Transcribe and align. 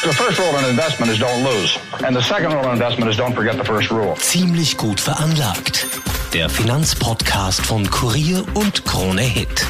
The 0.00 0.12
first 0.12 0.38
rule 0.38 0.56
in 0.60 0.70
investment 0.70 1.10
is 1.10 1.18
don't 1.18 1.42
lose. 1.42 1.76
And 2.06 2.14
the 2.14 2.22
second 2.22 2.52
rule 2.52 2.64
in 2.66 2.74
investment 2.74 3.10
is 3.10 3.16
don't 3.18 3.34
forget 3.34 3.56
the 3.58 3.64
first 3.64 3.90
rule. 3.90 4.14
Ziemlich 4.14 4.76
gut 4.76 5.00
veranlagt. 5.00 5.88
Der 6.32 6.48
Finanzpodcast 6.48 7.66
von 7.66 7.90
Kurier 7.90 8.44
und 8.54 8.84
Krone 8.84 9.22
Hit. 9.22 9.66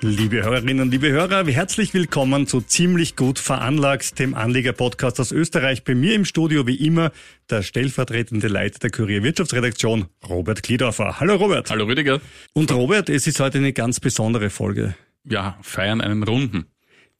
Liebe 0.00 0.42
Hörerinnen, 0.42 0.90
liebe 0.90 1.10
Hörer, 1.10 1.44
herzlich 1.46 1.92
willkommen 1.92 2.46
zu 2.46 2.62
Ziemlich 2.62 3.14
gut 3.14 3.38
veranlagt, 3.38 4.18
dem 4.18 4.34
Anleger-Podcast 4.34 5.20
aus 5.20 5.32
Österreich. 5.32 5.84
Bei 5.84 5.94
mir 5.94 6.14
im 6.14 6.24
Studio 6.24 6.66
wie 6.66 6.86
immer 6.86 7.12
der 7.50 7.60
stellvertretende 7.60 8.48
Leiter 8.48 8.78
der 8.78 8.90
Kurier 8.90 9.22
Wirtschaftsredaktion, 9.22 10.06
Robert 10.26 10.62
Kliedorfer. 10.62 11.20
Hallo 11.20 11.34
Robert. 11.34 11.70
Hallo 11.70 11.84
Rüdiger. 11.84 12.22
Und 12.54 12.72
Robert, 12.72 13.10
es 13.10 13.26
ist 13.26 13.38
heute 13.38 13.58
eine 13.58 13.74
ganz 13.74 14.00
besondere 14.00 14.48
Folge. 14.48 14.94
Ja, 15.24 15.58
feiern 15.60 16.00
einen 16.00 16.22
Runden. 16.22 16.64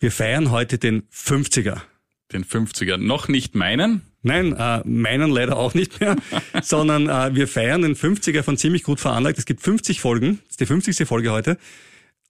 Wir 0.01 0.11
feiern 0.11 0.51
heute 0.51 0.79
den 0.79 1.03
50er. 1.13 1.83
Den 2.33 2.45
50er. 2.45 2.97
Noch 2.97 3.29
nicht 3.29 3.55
meinen? 3.55 4.03
Nein, 4.23 4.55
äh, 4.57 4.81
meinen 4.85 5.31
leider 5.31 5.57
auch 5.57 5.75
nicht 5.75 6.01
mehr, 6.01 6.17
sondern 6.63 7.09
äh, 7.09 7.35
wir 7.35 7.49
feiern 7.49 7.83
den 7.83 7.97
50er 7.97 8.43
von 8.43 8.57
ziemlich 8.57 8.85
gut 8.85 9.01
veranlagt. 9.01 9.39
Es 9.39 9.47
gibt 9.47 9.63
50 9.63 10.01
Folgen, 10.01 10.39
das 10.45 10.53
ist 10.53 10.61
die 10.61 10.67
50. 10.67 11.07
Folge 11.07 11.33
heute. 11.33 11.59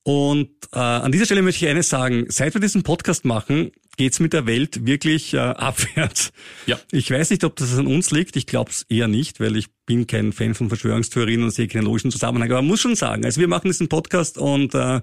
Und 0.05 0.51
äh, 0.73 0.79
an 0.79 1.13
dieser 1.13 1.27
Stelle 1.27 1.43
möchte 1.43 1.65
ich 1.65 1.71
eines 1.71 1.89
sagen. 1.89 2.27
Seit 2.29 2.55
wir 2.55 2.61
diesen 2.61 2.83
Podcast 2.83 3.25
machen, 3.25 3.71
geht's 3.97 4.19
mit 4.19 4.33
der 4.33 4.47
Welt 4.47 4.85
wirklich 4.85 5.35
äh, 5.35 5.39
abwärts. 5.39 6.33
Ja. 6.67 6.79
Ich 6.91 7.11
weiß 7.11 7.31
nicht, 7.31 7.45
ob 7.45 7.55
das 7.57 7.79
an 7.79 7.87
uns 7.87 8.11
liegt. 8.11 8.35
Ich 8.37 8.47
glaube 8.47 8.71
es 8.71 8.83
eher 8.89 9.07
nicht, 9.07 9.39
weil 9.39 9.55
ich 9.57 9.67
bin 9.87 10.09
kein 10.09 10.33
Fan 10.33 10.55
von 10.55 10.69
Verschwörungstheorien 10.69 11.45
und 11.45 11.51
sehe 11.51 11.69
keinen 11.69 11.85
logischen 11.85 12.11
Zusammenhang. 12.11 12.51
Aber 12.51 12.63
man 12.63 12.69
muss 12.69 12.81
schon 12.81 12.97
sagen, 12.97 13.25
also 13.25 13.41
wir 13.41 13.49
machen 13.49 13.69
diesen 13.69 13.89
Podcast 13.89 14.39
und 14.39 14.75
äh, 14.75 15.01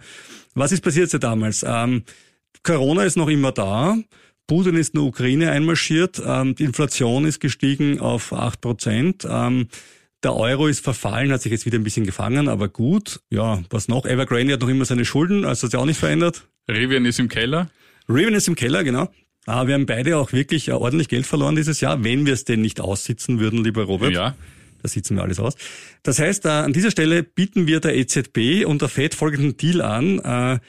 was 0.53 0.71
ist 0.73 0.81
passiert 0.81 1.09
seit 1.09 1.23
damals? 1.23 1.63
Ähm, 1.65 2.03
Corona 2.63 3.03
ist 3.03 3.15
noch 3.15 3.29
immer 3.29 3.53
da. 3.53 3.97
Putin 4.49 4.75
ist 4.75 4.95
in 4.95 4.99
der 4.99 5.07
Ukraine 5.07 5.51
einmarschiert. 5.51 6.19
Ähm, 6.25 6.55
die 6.55 6.63
Inflation 6.63 7.23
ist 7.23 7.39
gestiegen 7.39 7.99
auf 7.99 8.33
acht 8.33 8.61
Prozent. 8.61 9.25
Ähm, 9.29 9.67
der 10.23 10.35
Euro 10.35 10.65
ist 10.65 10.83
verfallen, 10.83 11.31
hat 11.31 11.43
sich 11.43 11.51
jetzt 11.51 11.67
wieder 11.67 11.77
ein 11.77 11.83
bisschen 11.83 12.05
gefangen, 12.05 12.49
aber 12.49 12.67
gut. 12.67 13.21
Ja, 13.29 13.61
was 13.69 13.87
noch? 13.87 14.07
Evergrande 14.07 14.53
hat 14.53 14.61
noch 14.61 14.67
immer 14.67 14.85
seine 14.85 15.05
Schulden, 15.05 15.45
also 15.45 15.65
hat 15.65 15.71
sich 15.71 15.79
auch 15.79 15.85
nicht 15.85 15.99
verändert. 15.99 16.47
Rivian 16.67 17.05
ist 17.05 17.19
im 17.19 17.29
Keller. 17.29 17.69
Rivian 18.09 18.33
ist 18.33 18.47
im 18.47 18.55
Keller, 18.55 18.83
genau. 18.83 19.09
Aber 19.45 19.67
wir 19.67 19.75
haben 19.75 19.85
beide 19.85 20.17
auch 20.17 20.33
wirklich 20.33 20.69
äh, 20.69 20.71
ordentlich 20.71 21.09
Geld 21.09 21.27
verloren 21.27 21.55
dieses 21.55 21.79
Jahr, 21.79 22.03
wenn 22.03 22.25
wir 22.25 22.33
es 22.33 22.43
denn 22.43 22.61
nicht 22.61 22.81
aussitzen 22.81 23.39
würden, 23.39 23.63
lieber 23.63 23.83
Robert. 23.83 24.13
Ja. 24.13 24.35
Da 24.81 24.89
sitzen 24.89 25.15
wir 25.15 25.21
alles 25.21 25.39
aus. 25.39 25.57
Das 26.01 26.17
heißt, 26.17 26.45
äh, 26.45 26.49
an 26.49 26.73
dieser 26.73 26.89
Stelle 26.89 27.21
bieten 27.21 27.67
wir 27.67 27.81
der 27.81 27.95
EZB 27.95 28.65
und 28.65 28.81
der 28.81 28.89
FED 28.89 29.13
folgenden 29.13 29.57
Deal 29.57 29.81
an. 29.83 30.59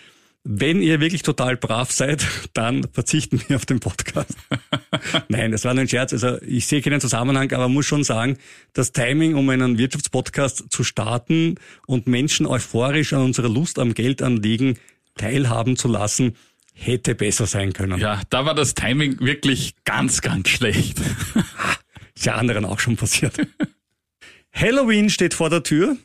Wenn 0.42 0.80
ihr 0.80 1.00
wirklich 1.00 1.22
total 1.22 1.56
brav 1.56 1.92
seid, 1.92 2.26
dann 2.54 2.86
verzichten 2.92 3.42
wir 3.46 3.56
auf 3.56 3.66
den 3.66 3.80
Podcast. 3.80 4.36
Nein, 5.28 5.52
das 5.52 5.64
war 5.64 5.74
nur 5.74 5.82
ein 5.82 5.88
Scherz. 5.88 6.12
Also 6.12 6.40
ich 6.42 6.66
sehe 6.66 6.80
keinen 6.80 7.00
Zusammenhang, 7.00 7.52
aber 7.52 7.68
muss 7.68 7.86
schon 7.86 8.04
sagen, 8.04 8.38
das 8.72 8.92
Timing, 8.92 9.34
um 9.34 9.48
einen 9.50 9.76
Wirtschaftspodcast 9.78 10.64
zu 10.70 10.82
starten 10.84 11.56
und 11.86 12.06
Menschen 12.06 12.46
euphorisch 12.46 13.12
an 13.12 13.22
unserer 13.22 13.48
Lust 13.48 13.78
am 13.78 13.94
Geld 13.94 14.22
anlegen 14.22 14.78
teilhaben 15.16 15.76
zu 15.76 15.88
lassen, 15.88 16.36
hätte 16.72 17.14
besser 17.14 17.46
sein 17.46 17.72
können. 17.72 18.00
Ja, 18.00 18.22
da 18.30 18.46
war 18.46 18.54
das 18.54 18.74
Timing 18.74 19.20
wirklich 19.20 19.74
ganz, 19.84 20.22
ganz 20.22 20.48
schlecht. 20.48 20.98
Ist 22.14 22.26
ja 22.26 22.36
anderen 22.36 22.64
auch 22.64 22.80
schon 22.80 22.96
passiert. 22.96 23.34
Halloween 24.52 25.10
steht 25.10 25.34
vor 25.34 25.50
der 25.50 25.62
Tür. 25.62 25.96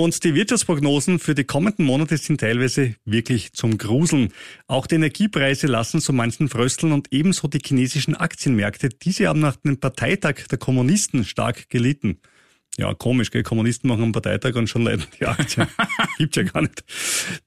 Und 0.00 0.24
die 0.24 0.34
Wirtschaftsprognosen 0.34 1.18
für 1.18 1.34
die 1.34 1.44
kommenden 1.44 1.84
Monate 1.84 2.16
sind 2.16 2.40
teilweise 2.40 2.94
wirklich 3.04 3.52
zum 3.52 3.76
Gruseln. 3.76 4.32
Auch 4.66 4.86
die 4.86 4.94
Energiepreise 4.94 5.66
lassen 5.66 6.00
so 6.00 6.14
manchen 6.14 6.48
frösteln 6.48 6.92
und 6.92 7.08
ebenso 7.10 7.48
die 7.48 7.60
chinesischen 7.62 8.14
Aktienmärkte. 8.14 8.88
Diese 8.88 9.28
haben 9.28 9.40
nach 9.40 9.56
dem 9.56 9.78
Parteitag 9.78 10.46
der 10.50 10.56
Kommunisten 10.56 11.26
stark 11.26 11.68
gelitten. 11.68 12.18
Ja, 12.78 12.94
komisch, 12.94 13.30
gell? 13.30 13.42
Kommunisten 13.42 13.88
machen 13.88 14.04
einen 14.04 14.12
Parteitag 14.12 14.54
und 14.54 14.68
schon 14.68 14.82
leiden 14.82 15.04
die 15.18 15.26
Aktien. 15.26 15.66
Gibt's 16.18 16.36
ja 16.36 16.44
gar 16.44 16.62
nicht. 16.62 16.82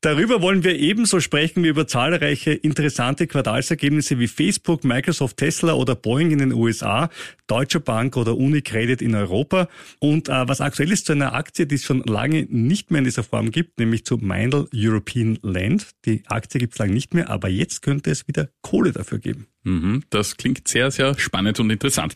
Darüber 0.01 0.43
wollen 0.43 0.63
wir 0.63 0.77
ebenso 0.77 1.21
sprechen 1.21 1.63
wie 1.63 1.69
über 1.69 1.87
zahlreiche 1.87 2.51
interessante 2.51 3.25
Quartalsergebnisse 3.25 4.19
wie 4.19 4.27
Facebook, 4.27 4.83
Microsoft, 4.83 5.37
Tesla 5.37 5.73
oder 5.73 5.95
Boeing 5.95 6.29
in 6.29 6.37
den 6.37 6.53
USA, 6.53 7.09
Deutsche 7.47 7.79
Bank 7.79 8.17
oder 8.17 8.37
Unicredit 8.37 9.01
in 9.01 9.15
Europa. 9.15 9.67
Und 9.99 10.29
äh, 10.29 10.47
was 10.47 10.61
aktuell 10.61 10.91
ist 10.91 11.05
zu 11.05 11.13
einer 11.13 11.33
Aktie, 11.33 11.65
die 11.67 11.75
es 11.75 11.83
schon 11.83 12.03
lange 12.03 12.47
nicht 12.49 12.91
mehr 12.91 12.99
in 12.99 13.05
dieser 13.05 13.23
Form 13.23 13.51
gibt, 13.51 13.79
nämlich 13.79 14.05
zu 14.05 14.17
Mindel 14.17 14.67
European 14.73 15.37
Land. 15.41 15.89
Die 16.05 16.23
Aktie 16.27 16.59
gibt's 16.59 16.77
lange 16.79 16.93
nicht 16.93 17.13
mehr, 17.13 17.29
aber 17.29 17.49
jetzt 17.49 17.81
könnte 17.81 18.11
es 18.11 18.27
wieder 18.27 18.49
Kohle 18.61 18.91
dafür 18.91 19.19
geben. 19.19 19.47
Mhm, 19.63 20.03
das 20.09 20.37
klingt 20.37 20.67
sehr, 20.67 20.91
sehr 20.91 21.17
spannend 21.17 21.59
und 21.59 21.69
interessant. 21.69 22.13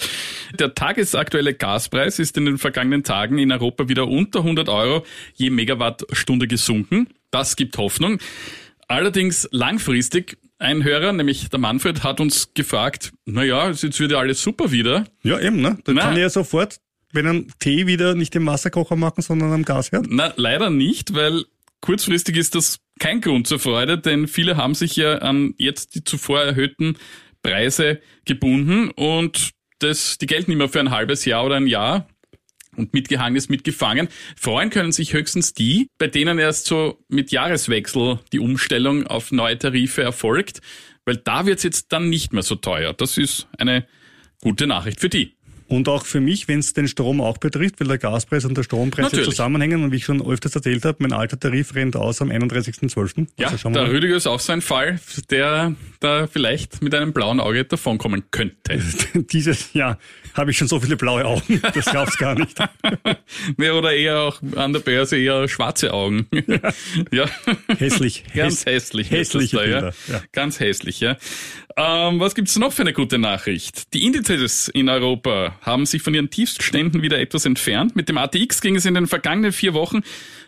Der 0.59 0.75
tagesaktuelle 0.75 1.53
Gaspreis 1.53 2.19
ist 2.19 2.38
in 2.38 2.45
den 2.45 2.57
vergangenen 2.57 3.03
Tagen 3.03 3.38
in 3.38 3.51
Europa 3.51 3.88
wieder 3.88 4.07
unter 4.07 4.39
100 4.39 4.67
Euro 4.69 5.05
je 5.33 5.49
Megawattstunde 5.49 6.47
gesunken. 6.47 7.07
Das 7.31 7.55
gibt 7.55 7.77
Hoffnung. 7.77 8.19
Allerdings 8.89 9.47
langfristig 9.51 10.38
ein 10.59 10.84
Hörer, 10.84 11.13
nämlich 11.13 11.50
der 11.50 11.59
Manfred, 11.59 12.03
hat 12.03 12.19
uns 12.19 12.53
gefragt, 12.53 13.12
na 13.25 13.44
ja, 13.44 13.69
jetzt 13.69 14.00
wird 14.00 14.12
ja 14.12 14.18
alles 14.18 14.41
super 14.41 14.72
wieder. 14.72 15.06
Ja, 15.23 15.40
eben, 15.40 15.62
ne? 15.62 15.78
Dann 15.84 15.95
Na. 15.95 16.03
kann 16.03 16.13
ich 16.13 16.22
ja 16.22 16.29
sofort, 16.29 16.78
wenn 17.13 17.28
ein 17.28 17.53
Tee 17.59 17.88
wieder 17.88 18.16
nicht 18.16 18.35
im 18.35 18.45
Wasserkocher 18.45 18.95
machen, 18.95 19.22
sondern 19.22 19.53
am 19.53 19.63
Gasherd. 19.63 20.07
Na, 20.09 20.34
leider 20.35 20.69
nicht, 20.69 21.13
weil 21.13 21.45
kurzfristig 21.81 22.38
ist 22.38 22.56
das 22.56 22.79
kein 23.00 23.22
Grund 23.22 23.47
zur 23.47 23.59
Freude, 23.59 23.97
denn 23.97 24.28
viele 24.28 24.57
haben 24.57 24.73
sich 24.73 24.95
ja 24.95 25.19
an 25.19 25.53
jetzt 25.57 25.95
die 25.95 26.03
zuvor 26.03 26.41
erhöhten 26.41 26.97
Preise 27.44 28.01
gebunden 28.25 28.89
und 28.91 29.51
das, 29.79 30.18
die 30.18 30.25
gelten 30.25 30.51
immer 30.51 30.69
für 30.69 30.79
ein 30.79 30.89
halbes 30.89 31.25
Jahr 31.25 31.45
oder 31.45 31.56
ein 31.56 31.68
Jahr. 31.68 32.07
Und 32.77 32.93
mitgehangen 32.93 33.35
ist 33.35 33.49
mitgefangen. 33.49 34.07
Freuen 34.35 34.69
können 34.69 34.91
sich 34.91 35.13
höchstens 35.13 35.53
die, 35.53 35.89
bei 35.97 36.07
denen 36.07 36.38
erst 36.38 36.67
so 36.67 37.03
mit 37.09 37.31
Jahreswechsel 37.31 38.19
die 38.31 38.39
Umstellung 38.39 39.07
auf 39.07 39.31
neue 39.31 39.57
Tarife 39.57 40.03
erfolgt, 40.03 40.61
weil 41.03 41.17
da 41.17 41.45
wird's 41.45 41.63
jetzt 41.63 41.91
dann 41.91 42.09
nicht 42.09 42.33
mehr 42.33 42.43
so 42.43 42.55
teuer. 42.55 42.93
Das 42.93 43.17
ist 43.17 43.47
eine 43.57 43.88
gute 44.41 44.67
Nachricht 44.67 44.99
für 44.99 45.09
die. 45.09 45.37
Und 45.67 45.89
auch 45.89 46.05
für 46.05 46.19
mich, 46.22 46.47
wenn 46.47 46.59
es 46.59 46.73
den 46.73 46.88
Strom 46.88 47.19
auch 47.19 47.38
betrifft, 47.39 47.79
weil 47.79 47.88
der 47.88 47.97
Gaspreis 47.97 48.45
und 48.45 48.55
der 48.57 48.63
Strompreis 48.63 49.03
ja 49.03 49.09
Natürlich. 49.09 49.29
zusammenhängen. 49.31 49.83
Und 49.83 49.91
wie 49.91 49.97
ich 49.97 50.05
schon 50.05 50.25
öfters 50.25 50.55
erzählt 50.55 50.85
habe, 50.85 50.97
mein 51.01 51.11
alter 51.13 51.39
Tarif 51.39 51.75
rennt 51.75 51.95
aus 51.95 52.22
am 52.22 52.29
31.12. 52.31 53.28
Ja, 53.38 53.47
Also 53.47 53.57
schauen 53.57 53.73
wir 53.73 53.79
der 53.81 53.88
mal. 53.89 53.95
Rüdiger 53.95 54.16
ist 54.16 54.27
auch 54.27 54.39
so 54.39 54.53
ein 54.53 54.61
Fall, 54.61 55.00
der 55.29 55.75
da 56.00 56.27
vielleicht 56.27 56.81
mit 56.81 56.95
einem 56.95 57.11
blauen 57.13 57.39
Auge 57.39 57.66
davonkommen 57.66 58.23
könnte. 58.31 58.79
Dieses 59.13 59.73
Jahr 59.73 59.97
habe 60.35 60.51
ich 60.51 60.57
schon 60.57 60.67
so 60.67 60.79
viele 60.79 60.95
blaue 60.97 61.25
Augen. 61.25 61.61
Das 61.73 61.85
glaubst 61.85 62.17
gar 62.17 62.35
nicht. 62.35 62.57
Ja, 63.59 63.73
oder 63.73 63.94
eher 63.94 64.19
auch 64.22 64.41
an 64.56 64.72
der 64.73 64.79
Börse 64.79 65.17
eher 65.17 65.47
schwarze 65.50 65.94
Augen. 65.94 66.27
Ja. 67.11 67.25
Hässlich. 67.77 68.23
Ganz 68.33 68.61
Häss- 68.63 68.66
hässlich. 68.72 69.11
hässliche 69.11 69.57
da, 69.57 69.66
ja. 69.66 69.81
Ja. 70.07 70.22
Ganz 70.31 70.59
hässlich, 70.59 71.00
ja. 71.01 71.17
Ähm, 71.75 72.19
was 72.19 72.36
gibt's 72.36 72.57
noch 72.57 72.71
für 72.74 72.81
eine 72.83 72.94
gute 72.94 73.18
Nachricht? 73.18 73.94
Die 73.94 74.06
Indizes 74.06 74.68
in 74.69 74.89
Europa 74.89 75.56
haben 75.62 75.86
sich 75.86 76.01
von 76.01 76.13
ihren 76.13 76.30
Tiefstständen 76.30 77.01
wieder 77.01 77.19
etwas 77.19 77.45
entfernt. 77.45 77.95
Mit 77.95 78.09
dem 78.09 78.18
ATX 78.18 78.62
ging 78.62 78.75
es 78.75 78.86
in 78.86 78.94
den 78.94 79.07
vergangenen 79.07 79.51
vier 79.51 79.74
Wochen 79.74 80.01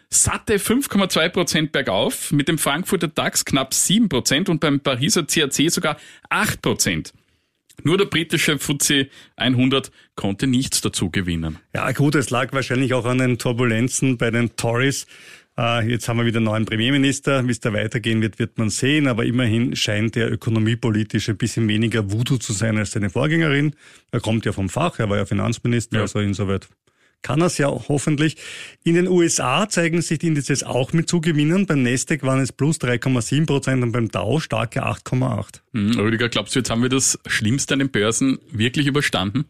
satte 0.10 0.58
5,2 0.58 1.30
Prozent 1.30 1.72
bergauf, 1.72 2.32
mit 2.32 2.48
dem 2.48 2.58
Frankfurter 2.58 3.08
DAX 3.08 3.46
knapp 3.46 3.74
7 3.74 4.10
Prozent 4.10 4.50
und 4.50 4.60
beim 4.60 4.80
Pariser 4.80 5.24
CAC 5.24 5.70
sogar 5.70 5.98
8 6.30 6.62
Prozent. 6.62 7.14
Nur 7.84 7.98
der 7.98 8.06
britische 8.06 8.58
FTSE 8.58 9.08
100 9.38 9.92
konnte 10.16 10.48
nichts 10.48 10.82
dazu 10.82 11.10
gewinnen. 11.10 11.60
Ja, 11.74 11.92
gut, 11.92 12.16
es 12.16 12.30
lag 12.30 12.52
wahrscheinlich 12.52 12.94
auch 12.94 13.06
an 13.06 13.20
den 13.20 13.38
Turbulenzen 13.38 14.18
bei 14.18 14.32
den 14.32 14.56
Tories. 14.58 15.08
Äh, 15.60 15.90
Jetzt 15.90 16.08
haben 16.08 16.18
wir 16.18 16.26
wieder 16.26 16.38
einen 16.38 16.46
neuen 16.46 16.66
Premierminister. 16.66 17.46
Wie 17.46 17.52
es 17.52 17.60
da 17.60 17.74
weitergehen 17.74 18.22
wird, 18.22 18.40
wird 18.40 18.58
man 18.58 18.70
sehen. 18.70 19.08
Aber 19.08 19.26
immerhin 19.26 19.76
scheint 19.76 20.16
er 20.16 20.32
ökonomiepolitisch 20.32 21.28
ein 21.30 21.38
bisschen 21.38 21.68
weniger 21.68 22.12
Voodoo 22.12 22.38
zu 22.38 22.54
sein 22.54 22.78
als 22.78 22.92
seine 22.92 23.10
Vorgängerin. 23.10 23.76
Er 24.12 24.22
kommt 24.22 24.46
ja 24.46 24.54
vom 24.54 24.70
Fach, 24.70 25.00
er 25.00 25.10
war 25.10 25.18
ja 25.18 25.26
Finanzminister, 25.26 25.98
Ja. 25.98 26.02
also 26.04 26.20
insoweit 26.20 26.68
kann 27.22 27.42
er 27.42 27.48
es 27.48 27.58
ja 27.58 27.68
hoffentlich. 27.68 28.38
In 28.86 28.96
den 28.96 29.10
USA 29.10 29.68
zeigen 29.68 30.02
sich 30.02 30.20
die 30.20 30.28
Indizes 30.28 30.64
auch 30.64 30.94
mit 30.94 31.10
Zugewinnen. 31.10 31.66
Beim 31.66 31.84
Nasdaq 31.84 32.24
waren 32.24 32.40
es 32.40 32.54
plus 32.54 32.78
3,7 32.80 33.46
Prozent 33.46 33.84
und 33.84 33.92
beim 33.92 34.08
Dow 34.08 34.40
starke 34.40 34.86
8,8. 34.86 35.60
Hm, 35.74 36.00
Rüdiger, 36.00 36.30
glaubst 36.30 36.56
du, 36.56 36.60
jetzt 36.60 36.70
haben 36.70 36.82
wir 36.82 36.88
das 36.88 37.20
Schlimmste 37.28 37.74
an 37.74 37.80
den 37.80 37.90
Börsen 37.92 38.40
wirklich 38.54 38.88
überstanden? 38.88 39.44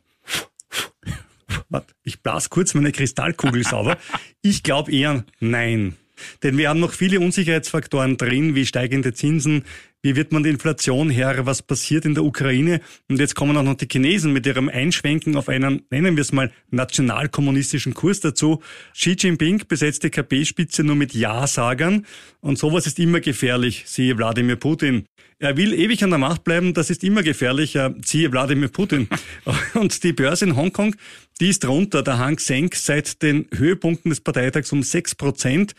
Ich 2.03 2.21
blas 2.21 2.50
kurz 2.50 2.73
meine 2.73 2.91
Kristallkugel 2.91 3.63
sauber. 3.63 3.97
Ich 4.41 4.63
glaube 4.63 4.91
eher 4.91 5.23
nein. 5.39 5.95
Denn 6.44 6.57
wir 6.57 6.69
haben 6.69 6.80
noch 6.80 6.94
viele 6.94 7.19
Unsicherheitsfaktoren 7.19 8.18
drin, 8.18 8.56
wie 8.56 8.66
steigende 8.66 9.13
Zinsen, 9.13 9.63
wie 10.01 10.16
wird 10.16 10.31
man 10.31 10.44
die 10.44 10.50
Inflation 10.50 11.10
her, 11.10 11.45
was 11.45 11.62
passiert 11.62 12.06
in 12.06 12.13
der 12.13 12.24
Ukraine. 12.24 12.80
Und 13.10 13.19
jetzt 13.19 13.36
kommen 13.36 13.57
auch 13.57 13.63
noch 13.63 13.75
die 13.75 13.88
Chinesen 13.92 14.31
mit 14.31 14.45
ihrem 14.45 14.69
Einschwenken 14.69 15.36
auf 15.36 15.50
einen, 15.50 15.81
nennen 15.89 16.16
wir 16.16 16.21
es 16.21 16.31
mal, 16.31 16.51
nationalkommunistischen 16.71 17.94
Kurs 17.94 18.21
dazu. 18.21 18.62
Xi 18.94 19.16
Jinping 19.19 19.63
besetzt 19.68 20.04
die 20.04 20.10
KP-Spitze 20.10 20.83
nur 20.83 20.95
mit 20.95 21.13
Ja-Sagern. 21.13 22.06
Und 22.39 22.57
sowas 22.57 22.88
ist 22.88 23.00
immer 23.00 23.19
gefährlich, 23.19 23.83
siehe 23.88 24.18
Wladimir 24.18 24.56
Putin. 24.56 25.06
Er 25.42 25.56
will 25.56 25.74
ewig 25.74 26.04
an 26.04 26.10
der 26.10 26.19
Macht 26.19 26.44
bleiben, 26.44 26.74
das 26.74 26.89
ist 26.89 27.01
immer 27.04 27.24
gefährlich, 27.24 27.77
siehe 28.04 28.31
Wladimir 28.31 28.68
Putin. 28.68 29.07
Und 29.74 30.04
die 30.04 30.12
Börse 30.12 30.45
in 30.45 30.56
Hongkong, 30.56 30.95
die 31.39 31.48
ist 31.48 31.66
runter. 31.66 32.04
Der 32.04 32.18
Hang 32.18 32.39
senkt 32.39 32.75
seit 32.75 33.21
den 33.21 33.48
Höhepunkten 33.54 34.10
des 34.10 34.19
Parteitags 34.19 34.71
um 34.74 34.83
sechs 34.83 35.16
Prozent. 35.16 35.75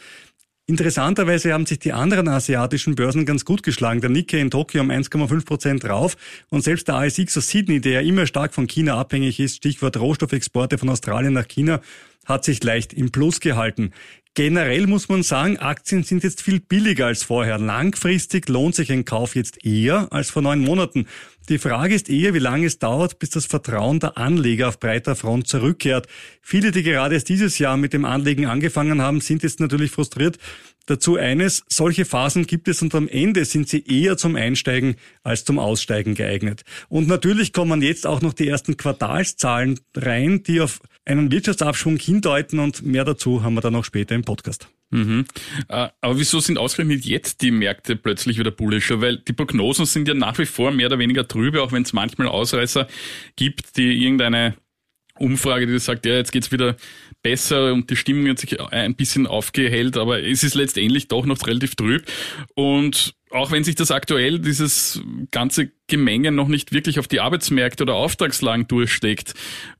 Interessanterweise 0.71 1.53
haben 1.53 1.67
sich 1.67 1.81
die 1.81 1.93
anderen 1.93 2.29
asiatischen 2.29 2.95
Börsen 2.95 3.27
ganz 3.27 3.45
gut 3.45 3.65
geschlagen. 3.65 4.01
Der 4.01 4.09
Nikkei 4.09 4.39
in 4.39 4.53
Tokio 4.53 4.83
um 4.83 4.93
1,5 4.93 5.45
Prozent 5.45 5.85
rauf 5.85 6.17
und 6.49 6.63
selbst 6.63 6.87
der 6.87 6.95
ASX 6.95 7.37
aus 7.37 7.49
Sydney, 7.49 7.81
der 7.81 7.95
ja 7.95 8.01
immer 8.03 8.25
stark 8.25 8.55
von 8.55 8.69
China 8.69 8.97
abhängig 8.97 9.41
ist, 9.41 9.57
Stichwort 9.57 9.99
Rohstoffexporte 9.99 10.79
von 10.79 10.89
Australien 10.89 11.33
nach 11.33 11.49
China, 11.49 11.81
hat 12.25 12.45
sich 12.45 12.63
leicht 12.63 12.93
im 12.93 13.11
Plus 13.11 13.41
gehalten. 13.41 13.91
Generell 14.43 14.87
muss 14.87 15.11
man 15.11 15.23
sagen, 15.23 15.59
Aktien 15.59 16.03
sind 16.03 16.25
jetzt 16.25 16.41
viel 16.41 16.61
billiger 16.61 17.05
als 17.05 17.23
vorher. 17.23 17.59
Langfristig 17.59 18.49
lohnt 18.49 18.75
sich 18.75 18.91
ein 18.91 19.05
Kauf 19.05 19.37
jetzt 19.37 19.67
eher 19.67 20.11
als 20.15 20.31
vor 20.31 20.41
neun 20.41 20.61
Monaten. 20.61 21.05
Die 21.51 21.59
Frage 21.59 21.95
ist 21.95 22.09
eher, 22.09 22.33
wie 22.33 22.39
lange 22.39 22.65
es 22.65 22.79
dauert, 22.79 23.19
bis 23.19 23.29
das 23.29 23.45
Vertrauen 23.45 24.01
der 24.01 24.17
Anleger 24.17 24.69
auf 24.69 24.81
breiter 24.81 25.15
Front 25.15 25.47
zurückkehrt. 25.47 26.07
Viele, 26.41 26.71
die 26.71 26.83
gerade 26.83 27.17
erst 27.17 27.29
dieses 27.29 27.59
Jahr 27.59 27.77
mit 27.77 27.93
dem 27.93 28.07
Anlegen 28.07 28.47
angefangen 28.47 29.03
haben, 29.03 29.21
sind 29.21 29.43
jetzt 29.43 29.61
natürlich 29.61 29.91
frustriert. 29.91 30.39
Dazu 30.87 31.17
eines, 31.17 31.63
solche 31.69 32.07
Phasen 32.07 32.47
gibt 32.47 32.67
es 32.67 32.81
und 32.81 32.95
am 32.95 33.09
Ende 33.09 33.45
sind 33.45 33.69
sie 33.69 33.85
eher 33.87 34.17
zum 34.17 34.37
Einsteigen 34.37 34.97
als 35.23 35.45
zum 35.45 35.59
Aussteigen 35.59 36.15
geeignet. 36.15 36.63
Und 36.89 37.09
natürlich 37.09 37.53
kommen 37.53 37.83
jetzt 37.83 38.07
auch 38.07 38.23
noch 38.23 38.33
die 38.33 38.49
ersten 38.49 38.79
Quartalszahlen 38.79 39.81
rein, 39.95 40.43
die 40.45 40.63
auf 40.63 40.81
einen 41.05 41.33
Wirtschaftsabschwung 41.33 41.97
hindeuten 41.97 42.59
und 42.59 42.83
mehr 42.83 43.05
dazu 43.05 43.43
haben 43.43 43.55
wir 43.55 43.61
dann 43.61 43.75
auch 43.75 43.85
später 43.85 44.15
im 44.15 44.23
Podcast. 44.23 44.69
Mhm. 44.91 45.25
Äh, 45.69 45.89
aber 46.01 46.19
wieso 46.19 46.41
sind 46.41 46.59
ausgerechnet 46.59 47.05
jetzt 47.05 47.43
die 47.43 47.51
Märkte 47.51 47.97
plötzlich 47.97 48.39
wieder 48.39 48.51
bullischer? 48.51 49.01
Weil 49.01 49.19
die 49.19 49.33
Prognosen 49.33 49.87
sind 49.87 50.09
ja 50.09 50.15
nach 50.15 50.39
wie 50.39 50.47
vor 50.47 50.73
mehr 50.73 50.87
oder 50.87 50.99
weniger 50.99 51.27
trübe, 51.27 51.63
auch 51.63 51.73
wenn 51.73 51.83
es 51.83 51.93
manchmal 51.93 52.29
Ausreißer 52.29 52.89
gibt, 53.37 53.77
die 53.77 54.03
irgendeine 54.05 54.57
Umfrage, 55.19 55.67
die 55.67 55.79
sagt, 55.79 56.07
ja, 56.07 56.15
jetzt 56.15 56.33
geht's 56.33 56.51
wieder 56.51 56.77
besser 57.23 57.73
und 57.73 57.91
die 57.91 57.97
Stimmung 57.97 58.29
hat 58.29 58.39
sich 58.39 58.59
ein 58.61 58.95
bisschen 58.95 59.27
aufgehellt, 59.27 59.97
aber 59.97 60.23
es 60.23 60.43
ist 60.43 60.55
letztendlich 60.55 61.09
doch 61.09 61.27
noch 61.27 61.47
relativ 61.47 61.75
trüb. 61.75 62.05
Und 62.55 63.15
auch 63.31 63.51
wenn 63.53 63.65
sich 63.65 63.77
das 63.77 63.91
aktuell, 63.91 64.39
dieses 64.39 65.01
ganze 65.31 65.71
Gemenge 65.87 66.33
noch 66.33 66.49
nicht 66.49 66.73
wirklich 66.73 66.99
auf 66.99 67.09
die 67.09 67.21
Arbeitsmärkte 67.21 67.85
oder 67.85 67.95
Auftragslagen 67.95 68.67
durchsteckt 68.67 69.35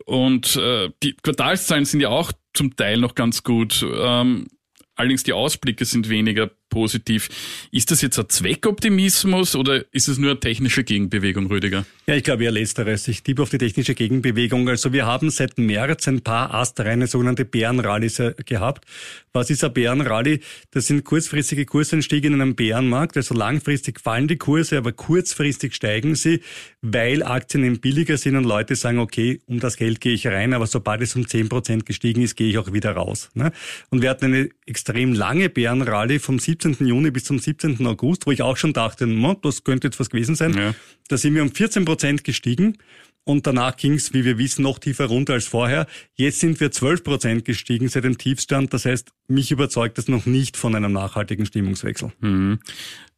und 0.05 0.57
äh, 0.57 0.91
die 1.03 1.15
Quartalszahlen 1.15 1.85
sind 1.85 2.01
ja 2.01 2.09
auch 2.09 2.33
zum 2.55 2.77
Teil 2.77 2.99
noch 2.99 3.15
ganz 3.15 3.43
gut. 3.43 3.85
Ähm, 3.89 4.49
allerdings 4.95 5.23
die 5.23 5.33
Ausblicke 5.33 5.85
sind 5.85 6.09
weniger 6.09 6.51
positiv. 6.71 7.29
Ist 7.71 7.91
das 7.91 8.01
jetzt 8.01 8.19
ein 8.19 8.29
Zweckoptimismus 8.29 9.55
oder 9.55 9.85
ist 9.93 10.09
es 10.09 10.17
nur 10.17 10.31
eine 10.31 10.41
technische 10.41 10.85
Gegenbewegung, 10.85 11.47
Rüdiger? 11.49 11.85
Ja, 12.07 12.15
ich 12.15 12.25
glaube 12.25 12.45
eher 12.45 12.51
letzteres. 12.51 13.07
Ich 13.09 13.23
tippe 13.23 13.43
auf 13.43 13.51
die 13.51 13.59
technische 13.59 13.95
Gegenbewegung. 13.95 14.69
Also 14.69 14.93
wir 14.93 15.05
haben 15.07 15.31
seit 15.31 15.59
März 15.59 16.09
ein 16.09 16.23
paar 16.23 16.55
astreine 16.55 17.07
sogenannte 17.07 17.45
Bärenrallies 17.45 18.19
äh, 18.21 18.35
gehabt. 18.47 18.87
Was 19.33 19.51
ist 19.51 19.63
ein 19.63 19.73
Bärenrallye? 19.73 20.41
Das 20.71 20.87
sind 20.87 21.05
kurzfristige 21.05 21.67
Kursanstiege 21.67 22.29
in 22.29 22.35
einem 22.35 22.55
Bärenmarkt. 22.55 23.17
Also 23.17 23.35
langfristig 23.35 24.01
fallen 24.01 24.27
die 24.27 24.39
Kurse, 24.39 24.79
aber 24.79 24.93
kurzfristig 24.93 25.75
steigen 25.75 26.15
sie, 26.15 26.41
weil 26.83 27.23
Aktien 27.23 27.65
eben 27.65 27.81
billiger 27.81 28.17
sind 28.17 28.37
und 28.37 28.45
Leute 28.45 28.75
sagen, 28.77 28.99
okay, 28.99 29.41
um 29.47 29.61
das 29.61 29.77
Geld 29.77 30.01
gehe 30.01 30.15
ich 30.15 30.27
rein, 30.27 30.55
aber 30.55 30.67
sobald 30.67 31.03
es 31.03 31.15
um 31.15 31.29
10 31.29 31.49
Prozent 31.49 31.87
gestiegen 31.87 32.23
ist, 32.23 32.37
gehe 32.37 32.49
ich 32.49 32.59
auch 32.59 32.73
wieder 32.73 32.93
raus. 32.93 33.31
Ne? 33.35 33.53
Und 33.91 34.03
wir 34.03 34.11
hatten 34.11 34.27
eine 34.27 34.51
extrem 34.67 35.13
lange 35.13 35.49
Bärenrallye 35.49 36.19
vom 36.19 36.39
17. 36.61 36.87
Juni 36.87 37.11
bis 37.11 37.25
zum 37.25 37.39
17. 37.39 37.87
August, 37.87 38.27
wo 38.27 38.33
ich 38.33 38.43
auch 38.43 38.57
schon 38.57 38.73
dachte, 38.73 39.07
das 39.43 39.65
könnte 39.65 39.89
jetzt 39.89 40.01
was 40.01 40.11
gewesen 40.11 40.35
sein. 40.35 40.55
Ja. 40.55 40.75
Da 41.09 41.17
sind 41.17 41.35
wir 41.35 41.43
um 41.43 41.53
14 41.53 41.85
Prozent 41.85 42.25
gestiegen. 42.25 42.79
Und 43.25 43.47
danach 43.47 43.77
ging 43.77 43.95
es, 43.95 44.15
wie 44.15 44.25
wir 44.25 44.39
wissen, 44.39 44.63
noch 44.63 44.79
tiefer 44.79 45.07
runter 45.07 45.35
als 45.35 45.47
vorher. 45.47 45.87
Jetzt 46.15 46.41
sind 46.41 46.59
wir 46.59 46.71
12 46.71 47.05
Prozent 47.05 47.45
gestiegen 47.45 47.89
seit 47.89 48.05
dem 48.05 48.17
Tiefstand. 48.17 48.73
Das 48.73 48.87
heißt, 48.87 49.11
mich 49.29 49.51
überzeugt 49.51 49.99
das 49.99 50.09
noch 50.09 50.27
nicht 50.27 50.57
von 50.57 50.75
einem 50.75 50.93
nachhaltigen 50.93 51.45
Stimmungswechsel. 51.45 52.13
Mhm. 52.21 52.61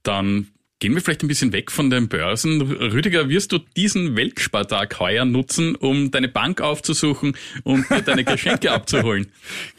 Dann 0.03 0.49
Gehen 0.83 0.97
wir 0.97 1.01
vielleicht 1.01 1.23
ein 1.23 1.29
bisschen 1.29 1.53
weg 1.53 1.71
von 1.71 1.91
den 1.91 2.09
Börsen. 2.09 2.61
Rüdiger, 2.61 3.29
wirst 3.29 3.53
du 3.53 3.59
diesen 3.77 4.17
Weltspartag 4.17 4.99
heuer 4.99 5.25
nutzen, 5.25 5.77
um 5.77 6.11
deine 6.11 6.27
Bank 6.27 6.61
aufzusuchen 6.61 7.37
und 7.63 7.89
dir 7.89 8.03
deine 8.03 8.25
Geschenke 8.25 8.73
abzuholen? 8.73 9.29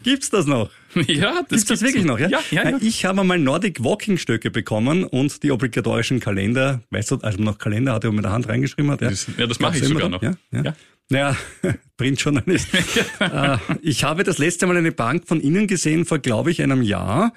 Gibt's 0.02 0.30
das 0.30 0.46
noch? 0.46 0.70
Ja, 1.08 1.42
das 1.42 1.50
gibt's 1.50 1.66
das 1.66 1.82
wirklich 1.82 2.06
noch, 2.06 2.20
ja? 2.20 2.30
Ja, 2.30 2.40
ja, 2.52 2.70
ja. 2.70 2.78
Ich 2.80 3.04
habe 3.04 3.26
mal 3.26 3.38
Nordic 3.38 3.84
Walking 3.84 4.18
Stöcke 4.18 4.50
bekommen 4.50 5.04
und 5.04 5.44
die 5.44 5.52
obligatorischen 5.52 6.22
Kalender, 6.22 6.82
weißt 6.92 7.12
du, 7.12 7.18
also 7.18 7.44
noch 7.44 7.58
Kalender 7.58 7.92
hatte, 7.92 8.08
wo 8.08 8.12
man 8.12 8.18
mit 8.18 8.26
der 8.26 8.32
Hand 8.32 8.48
reingeschrieben 8.48 8.90
hat. 8.90 9.02
Ja, 9.02 9.10
das, 9.10 9.28
ja, 9.38 9.46
das 9.46 9.60
mache 9.60 9.80
ich 9.80 9.84
sogar 9.84 10.08
noch. 10.08 10.22
Ja, 10.22 10.36
ja. 10.52 10.64
ja. 10.64 10.76
Naja, 11.10 11.36
Printjournalist. 11.98 12.70
Äh, 13.20 13.58
ich 13.82 14.04
habe 14.04 14.24
das 14.24 14.38
letzte 14.38 14.68
Mal 14.68 14.78
eine 14.78 14.92
Bank 14.92 15.28
von 15.28 15.42
Ihnen 15.42 15.68
gesehen 15.68 16.06
vor, 16.06 16.20
glaube 16.20 16.52
ich, 16.52 16.62
einem 16.62 16.82
Jahr. 16.82 17.34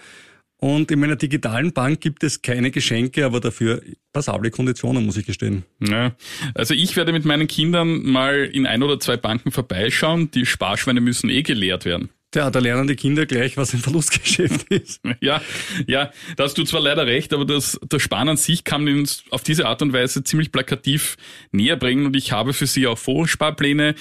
Und 0.58 0.90
in 0.90 1.00
meiner 1.00 1.16
digitalen 1.16 1.72
Bank 1.72 2.00
gibt 2.00 2.24
es 2.24 2.40
keine 2.40 2.70
Geschenke, 2.70 3.26
aber 3.26 3.40
dafür 3.40 3.82
passable 4.12 4.50
Konditionen, 4.50 5.04
muss 5.04 5.18
ich 5.18 5.26
gestehen. 5.26 5.64
Ja, 5.80 6.16
also 6.54 6.72
ich 6.72 6.96
werde 6.96 7.12
mit 7.12 7.26
meinen 7.26 7.46
Kindern 7.46 8.02
mal 8.04 8.44
in 8.44 8.66
ein 8.66 8.82
oder 8.82 8.98
zwei 8.98 9.18
Banken 9.18 9.50
vorbeischauen. 9.50 10.30
Die 10.30 10.46
Sparschweine 10.46 11.00
müssen 11.00 11.28
eh 11.28 11.42
geleert 11.42 11.84
werden. 11.84 12.08
Ja, 12.34 12.50
da 12.50 12.58
lernen 12.58 12.86
die 12.86 12.96
Kinder 12.96 13.24
gleich, 13.24 13.56
was 13.56 13.72
ein 13.72 13.80
Verlustgeschäft 13.80 14.64
ist. 14.70 15.00
Ja, 15.20 15.40
ja, 15.86 16.10
da 16.36 16.44
hast 16.44 16.58
du 16.58 16.64
zwar 16.64 16.80
leider 16.80 17.06
recht, 17.06 17.32
aber 17.32 17.44
das, 17.44 17.78
das 17.88 18.02
Sparen 18.02 18.28
an 18.28 18.36
sich 18.36 18.64
kann 18.64 18.84
man 18.84 18.98
uns 18.98 19.24
auf 19.30 19.42
diese 19.42 19.66
Art 19.66 19.80
und 19.80 19.92
Weise 19.92 20.24
ziemlich 20.24 20.52
plakativ 20.52 21.16
näher 21.52 21.76
bringen 21.76 22.04
und 22.04 22.16
ich 22.16 22.32
habe 22.32 22.52
für 22.52 22.66
sie 22.66 22.86
auch 22.86 22.98
Vorsparpläne 22.98 23.94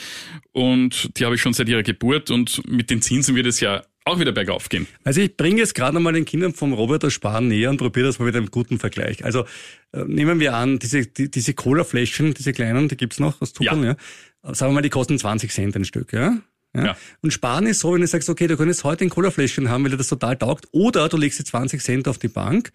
und 0.52 1.18
die 1.18 1.24
habe 1.24 1.36
ich 1.36 1.42
schon 1.42 1.54
seit 1.54 1.70
ihrer 1.70 1.84
Geburt 1.84 2.32
und 2.32 2.68
mit 2.70 2.90
den 2.90 3.02
Zinsen 3.02 3.36
wird 3.36 3.46
es 3.46 3.60
ja 3.60 3.84
auch 4.06 4.20
wieder 4.20 4.32
bergauf 4.32 4.70
gehen. 4.70 4.88
Also 5.04 5.22
ich 5.22 5.36
bringe 5.36 5.60
jetzt 5.60 5.74
gerade 5.74 6.00
mal 6.00 6.14
den 6.14 6.26
Kindern 6.26 6.54
vom 6.54 6.74
Robert 6.74 7.12
Sparen 7.12 7.48
näher 7.48 7.72
und 7.72 7.78
probiere 7.78 8.08
das 8.08 8.20
mal 8.20 8.26
mit 8.26 8.36
einem 8.36 8.52
guten 8.52 8.80
Vergleich. 8.80 9.26
Also 9.26 9.46
äh, 9.92 10.04
nehmen 10.06 10.40
wir 10.40 10.54
an, 10.54 10.80
diese, 10.80 11.08
die, 11.08 11.30
diese 11.30 11.54
Cola-Fläschchen, 11.54 12.34
diese 12.36 12.54
kleinen, 12.54 12.88
die 12.88 12.98
gibt's 12.98 13.20
noch 13.20 13.42
aus 13.42 13.54
Zuckern, 13.54 13.84
ja. 13.84 13.96
ja. 14.44 14.54
Sagen 14.54 14.72
wir 14.72 14.76
mal, 14.76 14.82
die 14.82 14.90
kosten 14.90 15.18
20 15.18 15.52
Cent 15.52 15.76
ein 15.76 15.86
Stück, 15.86 16.14
ja. 16.14 16.38
Ja? 16.76 16.86
ja. 16.86 16.98
Und 17.22 17.32
sparen 17.32 17.66
ist 17.66 17.80
so, 17.80 17.94
wenn 17.94 18.02
du 18.02 18.08
sagst, 18.08 18.30
okay, 18.30 18.48
du 18.48 18.58
könntest 18.58 18.84
heute 18.84 19.06
ein 19.06 19.10
Cola-Fläschchen 19.10 19.70
haben, 19.70 19.84
weil 19.84 19.92
dir 19.92 19.98
das 19.98 20.10
total 20.10 20.38
taugt, 20.38 20.68
oder 20.72 21.10
du 21.10 21.18
legst 21.18 21.40
die 21.40 21.44
20 21.44 21.82
Cent 21.82 22.08
auf 22.08 22.20
die 22.20 22.28
Bank 22.28 22.72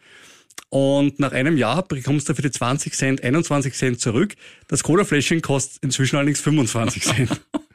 und 0.69 1.19
nach 1.19 1.33
einem 1.33 1.57
Jahr 1.57 1.83
bekommst 1.83 2.29
du 2.29 2.35
für 2.35 2.43
die 2.43 2.51
20 2.51 2.93
Cent 2.93 3.23
21 3.23 3.75
Cent 3.75 4.01
zurück. 4.01 4.35
Das 4.69 4.83
Cola-Fläschchen 4.83 5.43
kostet 5.43 5.83
inzwischen 5.83 6.17
allerdings 6.17 6.41
25 6.41 7.03
Cent. 7.03 7.41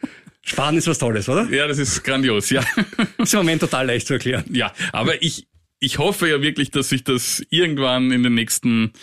Sparen 0.45 0.77
ist 0.77 0.87
was 0.87 0.99
Tolles, 0.99 1.27
oder? 1.27 1.49
Ja, 1.49 1.67
das 1.67 1.79
ist 1.79 2.03
grandios, 2.03 2.51
ja. 2.51 2.63
ist 3.17 3.33
im 3.33 3.39
Moment 3.39 3.61
total 3.61 3.87
leicht 3.87 4.05
zu 4.05 4.13
erklären. 4.13 4.45
Ja, 4.51 4.71
aber 4.93 5.21
ich, 5.23 5.47
ich 5.79 5.97
hoffe 5.97 6.29
ja 6.29 6.41
wirklich, 6.41 6.69
dass 6.69 6.89
sich 6.89 7.03
das 7.03 7.43
irgendwann 7.49 8.11
in 8.11 8.21
den 8.21 8.35
nächsten 8.35 8.93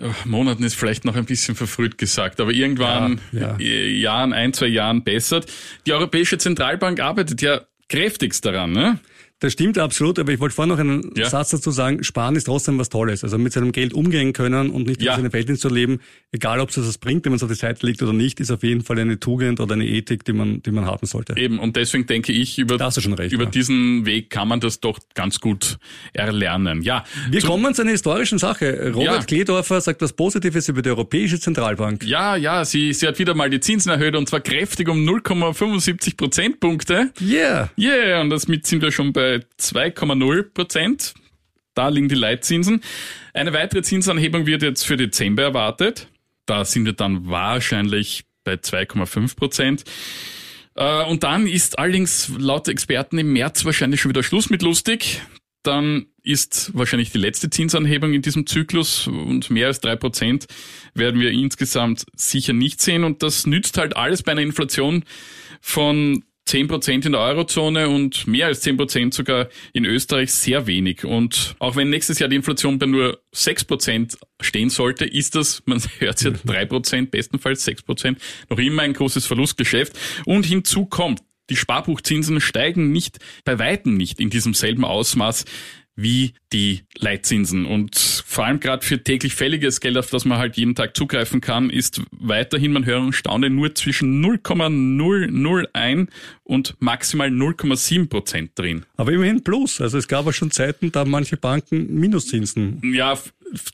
oh, 0.00 0.14
Monaten 0.24 0.62
ist 0.62 0.76
vielleicht 0.76 1.04
noch 1.04 1.16
ein 1.16 1.24
bisschen 1.24 1.56
verfrüht 1.56 1.98
gesagt, 1.98 2.40
aber 2.40 2.52
irgendwann 2.52 3.20
ja, 3.32 3.56
ja. 3.58 3.66
Jahren, 3.66 4.32
ein, 4.32 4.52
zwei 4.52 4.68
Jahren 4.68 5.02
bessert. 5.02 5.50
Die 5.86 5.92
Europäische 5.92 6.38
Zentralbank 6.38 7.00
arbeitet 7.00 7.42
ja 7.42 7.62
kräftigst 7.88 8.44
daran, 8.44 8.70
ne? 8.70 9.00
Das 9.42 9.54
stimmt 9.54 9.76
absolut, 9.76 10.20
aber 10.20 10.32
ich 10.32 10.38
wollte 10.38 10.54
vorhin 10.54 10.68
noch 10.72 10.78
einen 10.78 11.10
Ja. 11.16 11.28
Satz 11.28 11.50
dazu 11.50 11.72
sagen, 11.72 12.04
Sparen 12.04 12.36
ist 12.36 12.44
trotzdem 12.44 12.78
was 12.78 12.90
Tolles. 12.90 13.24
Also 13.24 13.38
mit 13.38 13.52
seinem 13.52 13.72
Geld 13.72 13.92
umgehen 13.92 14.32
können 14.32 14.70
und 14.70 14.86
nicht 14.86 15.02
Ja. 15.02 15.10
ja. 15.12 15.16
seine 15.16 15.32
Weltdienst 15.32 15.62
zu 15.62 15.68
leben, 15.68 15.98
egal 16.30 16.60
ob 16.60 16.68
es 16.68 16.76
das 16.76 16.96
bringt, 16.98 17.24
wenn 17.24 17.32
man 17.32 17.38
es 17.38 17.42
auf 17.42 17.48
die 17.48 17.56
Seite 17.56 17.84
legt 17.84 18.00
oder 18.02 18.12
nicht, 18.12 18.38
ist 18.38 18.52
auf 18.52 18.62
jeden 18.62 18.82
Fall 18.82 19.00
eine 19.00 19.18
Tugend 19.18 19.58
oder 19.58 19.74
eine 19.74 19.84
Ethik, 19.84 20.24
die 20.24 20.32
man, 20.32 20.62
die 20.62 20.70
man 20.70 20.86
haben 20.86 21.04
sollte. 21.08 21.36
Eben, 21.36 21.58
und 21.58 21.74
deswegen 21.74 22.06
denke 22.06 22.30
ich, 22.32 22.56
über, 22.60 22.78
recht, 22.78 23.32
über 23.32 23.42
ja. 23.44 23.50
diesen 23.50 24.06
Weg 24.06 24.30
kann 24.30 24.46
man 24.46 24.60
das 24.60 24.78
doch 24.78 25.00
ganz 25.14 25.40
gut 25.40 25.78
erlernen. 26.12 26.82
Ja, 26.82 27.04
Wir 27.28 27.40
zu- 27.40 27.48
kommen 27.48 27.74
zu 27.74 27.82
einer 27.82 27.90
historischen 27.90 28.38
Sache. 28.38 28.92
Robert 28.94 29.04
Ja. 29.04 29.22
Kledorfer 29.24 29.80
sagt 29.80 30.02
was 30.02 30.12
Positives 30.12 30.68
über 30.68 30.82
die 30.82 30.90
Europäische 30.90 31.40
Zentralbank. 31.40 32.04
Ja, 32.04 32.36
ja, 32.36 32.64
sie, 32.64 32.92
sie 32.92 33.08
hat 33.08 33.18
wieder 33.18 33.34
mal 33.34 33.50
die 33.50 33.58
Zinsen 33.58 33.90
erhöht 33.90 34.14
und 34.14 34.28
zwar 34.28 34.40
kräftig 34.40 34.88
um 34.88 34.98
0,75 35.04 36.16
Prozentpunkte. 36.16 37.10
Yeah. 37.20 37.70
Yeah, 37.76 38.20
und 38.20 38.30
damit 38.30 38.66
sind 38.66 38.82
wir 38.82 38.92
schon 38.92 39.12
bei 39.12 39.31
2,0 39.36 40.42
Prozent. 40.52 41.14
Da 41.74 41.88
liegen 41.88 42.08
die 42.08 42.14
Leitzinsen. 42.14 42.82
Eine 43.32 43.52
weitere 43.52 43.82
Zinsanhebung 43.82 44.46
wird 44.46 44.62
jetzt 44.62 44.86
für 44.86 44.96
Dezember 44.96 45.42
erwartet. 45.42 46.08
Da 46.46 46.64
sind 46.64 46.84
wir 46.84 46.92
dann 46.92 47.28
wahrscheinlich 47.28 48.24
bei 48.44 48.54
2,5 48.54 49.36
Prozent. 49.36 49.84
Äh, 50.74 51.04
Und 51.04 51.22
dann 51.22 51.46
ist 51.46 51.78
allerdings 51.78 52.30
laut 52.38 52.68
Experten 52.68 53.18
im 53.18 53.32
März 53.32 53.64
wahrscheinlich 53.64 54.00
schon 54.00 54.10
wieder 54.10 54.22
Schluss 54.22 54.50
mit 54.50 54.62
lustig. 54.62 55.22
Dann 55.62 56.06
ist 56.24 56.72
wahrscheinlich 56.74 57.10
die 57.10 57.18
letzte 57.18 57.48
Zinsanhebung 57.48 58.12
in 58.12 58.22
diesem 58.22 58.46
Zyklus 58.46 59.06
und 59.06 59.48
mehr 59.50 59.68
als 59.68 59.80
drei 59.80 59.96
Prozent 59.96 60.46
werden 60.94 61.20
wir 61.20 61.30
insgesamt 61.30 62.04
sicher 62.16 62.52
nicht 62.52 62.80
sehen. 62.80 63.04
Und 63.04 63.22
das 63.22 63.46
nützt 63.46 63.78
halt 63.78 63.96
alles 63.96 64.22
bei 64.22 64.32
einer 64.32 64.40
Inflation 64.42 65.04
von 65.60 66.24
10 66.46 66.68
Prozent 66.68 67.06
in 67.06 67.12
der 67.12 67.20
Eurozone 67.20 67.88
und 67.88 68.26
mehr 68.26 68.46
als 68.46 68.60
10 68.62 68.76
Prozent 68.76 69.14
sogar 69.14 69.48
in 69.72 69.84
Österreich 69.84 70.32
sehr 70.32 70.66
wenig. 70.66 71.04
Und 71.04 71.54
auch 71.58 71.76
wenn 71.76 71.90
nächstes 71.90 72.18
Jahr 72.18 72.28
die 72.28 72.36
Inflation 72.36 72.78
bei 72.78 72.86
nur 72.86 73.22
6 73.32 73.64
Prozent 73.64 74.18
stehen 74.40 74.68
sollte, 74.68 75.04
ist 75.04 75.34
das, 75.34 75.62
man 75.66 75.80
hört 75.98 76.22
ja 76.22 76.30
3 76.30 76.66
Prozent, 76.66 77.10
bestenfalls 77.10 77.64
6 77.64 77.82
Prozent, 77.82 78.18
noch 78.50 78.58
immer 78.58 78.82
ein 78.82 78.92
großes 78.92 79.26
Verlustgeschäft. 79.26 79.98
Und 80.26 80.44
hinzu 80.44 80.86
kommt, 80.86 81.20
die 81.50 81.56
Sparbuchzinsen 81.56 82.40
steigen 82.40 82.92
nicht, 82.92 83.18
bei 83.44 83.58
Weitem 83.58 83.96
nicht 83.96 84.20
in 84.20 84.30
diesem 84.30 84.54
selben 84.54 84.84
Ausmaß 84.84 85.44
wie 85.94 86.32
die 86.52 86.82
Leitzinsen. 86.98 87.66
Und 87.66 87.96
vor 87.96 88.46
allem 88.46 88.60
gerade 88.60 88.84
für 88.84 89.02
täglich 89.02 89.34
fälliges 89.34 89.80
Geld, 89.80 89.96
auf 89.98 90.10
das 90.10 90.24
man 90.24 90.38
halt 90.38 90.56
jeden 90.56 90.74
Tag 90.74 90.96
zugreifen 90.96 91.40
kann, 91.40 91.68
ist 91.70 92.00
weiterhin, 92.12 92.72
man 92.72 92.86
höre 92.86 93.00
und 93.00 93.12
staune, 93.12 93.50
nur 93.50 93.74
zwischen 93.74 94.20
0,001 94.20 96.10
und 96.44 96.76
maximal 96.80 97.28
0,7 97.28 98.08
Prozent 98.08 98.52
drin. 98.54 98.84
Aber 98.96 99.12
immerhin 99.12 99.44
plus. 99.44 99.80
Also 99.80 99.98
es 99.98 100.08
gab 100.08 100.26
auch 100.26 100.32
schon 100.32 100.50
Zeiten, 100.50 100.92
da 100.92 101.04
manche 101.04 101.36
Banken 101.36 101.94
Minuszinsen. 101.94 102.80
Ja, 102.94 103.18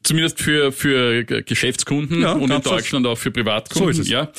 zumindest 0.03 0.41
für, 0.41 0.73
für 0.73 1.25
Geschäftskunden 1.25 2.23
Ja, 2.23 2.33
und 2.33 2.43
in 2.43 2.49
das. 2.49 2.63
Deutschland 2.63 3.07
auch 3.07 3.19
für 3.19 3.31
Privatkunden. 3.31 3.95
So 3.95 4.01
ist 4.01 4.07
es. 4.07 4.09
Ja. 4.09 4.31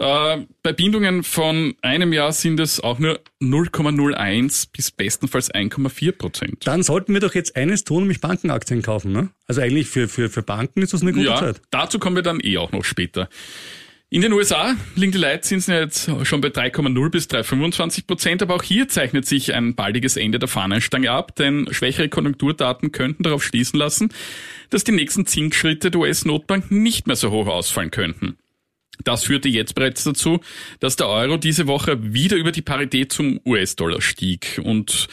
Äh, 0.00 0.46
bei 0.62 0.72
Bindungen 0.72 1.22
von 1.22 1.74
einem 1.82 2.14
Jahr 2.14 2.32
sind 2.32 2.58
es 2.58 2.80
auch 2.80 2.98
nur 2.98 3.20
0,01 3.42 4.68
bis 4.72 4.90
bestenfalls 4.90 5.52
1,4 5.52 6.12
Prozent. 6.12 6.66
Dann 6.66 6.82
sollten 6.82 7.12
wir 7.12 7.20
doch 7.20 7.34
jetzt 7.34 7.54
eines 7.54 7.84
tun, 7.84 8.04
nämlich 8.04 8.20
Bankenaktien 8.22 8.80
kaufen. 8.80 9.12
Ne? 9.12 9.28
Also 9.46 9.60
eigentlich 9.60 9.88
für, 9.88 10.08
für, 10.08 10.30
für 10.30 10.42
Banken 10.42 10.80
ist 10.80 10.94
das 10.94 11.02
eine 11.02 11.12
gute 11.12 11.26
Ja, 11.26 11.36
Zeit. 11.36 11.60
dazu 11.70 11.98
kommen 11.98 12.16
wir 12.16 12.22
dann 12.22 12.40
eh 12.42 12.56
auch 12.56 12.72
noch 12.72 12.84
später. 12.84 13.28
In 14.12 14.22
den 14.22 14.32
USA 14.32 14.74
liegen 14.96 15.12
die 15.12 15.18
Leitzinsen 15.18 15.72
jetzt 15.74 16.10
schon 16.24 16.40
bei 16.40 16.48
3,0 16.48 17.10
bis 17.10 17.26
3,25 17.28 18.06
Prozent, 18.08 18.42
aber 18.42 18.56
auch 18.56 18.62
hier 18.62 18.88
zeichnet 18.88 19.24
sich 19.26 19.54
ein 19.54 19.76
baldiges 19.76 20.16
Ende 20.16 20.38
der 20.40 20.48
Fahnenstange 20.48 21.10
ab, 21.12 21.36
denn 21.36 21.68
schwächere 21.70 22.08
Konjunkturdaten 22.08 22.90
könnten 22.90 23.22
darauf 23.22 23.44
schließen 23.44 23.78
lassen, 23.78 24.08
dass 24.70 24.82
die 24.82 24.92
nächsten 24.92 25.26
Zinsschritte 25.26 25.92
der 25.92 26.00
US-Notbank 26.00 26.72
nicht 26.72 27.06
mehr 27.06 27.14
so 27.14 27.30
hoch 27.30 27.46
ausfallen 27.46 27.92
könnten. 27.92 28.36
Das 29.04 29.24
führte 29.24 29.48
jetzt 29.48 29.74
bereits 29.74 30.04
dazu, 30.04 30.40
dass 30.80 30.96
der 30.96 31.08
Euro 31.08 31.36
diese 31.36 31.66
Woche 31.66 32.12
wieder 32.14 32.36
über 32.36 32.52
die 32.52 32.62
Parität 32.62 33.12
zum 33.12 33.40
US-Dollar 33.44 34.00
stieg 34.00 34.60
und 34.62 35.08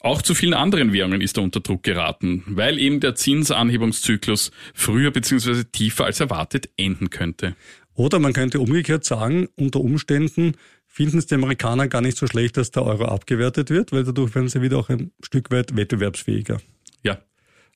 auch 0.00 0.20
zu 0.20 0.34
vielen 0.34 0.54
anderen 0.54 0.92
Währungen 0.92 1.20
ist 1.20 1.36
er 1.36 1.44
unter 1.44 1.60
Druck 1.60 1.84
geraten, 1.84 2.42
weil 2.48 2.80
eben 2.80 2.98
der 2.98 3.14
Zinsanhebungszyklus 3.14 4.50
früher 4.74 5.12
bzw. 5.12 5.62
tiefer 5.70 6.06
als 6.06 6.18
erwartet 6.18 6.68
enden 6.76 7.08
könnte. 7.08 7.54
Oder 7.94 8.18
man 8.18 8.32
könnte 8.32 8.58
umgekehrt 8.58 9.04
sagen, 9.04 9.48
unter 9.54 9.80
Umständen 9.80 10.56
finden 10.88 11.18
es 11.18 11.26
die 11.26 11.34
Amerikaner 11.36 11.86
gar 11.86 12.00
nicht 12.00 12.18
so 12.18 12.26
schlecht, 12.26 12.56
dass 12.56 12.72
der 12.72 12.84
Euro 12.84 13.04
abgewertet 13.04 13.70
wird, 13.70 13.92
weil 13.92 14.02
dadurch 14.02 14.34
werden 14.34 14.48
sie 14.48 14.60
wieder 14.60 14.78
auch 14.78 14.88
ein 14.88 15.12
Stück 15.22 15.52
weit 15.52 15.76
wettbewerbsfähiger. 15.76 16.60
Ja, 17.04 17.18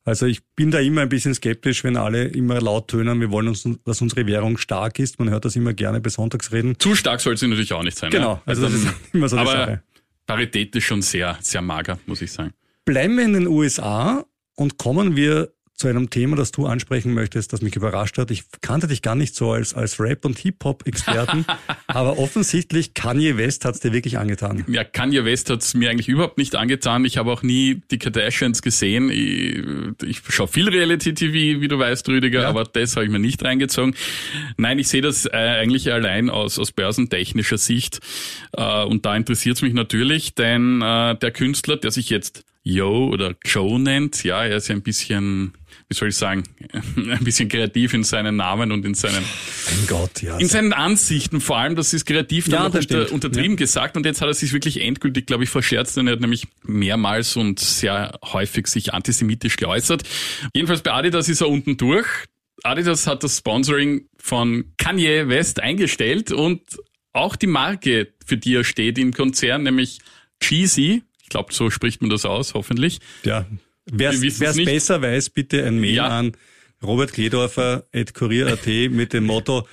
Also 0.07 0.25
ich 0.25 0.41
bin 0.55 0.71
da 0.71 0.79
immer 0.79 1.01
ein 1.01 1.09
bisschen 1.09 1.33
skeptisch, 1.33 1.83
wenn 1.83 1.97
alle 1.97 2.23
immer 2.23 2.61
laut 2.61 2.87
tönen, 2.87 3.19
wir 3.19 3.29
wollen 3.29 3.49
uns, 3.49 3.67
dass 3.83 4.01
unsere 4.01 4.25
Währung 4.25 4.57
stark 4.57 4.99
ist. 4.99 5.19
Man 5.19 5.29
hört 5.29 5.43
das 5.43 5.57
immer 5.57 5.73
gerne 5.73 5.99
bei 5.99 6.09
Sonntagsreden. 6.09 6.79
zu 6.79 6.95
stark 6.95 7.19
soll 7.19 7.35
sie 7.35 7.45
natürlich 7.45 7.73
auch 7.73 7.83
nicht 7.83 7.97
sein. 7.97 8.09
Genau, 8.09 8.35
ja? 8.35 8.41
also 8.45 8.61
das 8.61 8.73
ist 8.73 8.87
immer 9.11 9.27
so 9.27 9.35
eine 9.35 9.49
aber 9.49 9.59
Sache. 9.59 9.83
Parität 10.25 10.73
ist 10.77 10.85
schon 10.85 11.01
sehr, 11.01 11.37
sehr 11.41 11.61
mager, 11.61 11.99
muss 12.05 12.21
ich 12.21 12.31
sagen. 12.31 12.53
Bleiben 12.85 13.17
wir 13.17 13.25
in 13.25 13.33
den 13.33 13.47
USA 13.47 14.25
und 14.55 14.77
kommen 14.77 15.17
wir 15.17 15.51
zu 15.77 15.87
einem 15.87 16.09
Thema, 16.09 16.35
das 16.35 16.51
du 16.51 16.65
ansprechen 16.65 17.13
möchtest, 17.13 17.53
das 17.53 17.61
mich 17.61 17.75
überrascht 17.75 18.17
hat. 18.17 18.31
Ich 18.31 18.43
kannte 18.61 18.87
dich 18.87 19.03
gar 19.03 19.13
nicht 19.13 19.35
so 19.35 19.51
als, 19.51 19.75
als 19.75 19.99
Rap- 19.99 20.25
und 20.25 20.37
Hip-Hop-Experten, 20.39 21.45
aber 21.87 22.17
offensichtlich 22.17 22.95
Kanye 22.95 23.37
West 23.37 23.63
hat's 23.63 23.79
dir 23.79 23.93
wirklich 23.93 24.17
angetan. 24.17 24.65
Ja, 24.67 24.83
Kanye 24.83 25.23
West 25.23 25.51
hat's 25.51 25.75
mir 25.75 25.91
eigentlich 25.91 26.07
überhaupt 26.09 26.39
nicht 26.39 26.55
angetan. 26.55 27.05
Ich 27.05 27.17
habe 27.17 27.31
auch 27.31 27.43
nie 27.43 27.81
die 27.91 27.99
Kardashians 27.99 28.63
gesehen. 28.63 29.11
Ich, 29.11 29.63
ich 30.03 30.21
schaue 30.29 30.47
viel 30.47 30.67
Reality-TV, 30.67 31.61
wie 31.61 31.67
du 31.67 31.77
weißt, 31.77 32.09
Rüdiger, 32.09 32.41
Ja. 32.41 32.49
aber 32.49 32.63
das 32.63 32.95
habe 32.95 33.05
ich 33.05 33.11
mir 33.11 33.19
nicht 33.19 33.43
reingezogen. 33.43 33.93
Nein, 34.57 34.79
ich 34.79 34.87
sehe 34.87 35.03
das 35.03 35.25
äh, 35.27 35.29
eigentlich 35.29 35.93
allein 35.93 36.31
aus, 36.31 36.57
aus 36.57 36.71
börsentechnischer 36.71 37.59
Sicht. 37.59 37.99
Äh, 38.53 38.83
und 38.83 39.05
da 39.05 39.15
interessiert's 39.15 39.61
mich 39.61 39.73
natürlich, 39.73 40.33
denn 40.33 40.81
äh, 40.81 41.15
der 41.15 41.29
Künstler, 41.31 41.77
der 41.77 41.91
sich 41.91 42.09
jetzt 42.09 42.45
Yo 42.63 43.07
oder 43.09 43.35
Joe 43.45 43.79
nennt, 43.79 44.23
ja, 44.23 44.43
er 44.43 44.57
ist 44.57 44.67
ja 44.67 44.75
ein 44.75 44.81
bisschen, 44.81 45.53
wie 45.89 45.95
soll 45.95 46.09
ich 46.09 46.15
sagen, 46.15 46.43
ein 46.97 47.23
bisschen 47.23 47.47
kreativ 47.47 47.93
in 47.93 48.03
seinen 48.03 48.35
Namen 48.35 48.71
und 48.71 48.85
in 48.85 48.93
seinen 48.93 49.23
Gott, 49.87 50.21
ja. 50.21 50.37
in 50.37 50.47
seinen 50.47 50.73
Ansichten 50.73 51.39
vor 51.39 51.57
allem, 51.57 51.75
das 51.75 51.93
ist 51.93 52.05
kreativ 52.05 52.49
dann 52.49 52.63
Ja, 52.63 52.69
noch 52.69 52.75
unter, 52.75 53.11
untertrieben 53.11 53.55
gesagt 53.55 53.95
und 53.95 54.05
jetzt 54.05 54.21
hat 54.21 54.27
er 54.27 54.33
sich 54.33 54.51
wirklich 54.51 54.81
endgültig, 54.81 55.25
glaube 55.27 55.45
ich, 55.45 55.49
verscherzt, 55.49 55.95
denn 55.95 56.07
er 56.07 56.13
hat 56.13 56.19
nämlich 56.19 56.45
mehrmals 56.63 57.37
und 57.37 57.59
sehr 57.59 58.19
häufig 58.23 58.67
sich 58.67 58.93
antisemitisch 58.93 59.55
geäußert. 59.55 60.03
Jedenfalls 60.53 60.81
bei 60.81 60.91
Adidas 60.91 61.29
ist 61.29 61.41
er 61.41 61.49
unten 61.49 61.77
durch. 61.77 62.07
Adidas 62.63 63.07
hat 63.07 63.23
das 63.23 63.37
Sponsoring 63.37 64.07
von 64.17 64.73
Kanye 64.77 65.29
West 65.29 65.61
eingestellt 65.61 66.31
und 66.31 66.61
auch 67.13 67.35
die 67.37 67.47
Marke, 67.47 68.13
für 68.25 68.37
die 68.37 68.55
er 68.55 68.63
steht 68.65 68.97
im 68.97 69.13
Konzern, 69.13 69.63
nämlich 69.63 69.99
Cheesy, 70.41 71.03
ich 71.23 71.29
glaube, 71.29 71.53
so 71.53 71.69
spricht 71.69 72.01
man 72.01 72.09
das 72.09 72.25
aus, 72.25 72.53
hoffentlich. 72.53 72.99
ja. 73.23 73.45
Wer 73.91 74.11
es 74.11 74.37
besser 74.65 75.01
weiß, 75.01 75.29
bitte 75.31 75.63
ein 75.65 75.79
Mail 75.79 75.95
Ja. 75.95 76.07
an 76.07 76.33
Robert 76.83 77.13
Kledorfer 77.13 77.85
at 77.93 78.13
kurier.at 78.13 78.65
mit 78.91 79.13
dem 79.13 79.25
Motto, 79.25 79.67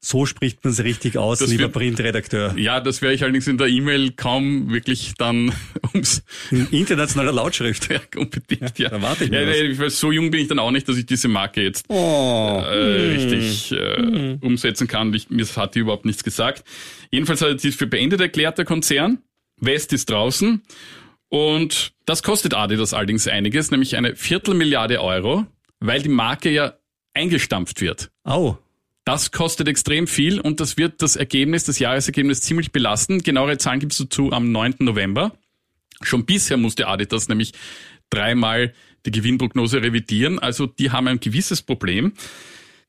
so 0.00 0.26
spricht 0.26 0.62
man 0.62 0.72
es 0.72 0.82
richtig 0.84 1.18
aus, 1.18 1.40
Das 1.40 1.50
lieber 1.50 1.64
wird- 1.64 1.72
Printredakteur. 1.72 2.54
Ja, 2.56 2.78
das 2.80 3.02
werde 3.02 3.16
ich 3.16 3.22
allerdings 3.24 3.48
in 3.48 3.58
der 3.58 3.66
E-Mail 3.66 4.12
kaum 4.12 4.72
wirklich 4.72 5.14
dann 5.18 5.52
ums 5.92 6.22
In 6.52 6.68
internationaler 6.70 7.32
Lautschrift. 7.32 7.90
Ja, 7.92 8.00
unbedingt, 8.16 8.78
ja. 8.78 8.90
da 8.90 9.02
warte 9.02 9.24
ich 9.24 9.30
ja, 9.30 9.40
weil 9.78 9.90
so 9.90 10.12
jung 10.12 10.30
bin 10.30 10.40
ich 10.40 10.46
dann 10.48 10.60
auch 10.60 10.70
nicht, 10.70 10.88
dass 10.88 10.96
ich 10.96 11.06
diese 11.06 11.26
Marke 11.26 11.62
jetzt 11.62 11.84
Oh. 11.88 12.62
äh, 12.64 13.12
richtig 13.16 13.72
äh, 13.72 14.38
umsetzen 14.40 14.86
kann. 14.86 15.12
Ich, 15.14 15.30
mir 15.30 15.44
hat 15.56 15.74
die 15.74 15.80
überhaupt 15.80 16.04
nichts 16.04 16.22
gesagt. 16.22 16.62
Jedenfalls 17.10 17.40
hat 17.42 17.48
er 17.48 17.54
dies 17.56 17.74
für 17.74 17.88
beendet 17.88 18.20
erklärt, 18.20 18.56
der 18.58 18.64
Konzern. 18.66 19.18
West 19.60 19.92
ist 19.92 20.08
draußen. 20.10 20.62
Und 21.28 21.92
das 22.06 22.22
kostet 22.22 22.54
Adidas 22.54 22.94
allerdings 22.94 23.28
einiges, 23.28 23.70
nämlich 23.70 23.96
eine 23.96 24.16
Viertelmilliarde 24.16 25.02
Euro, 25.02 25.46
weil 25.80 26.02
die 26.02 26.08
Marke 26.08 26.50
ja 26.50 26.74
eingestampft 27.14 27.80
wird. 27.80 28.10
Au. 28.24 28.58
Das 29.04 29.30
kostet 29.32 29.68
extrem 29.68 30.06
viel 30.06 30.38
und 30.40 30.60
das 30.60 30.76
wird 30.76 31.00
das 31.00 31.16
Ergebnis, 31.16 31.64
das 31.64 31.78
Jahresergebnis 31.78 32.42
ziemlich 32.42 32.72
belasten. 32.72 33.22
Genauere 33.22 33.56
Zahlen 33.56 33.80
gibt's 33.80 33.96
dazu 33.96 34.32
am 34.32 34.52
9. 34.52 34.76
November. 34.80 35.32
Schon 36.02 36.26
bisher 36.26 36.56
musste 36.56 36.86
Adidas 36.88 37.28
nämlich 37.28 37.52
dreimal 38.10 38.74
die 39.06 39.10
Gewinnprognose 39.10 39.82
revidieren. 39.82 40.38
Also 40.38 40.66
die 40.66 40.90
haben 40.90 41.08
ein 41.08 41.20
gewisses 41.20 41.62
Problem. 41.62 42.12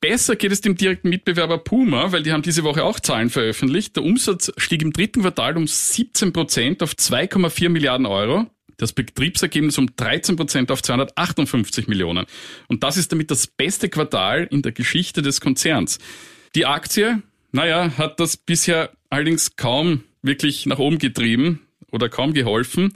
Besser 0.02 0.38
geht 0.38 0.52
es 0.54 0.62
dem 0.62 0.76
direkten 0.76 1.10
Mitbewerber 1.10 1.58
Puma, 1.58 2.12
weil 2.14 2.24
die 2.24 2.32
haben 2.32 2.42
diese 2.42 2.64
Woche 2.64 2.84
auch 2.84 3.02
Zahlen 3.02 3.30
veröffentlicht. 3.30 3.98
Der 3.98 4.04
Umsatz 4.04 4.52
stieg 4.56 4.82
im 4.82 4.94
dritten 4.94 5.22
Quartal 5.22 5.58
um 5.58 5.68
17 5.68 6.32
Prozent 6.32 6.82
auf 6.82 6.94
2,4 6.94 7.68
Milliarden 7.68 8.06
Euro. 8.06 8.48
Das 8.78 8.94
Betriebsergebnis 8.94 9.78
um 9.78 9.94
13 9.94 10.38
Prozent 10.38 10.72
auf 10.72 10.82
258 10.82 11.90
Millionen. 11.90 12.26
Und 12.68 12.84
das 12.84 12.96
ist 12.96 13.12
damit 13.12 13.30
das 13.30 13.48
beste 13.48 13.90
Quartal 13.90 14.48
in 14.50 14.62
der 14.62 14.72
Geschichte 14.72 15.22
des 15.22 15.42
Konzerns. 15.42 16.00
Die 16.56 16.66
Aktie, 16.66 17.22
naja, 17.52 17.98
hat 17.98 18.22
das 18.22 18.38
bisher 18.38 18.92
allerdings 19.10 19.58
kaum 19.58 20.06
wirklich 20.22 20.66
nach 20.66 20.80
oben 20.80 20.98
getrieben 20.98 21.68
oder 21.92 22.08
kaum 22.08 22.34
geholfen. 22.34 22.94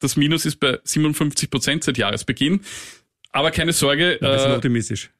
Das 0.00 0.16
Minus 0.16 0.46
ist 0.46 0.56
bei 0.56 0.80
57 0.82 1.48
Prozent 1.48 1.84
seit 1.84 1.96
Jahresbeginn. 1.96 2.62
Aber 3.30 3.52
keine 3.52 3.72
Sorge. 3.72 4.18
Ja, 4.20 4.32
das 4.32 4.42
ist 4.42 4.48
äh, 4.48 4.54
optimistisch. 4.54 5.10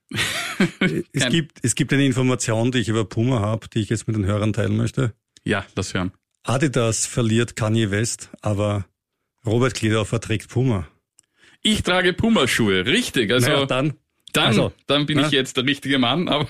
Es, 1.13 1.29
gibt, 1.29 1.59
es 1.63 1.75
gibt 1.75 1.93
eine 1.93 2.05
Information, 2.05 2.73
die 2.73 2.79
ich 2.79 2.89
über 2.89 3.05
Puma 3.05 3.41
habe, 3.41 3.69
die 3.69 3.81
ich 3.81 3.89
jetzt 3.89 4.07
mit 4.07 4.17
den 4.17 4.27
Hörern 4.27 4.53
teilen 4.53 4.77
möchte. 4.77 5.15
ja, 5.45 5.65
lass 5.77 5.95
hören. 5.95 6.13
Adidas 6.43 7.07
verliert 7.07 7.55
Kanye 7.55 7.91
West, 7.91 8.31
aber 8.41 8.87
Robert 9.45 9.75
Kledorfer 9.75 10.21
trägt 10.21 10.49
Puma. 10.49 10.89
Ich 11.63 11.83
trage 11.83 12.13
Pumaschuhe, 12.15 12.87
richtig. 12.87 13.31
Also 13.31 13.51
naja, 13.51 13.67
dann 13.67 13.95
dann, 14.33 14.47
also, 14.47 14.73
dann 14.87 15.07
bin 15.07 15.19
ja. 15.19 15.27
ich 15.27 15.33
jetzt 15.33 15.57
der 15.57 15.65
richtige 15.65 15.99
Mann. 15.99 16.29
Aber 16.29 16.49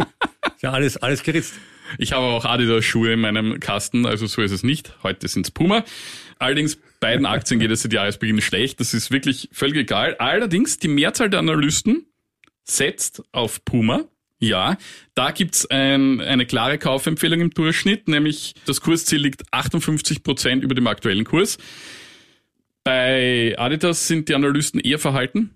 ja 0.60 0.72
alles, 0.72 0.96
alles 0.98 1.22
geritzt. 1.22 1.54
ich 1.98 2.12
habe 2.12 2.24
auch 2.26 2.44
Adidas-Schuhe 2.44 3.12
in 3.12 3.20
meinem 3.20 3.60
Kasten, 3.60 4.06
also 4.06 4.26
so 4.26 4.42
ist 4.42 4.52
es 4.52 4.62
nicht. 4.62 4.94
Heute 5.02 5.26
sind's 5.28 5.50
Puma. 5.50 5.84
Allerdings 6.38 6.78
beiden 7.00 7.26
Aktien 7.26 7.60
geht 7.60 7.70
es 7.70 7.82
seit 7.82 7.92
Jahresbeginn 7.92 8.40
schlecht. 8.40 8.80
Das 8.80 8.94
ist 8.94 9.10
wirklich 9.10 9.48
völlig 9.52 9.76
egal. 9.76 10.16
Allerdings 10.18 10.78
die 10.78 10.88
Mehrzahl 10.88 11.30
der 11.30 11.40
Analysten 11.40 12.06
setzt 12.70 13.22
auf 13.32 13.64
Puma. 13.64 14.04
Ja, 14.40 14.76
da 15.14 15.32
gibt's 15.32 15.66
ein, 15.66 16.20
eine 16.20 16.46
klare 16.46 16.78
Kaufempfehlung 16.78 17.40
im 17.40 17.50
Durchschnitt, 17.50 18.06
nämlich 18.06 18.54
das 18.66 18.80
Kursziel 18.80 19.18
liegt 19.20 19.42
58 19.52 20.22
Prozent 20.22 20.62
über 20.62 20.76
dem 20.76 20.86
aktuellen 20.86 21.24
Kurs. 21.24 21.58
Bei 22.84 23.54
Adidas 23.58 24.06
sind 24.06 24.28
die 24.28 24.34
Analysten 24.34 24.80
eher 24.80 24.98
verhalten. 24.98 25.50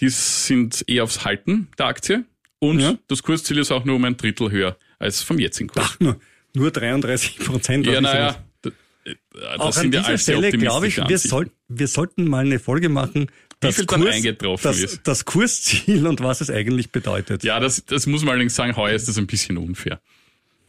Die 0.00 0.08
sind 0.10 0.84
eher 0.86 1.04
aufs 1.04 1.24
Halten 1.24 1.68
der 1.78 1.86
Aktie. 1.86 2.24
Und 2.58 2.80
Ja. 2.80 2.98
das 3.08 3.22
Kursziel 3.22 3.58
ist 3.58 3.70
auch 3.70 3.84
nur 3.84 3.96
um 3.96 4.04
ein 4.04 4.16
Drittel 4.16 4.50
höher 4.50 4.76
als 4.98 5.22
vom 5.22 5.38
jetzigen 5.38 5.68
Kurs. 5.68 5.86
Ach, 5.94 6.00
nur, 6.00 6.20
nur 6.54 6.70
33 6.72 7.38
Prozent. 7.38 7.86
ja, 7.86 8.00
naja, 8.00 8.44
d- 8.64 8.70
äh, 9.04 9.14
das 9.32 9.60
Auch 9.60 9.76
an 9.76 9.90
dieser 9.92 10.18
Stelle 10.18 10.50
glaube 10.50 10.88
ich, 10.88 10.96
wir, 10.98 11.18
soll, 11.18 11.50
wir 11.68 11.86
sollten 11.86 12.28
mal 12.28 12.44
eine 12.44 12.58
Folge 12.58 12.88
machen, 12.88 13.28
das, 13.60 13.76
viel 13.76 13.86
dann 13.86 14.06
eingetroffen 14.06 14.62
das, 14.62 14.78
ist. 14.78 15.00
das 15.04 15.24
Kursziel 15.24 16.06
und 16.06 16.20
was 16.20 16.40
es 16.40 16.50
eigentlich 16.50 16.90
bedeutet. 16.90 17.42
Ja, 17.44 17.60
das, 17.60 17.84
das 17.84 18.06
muss 18.06 18.22
man 18.22 18.30
allerdings 18.30 18.54
sagen, 18.54 18.76
heuer 18.76 18.94
ist 18.94 19.08
das 19.08 19.18
ein 19.18 19.26
bisschen 19.26 19.58
unfair. 19.58 20.00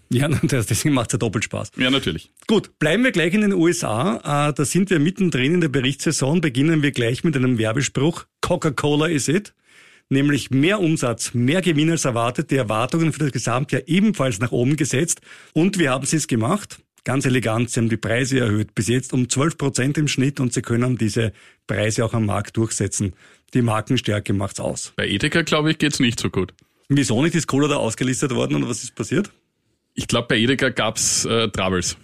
ja 0.09 0.27
deswegen 0.41 0.93
macht 0.93 1.09
es 1.09 1.13
ja 1.13 1.19
doppelt 1.19 1.43
Spaß. 1.43 1.71
Ja, 1.77 1.91
natürlich. 1.91 2.31
Gut, 2.47 2.77
bleiben 2.79 3.03
wir 3.03 3.11
gleich 3.11 3.33
in 3.33 3.41
den 3.41 3.53
USA. 3.53 4.49
Äh, 4.49 4.53
da 4.53 4.65
sind 4.65 4.89
wir 4.89 4.99
mittendrin 4.99 5.55
in 5.55 5.61
der 5.61 5.69
Berichtssaison. 5.69 6.41
Beginnen 6.41 6.81
wir 6.81 6.91
gleich 6.91 7.23
mit 7.23 7.35
einem 7.35 7.57
Werbespruch. 7.57 8.25
Coca-Cola 8.41 9.07
is 9.07 9.27
it. 9.27 9.53
Nämlich 10.11 10.49
mehr 10.49 10.79
Umsatz, 10.79 11.35
mehr 11.35 11.61
Gewinn 11.61 11.91
als 11.91 12.05
erwartet. 12.05 12.49
Die 12.49 12.55
Erwartungen 12.55 13.13
für 13.13 13.19
das 13.19 13.31
Gesamtjahr 13.31 13.83
ebenfalls 13.85 14.39
nach 14.39 14.51
oben 14.51 14.75
gesetzt. 14.75 15.21
Und 15.53 15.77
wir 15.77 15.91
haben 15.91 16.03
es 16.03 16.27
gemacht. 16.27 16.79
Ganz 17.03 17.25
elegant. 17.25 17.69
Sie 17.69 17.79
haben 17.79 17.89
die 17.89 17.97
Preise 17.97 18.39
erhöht. 18.39 18.75
Bis 18.75 18.87
jetzt 18.87 19.13
um 19.13 19.29
12 19.29 19.57
Prozent 19.57 19.97
im 19.97 20.07
Schnitt 20.07 20.39
und 20.39 20.53
sie 20.53 20.61
können 20.61 20.97
diese 20.97 21.33
Preise 21.67 22.05
auch 22.05 22.13
am 22.13 22.25
Markt 22.25 22.57
durchsetzen. 22.57 23.13
Die 23.53 23.61
Markenstärke 23.61 24.33
macht's 24.33 24.59
aus. 24.59 24.93
Bei 24.95 25.07
Edeka, 25.07 25.41
glaube 25.41 25.71
ich, 25.71 25.77
geht's 25.77 25.99
nicht 25.99 26.19
so 26.19 26.29
gut. 26.29 26.53
Wieso 26.87 27.21
nicht 27.23 27.35
ist 27.35 27.47
Cola 27.47 27.67
da 27.67 27.77
ausgelistet 27.77 28.33
worden 28.33 28.55
und 28.55 28.69
was 28.69 28.83
ist 28.83 28.95
passiert? 28.95 29.31
Ich 29.93 30.07
glaube, 30.07 30.27
bei 30.27 30.37
Edeka 30.37 30.69
gab's 30.69 31.25
äh, 31.25 31.49
Troubles. 31.49 31.97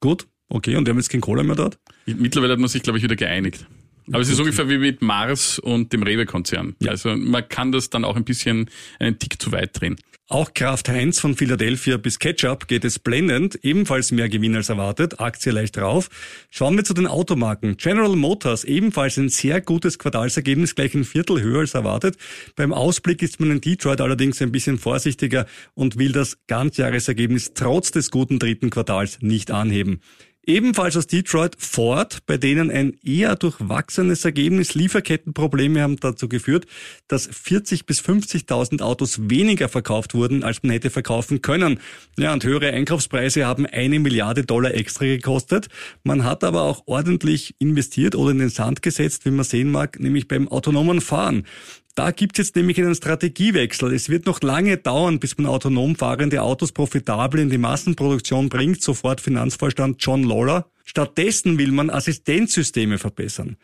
Gut, 0.00 0.26
okay. 0.48 0.76
Und 0.76 0.86
wir 0.86 0.90
haben 0.90 0.98
jetzt 0.98 1.10
kein 1.10 1.20
Cola 1.20 1.42
mehr 1.42 1.56
dort? 1.56 1.78
Mittlerweile 2.06 2.54
hat 2.54 2.60
man 2.60 2.68
sich, 2.68 2.82
glaube 2.82 2.98
ich, 2.98 3.04
wieder 3.04 3.16
geeinigt. 3.16 3.66
Aber 4.08 4.20
es 4.20 4.28
ist 4.28 4.40
ungefähr 4.40 4.68
wie 4.68 4.78
mit 4.78 5.00
Mars 5.00 5.58
und 5.58 5.92
dem 5.92 6.02
Rewe-Konzern. 6.02 6.74
Also 6.86 7.14
man 7.16 7.48
kann 7.48 7.70
das 7.70 7.90
dann 7.90 8.04
auch 8.04 8.16
ein 8.16 8.24
bisschen 8.24 8.68
einen 8.98 9.18
Tick 9.18 9.40
zu 9.40 9.52
weit 9.52 9.80
drehen. 9.80 9.96
Auch 10.28 10.54
Kraft 10.54 10.88
Heinz 10.88 11.18
von 11.18 11.36
Philadelphia 11.36 11.96
bis 11.96 12.18
Ketchup 12.18 12.68
geht 12.68 12.84
es 12.84 12.98
blendend, 12.98 13.58
ebenfalls 13.64 14.12
mehr 14.12 14.28
Gewinn 14.28 14.54
als 14.54 14.68
erwartet, 14.68 15.20
Aktie 15.20 15.52
leicht 15.52 15.76
drauf. 15.76 16.08
Schauen 16.48 16.76
wir 16.76 16.84
zu 16.84 16.94
den 16.94 17.06
Automarken. 17.06 17.76
General 17.76 18.14
Motors 18.14 18.64
ebenfalls 18.64 19.18
ein 19.18 19.28
sehr 19.28 19.60
gutes 19.60 19.98
Quartalsergebnis, 19.98 20.74
gleich 20.74 20.94
ein 20.94 21.04
Viertel 21.04 21.42
höher 21.42 21.60
als 21.60 21.74
erwartet. 21.74 22.16
Beim 22.56 22.72
Ausblick 22.72 23.20
ist 23.20 23.40
man 23.40 23.50
in 23.50 23.60
Detroit 23.60 24.00
allerdings 24.00 24.40
ein 24.40 24.52
bisschen 24.52 24.78
vorsichtiger 24.78 25.44
und 25.74 25.98
will 25.98 26.12
das 26.12 26.38
Ganzjahresergebnis 26.46 27.52
trotz 27.54 27.90
des 27.90 28.10
guten 28.10 28.38
dritten 28.38 28.70
Quartals 28.70 29.18
nicht 29.20 29.50
anheben. 29.50 30.00
Ebenfalls 30.44 30.96
aus 30.96 31.06
Detroit 31.06 31.54
Ford, 31.56 32.26
bei 32.26 32.36
denen 32.36 32.68
ein 32.68 32.98
eher 33.04 33.36
durchwachsenes 33.36 34.24
Ergebnis, 34.24 34.74
Lieferkettenprobleme 34.74 35.80
haben 35.80 35.96
dazu 36.00 36.28
geführt, 36.28 36.66
dass 37.06 37.28
40 37.28 37.86
bis 37.86 38.00
50.000 38.00 38.82
Autos 38.82 39.30
weniger 39.30 39.68
verkauft 39.68 40.14
wurden, 40.14 40.42
als 40.42 40.64
man 40.64 40.72
hätte 40.72 40.90
verkaufen 40.90 41.42
können. 41.42 41.78
Ja, 42.18 42.32
und 42.32 42.42
höhere 42.42 42.72
Einkaufspreise 42.72 43.46
haben 43.46 43.66
eine 43.66 44.00
Milliarde 44.00 44.42
Dollar 44.42 44.74
extra 44.74 45.04
gekostet. 45.04 45.68
Man 46.02 46.24
hat 46.24 46.42
aber 46.42 46.62
auch 46.62 46.82
ordentlich 46.86 47.54
investiert 47.60 48.16
oder 48.16 48.32
in 48.32 48.38
den 48.38 48.48
Sand 48.48 48.82
gesetzt, 48.82 49.24
wie 49.24 49.30
man 49.30 49.44
sehen 49.44 49.70
mag, 49.70 50.00
nämlich 50.00 50.26
beim 50.26 50.48
autonomen 50.48 51.00
Fahren. 51.00 51.46
Da 51.94 52.10
gibt's 52.10 52.38
jetzt 52.38 52.56
nämlich 52.56 52.78
einen 52.78 52.94
Strategiewechsel. 52.94 53.92
Es 53.92 54.08
wird 54.08 54.24
noch 54.24 54.40
lange 54.40 54.78
dauern, 54.78 55.18
bis 55.18 55.36
man 55.36 55.46
autonom 55.46 55.94
fahrende 55.94 56.40
Autos 56.42 56.72
profitabel 56.72 57.40
in 57.40 57.50
die 57.50 57.58
Massenproduktion 57.58 58.48
bringt, 58.48 58.82
sofort 58.82 59.20
Finanzvorstand 59.20 59.96
John 60.02 60.22
Lawler. 60.22 60.70
Stattdessen 60.84 61.58
will 61.58 61.70
man 61.70 61.90
Assistenzsysteme 61.90 62.96
verbessern. 62.98 63.56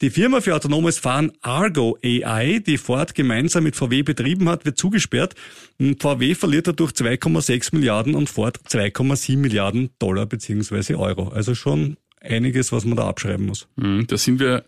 Die 0.00 0.10
Firma 0.10 0.40
für 0.40 0.54
autonomes 0.54 0.98
Fahren 0.98 1.32
Argo 1.42 1.96
AI, 2.04 2.60
die 2.64 2.78
Ford 2.78 3.14
gemeinsam 3.14 3.62
mit 3.64 3.76
VW 3.76 4.02
betrieben 4.02 4.48
hat, 4.48 4.64
wird 4.64 4.76
zugesperrt. 4.76 5.34
VW 5.78 6.34
verliert 6.34 6.66
dadurch 6.66 6.92
2,6 6.92 7.74
Milliarden 7.74 8.14
und 8.14 8.28
Ford 8.28 8.58
2,7 8.68 9.36
Milliarden 9.36 9.90
Dollar 10.00 10.26
beziehungsweise 10.26 10.98
Euro. 10.98 11.28
Also 11.28 11.54
schon 11.54 11.96
einiges, 12.20 12.72
was 12.72 12.84
man 12.84 12.96
da 12.96 13.06
abschreiben 13.06 13.46
muss. 13.46 13.68
Mhm, 13.76 14.06
Da 14.08 14.16
sind 14.16 14.40
wir 14.40 14.64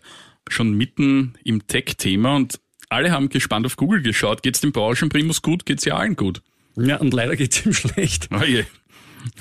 schon 0.47 0.73
mitten 0.73 1.33
im 1.43 1.67
Tech-Thema 1.67 2.35
und 2.35 2.59
alle 2.89 3.11
haben 3.11 3.29
gespannt 3.29 3.65
auf 3.65 3.75
Google 3.75 4.01
geschaut. 4.01 4.43
Geht's 4.43 4.61
dem 4.61 4.71
Branchenprimus 4.71 5.41
gut? 5.41 5.65
Geht's 5.65 5.85
ja 5.85 5.95
allen 5.95 6.15
gut? 6.15 6.41
Ja, 6.77 6.97
und 6.97 7.13
leider 7.13 7.35
geht's 7.35 7.65
ihm 7.65 7.73
schlecht. 7.73 8.29
Oh 8.31 8.43
je. 8.43 8.65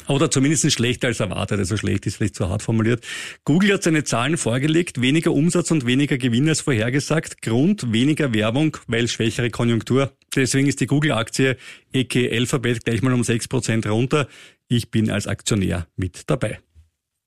Oder 0.09 0.31
zumindest 0.31 0.71
schlechter 0.73 1.09
als 1.09 1.21
erwartet. 1.21 1.59
Also 1.59 1.77
schlecht 1.77 2.07
ist 2.07 2.17
vielleicht 2.17 2.37
zu 2.37 2.49
hart 2.49 2.63
formuliert. 2.63 3.05
Google 3.45 3.75
hat 3.75 3.83
seine 3.83 4.05
Zahlen 4.05 4.37
vorgelegt. 4.37 5.01
Weniger 5.01 5.33
Umsatz 5.33 5.71
und 5.71 5.87
weniger 5.87 6.17
Gewinn 6.17 6.49
als 6.49 6.63
vorhergesagt. 6.63 7.43
Grund 7.43 7.93
weniger 7.93 8.33
Werbung, 8.33 8.77
weil 8.87 9.09
schwächere 9.09 9.51
Konjunktur. 9.51 10.13
Deswegen 10.35 10.69
ist 10.69 10.81
die 10.81 10.87
Google-Aktie 10.87 11.57
EK 11.93 12.33
Alphabet 12.33 12.85
gleich 12.85 13.03
mal 13.03 13.13
um 13.13 13.23
6% 13.23 13.89
runter. 13.89 14.29
Ich 14.69 14.91
bin 14.91 15.11
als 15.11 15.27
Aktionär 15.27 15.87
mit 15.97 16.31
dabei. 16.31 16.61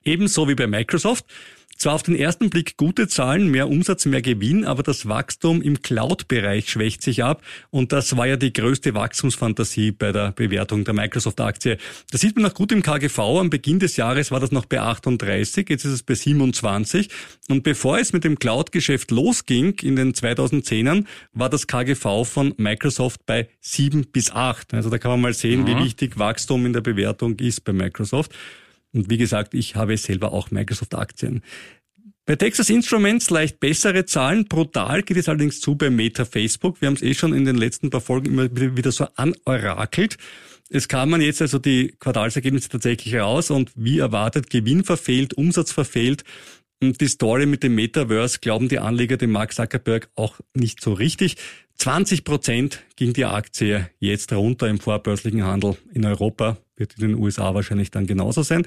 Ebenso 0.03 0.47
wie 0.47 0.55
bei 0.55 0.67
Microsoft. 0.67 1.25
Zwar 1.77 1.93
auf 1.93 2.01
den 2.01 2.15
ersten 2.15 2.49
Blick 2.49 2.75
gute 2.75 3.07
Zahlen, 3.07 3.49
mehr 3.51 3.69
Umsatz, 3.69 4.07
mehr 4.07 4.23
Gewinn, 4.23 4.65
aber 4.65 4.81
das 4.81 5.07
Wachstum 5.07 5.61
im 5.61 5.81
Cloud-Bereich 5.83 6.71
schwächt 6.71 7.03
sich 7.03 7.23
ab 7.23 7.43
und 7.69 7.91
das 7.91 8.17
war 8.17 8.25
ja 8.25 8.35
die 8.35 8.51
größte 8.51 8.95
Wachstumsfantasie 8.95 9.91
bei 9.91 10.11
der 10.11 10.31
Bewertung 10.31 10.85
der 10.85 10.95
Microsoft-Aktie. 10.95 11.77
Das 12.09 12.21
sieht 12.21 12.35
man 12.35 12.45
noch 12.45 12.55
gut 12.55 12.71
im 12.71 12.81
KGV. 12.81 13.19
Am 13.19 13.51
Beginn 13.51 13.77
des 13.77 13.95
Jahres 13.95 14.31
war 14.31 14.39
das 14.39 14.51
noch 14.51 14.65
bei 14.65 14.81
38, 14.81 15.69
jetzt 15.69 15.85
ist 15.85 15.91
es 15.91 16.03
bei 16.03 16.15
27 16.15 17.09
und 17.47 17.61
bevor 17.61 17.99
es 17.99 18.11
mit 18.11 18.23
dem 18.23 18.39
Cloud-Geschäft 18.39 19.11
losging 19.11 19.75
in 19.83 19.95
den 19.95 20.13
2010ern, 20.13 21.05
war 21.33 21.51
das 21.51 21.67
KGV 21.67 22.25
von 22.25 22.55
Microsoft 22.57 23.27
bei 23.27 23.49
7 23.61 24.07
bis 24.11 24.31
8. 24.31 24.73
Also 24.73 24.89
da 24.89 24.97
kann 24.97 25.11
man 25.11 25.21
mal 25.21 25.33
sehen, 25.33 25.67
wie 25.67 25.77
wichtig 25.77 26.17
Wachstum 26.17 26.65
in 26.65 26.73
der 26.73 26.81
Bewertung 26.81 27.37
ist 27.37 27.63
bei 27.63 27.73
Microsoft. 27.73 28.31
Und 28.93 29.09
wie 29.09 29.17
gesagt, 29.17 29.53
ich 29.53 29.75
habe 29.75 29.97
selber 29.97 30.31
auch 30.31 30.51
Microsoft-Aktien. 30.51 31.41
Bei 32.25 32.35
Texas 32.35 32.69
Instruments 32.69 33.29
leicht 33.29 33.61
bessere 33.61 34.05
Zahlen. 34.05 34.49
Brutal 34.49 35.01
geht 35.03 35.15
es 35.15 35.29
allerdings 35.29 35.61
zu 35.61 35.75
bei 35.75 35.89
Meta 35.89 36.25
Facebook. 36.25 36.81
Wir 36.81 36.87
haben 36.87 36.95
es 36.95 37.01
eh 37.01 37.13
schon 37.13 37.33
in 37.33 37.45
den 37.45 37.55
letzten 37.55 37.89
paar 37.89 38.01
Folgen 38.01 38.25
immer 38.25 38.49
wieder 38.53 38.91
so 38.91 39.07
anorakelt. 39.15 40.17
Es 40.69 40.89
kamen 40.89 41.21
jetzt 41.21 41.41
also 41.41 41.57
die 41.57 41.95
Quartalsergebnisse 41.99 42.67
tatsächlich 42.67 43.15
raus 43.15 43.49
und 43.49 43.71
wie 43.75 43.99
erwartet 43.99 44.49
Gewinn 44.49 44.83
verfehlt, 44.83 45.35
Umsatz 45.35 45.71
verfehlt. 45.71 46.25
Und 46.81 46.99
die 46.99 47.07
Story 47.07 47.45
mit 47.45 47.63
dem 47.63 47.75
Metaverse 47.75 48.39
glauben 48.39 48.67
die 48.67 48.79
Anleger 48.79 49.15
dem 49.15 49.31
Mark 49.31 49.53
Zuckerberg 49.53 50.09
auch 50.15 50.35
nicht 50.53 50.81
so 50.81 50.91
richtig. 50.93 51.37
20 51.77 52.23
Prozent 52.23 52.83
ging 52.95 53.13
die 53.13 53.25
Aktie 53.25 53.89
jetzt 53.99 54.33
runter 54.33 54.67
im 54.67 54.79
vorbörslichen 54.79 55.43
Handel 55.43 55.77
in 55.93 56.05
Europa. 56.05 56.57
Wird 56.75 56.95
in 56.95 57.09
den 57.09 57.15
USA 57.15 57.53
wahrscheinlich 57.53 57.91
dann 57.91 58.07
genauso 58.07 58.43
sein. 58.43 58.65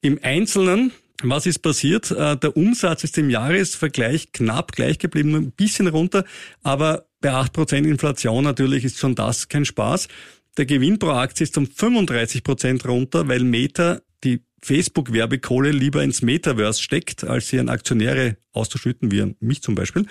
Im 0.00 0.18
Einzelnen, 0.22 0.92
was 1.22 1.46
ist 1.46 1.60
passiert? 1.60 2.10
Äh, 2.10 2.36
Der 2.36 2.56
Umsatz 2.56 3.04
ist 3.04 3.18
im 3.18 3.30
Jahresvergleich 3.30 4.32
knapp 4.32 4.72
gleich 4.72 4.98
geblieben, 4.98 5.30
nur 5.30 5.40
ein 5.40 5.52
bisschen 5.52 5.88
runter. 5.88 6.24
Aber 6.62 7.06
bei 7.20 7.32
8 7.32 7.52
Prozent 7.52 7.86
Inflation 7.86 8.44
natürlich 8.44 8.84
ist 8.84 8.98
schon 8.98 9.14
das 9.14 9.48
kein 9.48 9.64
Spaß. 9.64 10.08
Der 10.56 10.66
Gewinn 10.66 10.98
pro 10.98 11.10
Aktie 11.10 11.44
ist 11.44 11.56
um 11.56 11.66
35 11.66 12.44
Prozent 12.44 12.86
runter, 12.86 13.26
weil 13.26 13.42
Meta 13.42 14.02
Facebook-Werbekohle 14.64 15.70
lieber 15.70 16.02
ins 16.02 16.22
Metaverse 16.22 16.80
steckt, 16.80 17.24
als 17.24 17.48
sie 17.48 17.58
an 17.58 17.68
Aktionäre 17.68 18.36
auszuschütten, 18.52 19.10
wie 19.10 19.22
an 19.22 19.34
mich 19.40 19.62
zum 19.62 19.74
Beispiel. 19.74 20.06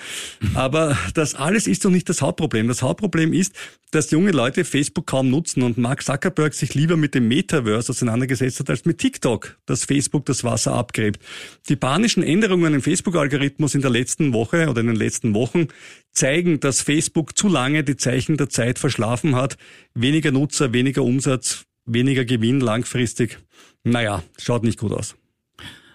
Aber 0.56 0.98
das 1.14 1.36
alles 1.36 1.68
ist 1.68 1.86
doch 1.86 1.90
nicht 1.90 2.10
das 2.10 2.22
Hauptproblem. 2.22 2.68
Das 2.68 2.82
Hauptproblem 2.82 3.34
ist, 3.34 3.56
dass 3.92 4.12
junge 4.12 4.32
Leute 4.32 4.66
Facebook 4.66 5.08
kaum 5.08 5.30
nutzen 5.30 5.64
und 5.64 5.78
Mark 5.78 6.04
Zuckerberg 6.04 6.54
sich 6.54 6.74
lieber 6.74 6.98
mit 6.98 7.16
dem 7.16 7.28
Metaverse 7.28 7.92
auseinandergesetzt 7.92 8.60
hat, 8.60 8.70
als 8.70 8.86
mit 8.86 8.98
TikTok, 8.98 9.58
dass 9.66 9.86
Facebook 9.86 10.26
das 10.26 10.44
Wasser 10.44 10.74
abgräbt. 10.74 11.22
Die 11.70 11.76
panischen 11.76 12.24
Änderungen 12.24 12.74
im 12.74 12.82
Facebook-Algorithmus 12.82 13.76
in 13.76 13.82
der 13.82 13.92
letzten 13.92 14.34
Woche 14.34 14.70
oder 14.70 14.82
in 14.82 14.88
den 14.88 14.96
letzten 14.96 15.34
Wochen 15.34 15.68
zeigen, 16.12 16.60
dass 16.60 16.82
Facebook 16.82 17.38
zu 17.38 17.48
lange 17.48 17.84
die 17.84 17.96
Zeichen 17.96 18.38
der 18.38 18.50
Zeit 18.50 18.80
verschlafen 18.80 19.36
hat. 19.36 19.58
Weniger 19.94 20.32
Nutzer, 20.32 20.74
weniger 20.74 21.04
Umsatz, 21.04 21.66
weniger 21.86 22.26
Gewinn 22.26 22.60
langfristig. 22.60 23.40
Naja, 23.84 24.24
schaut 24.38 24.63
nicht 24.63 24.80
gut 24.80 24.91
aus. 24.91 25.15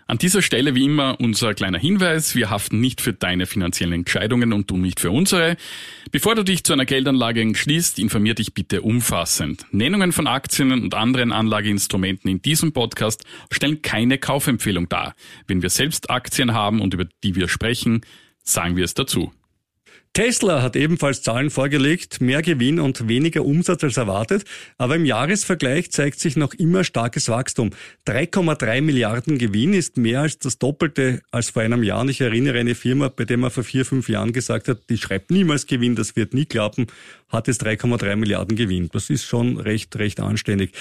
An 0.09 0.19
dieser 0.19 0.41
Stelle 0.41 0.77
wie 0.77 0.85
immer 0.85 1.17
unser 1.19 1.53
kleiner 1.55 1.81
Hinweis, 1.81 2.37
wir 2.37 2.49
haften 2.49 2.81
nicht 2.81 3.01
für 3.01 3.13
deine 3.13 3.47
finanziellen 3.47 3.93
Entscheidungen 3.93 4.53
und 4.53 4.71
du 4.71 4.77
nicht 4.77 5.01
für 5.01 5.11
unsere. 5.11 5.57
Bevor 6.13 6.37
du 6.37 6.45
dich 6.45 6.63
zu 6.63 6.75
einer 6.75 6.85
Geldanlage 6.85 7.41
entschließt, 7.41 7.99
informier 7.99 8.35
dich 8.35 8.55
bitte 8.55 8.83
umfassend. 8.83 9.67
Nennungen 9.73 10.13
von 10.13 10.29
Aktien 10.29 10.71
und 10.71 10.95
anderen 10.95 11.33
Anlageinstrumenten 11.33 12.31
in 12.31 12.41
diesem 12.41 12.73
Podcast 12.73 13.25
stellen 13.51 13.83
keine 13.83 14.19
Kaufempfehlung 14.19 14.89
dar. 14.89 15.17
Wenn 15.49 15.61
wir 15.61 15.71
selbst 15.71 16.09
Aktien 16.09 16.55
haben 16.55 16.81
und 16.81 16.95
über 16.95 17.07
die 17.25 17.35
wir 17.35 17.49
sprechen, 17.49 18.03
sagen 18.45 18.77
wir 18.77 18.85
es 18.85 18.95
dazu. 18.95 19.33
Tesla 20.17 20.63
hat 20.63 20.77
ebenfalls 20.77 21.21
Zahlen 21.21 21.51
vorgelegt, 21.51 22.23
mehr 22.23 22.41
Gewinn 22.41 22.81
und 22.81 23.07
weniger 23.07 23.45
Umsatz 23.45 23.85
als 23.85 23.99
erwartet, 23.99 24.47
aber 24.79 24.97
im 24.97 25.05
Jahresvergleich 25.05 25.91
zeigt 25.91 26.21
sich 26.21 26.37
noch 26.37 26.55
immer 26.55 26.85
starkes 26.85 27.29
Wachstum. 27.29 27.69
3,3 28.07 28.81
Milliarden 28.81 29.37
Gewinn 29.37 29.75
ist 29.75 29.99
mehr 29.99 30.23
als 30.23 30.39
das 30.39 30.59
Doppelte 30.59 31.21
als 31.33 31.51
vor 31.51 31.61
einem 31.61 31.83
Jahr. 31.83 32.01
Und 32.01 32.09
ich 32.09 32.23
erinnere 32.23 32.59
eine 32.61 32.75
Firma, 32.75 33.09
bei 33.09 33.27
der 33.27 33.37
man 33.37 33.51
vor 33.51 33.63
vier, 33.63 33.85
fünf 33.85 34.09
Jahren 34.09 34.33
gesagt 34.33 34.69
hat, 34.69 34.89
die 34.89 34.97
schreibt 34.97 35.31
niemals 35.31 35.67
Gewinn, 35.67 35.97
das 35.97 36.17
wird 36.17 36.33
nie 36.33 36.47
klappen, 36.47 36.87
hat 37.29 37.47
jetzt 37.47 37.63
3,3 37.63 38.17
Milliarden 38.17 38.57
Gewinn. 38.57 38.89
Das 38.95 39.11
ist 39.11 39.27
schon 39.27 39.59
recht, 39.59 39.95
recht 39.97 40.21
anständig. 40.21 40.73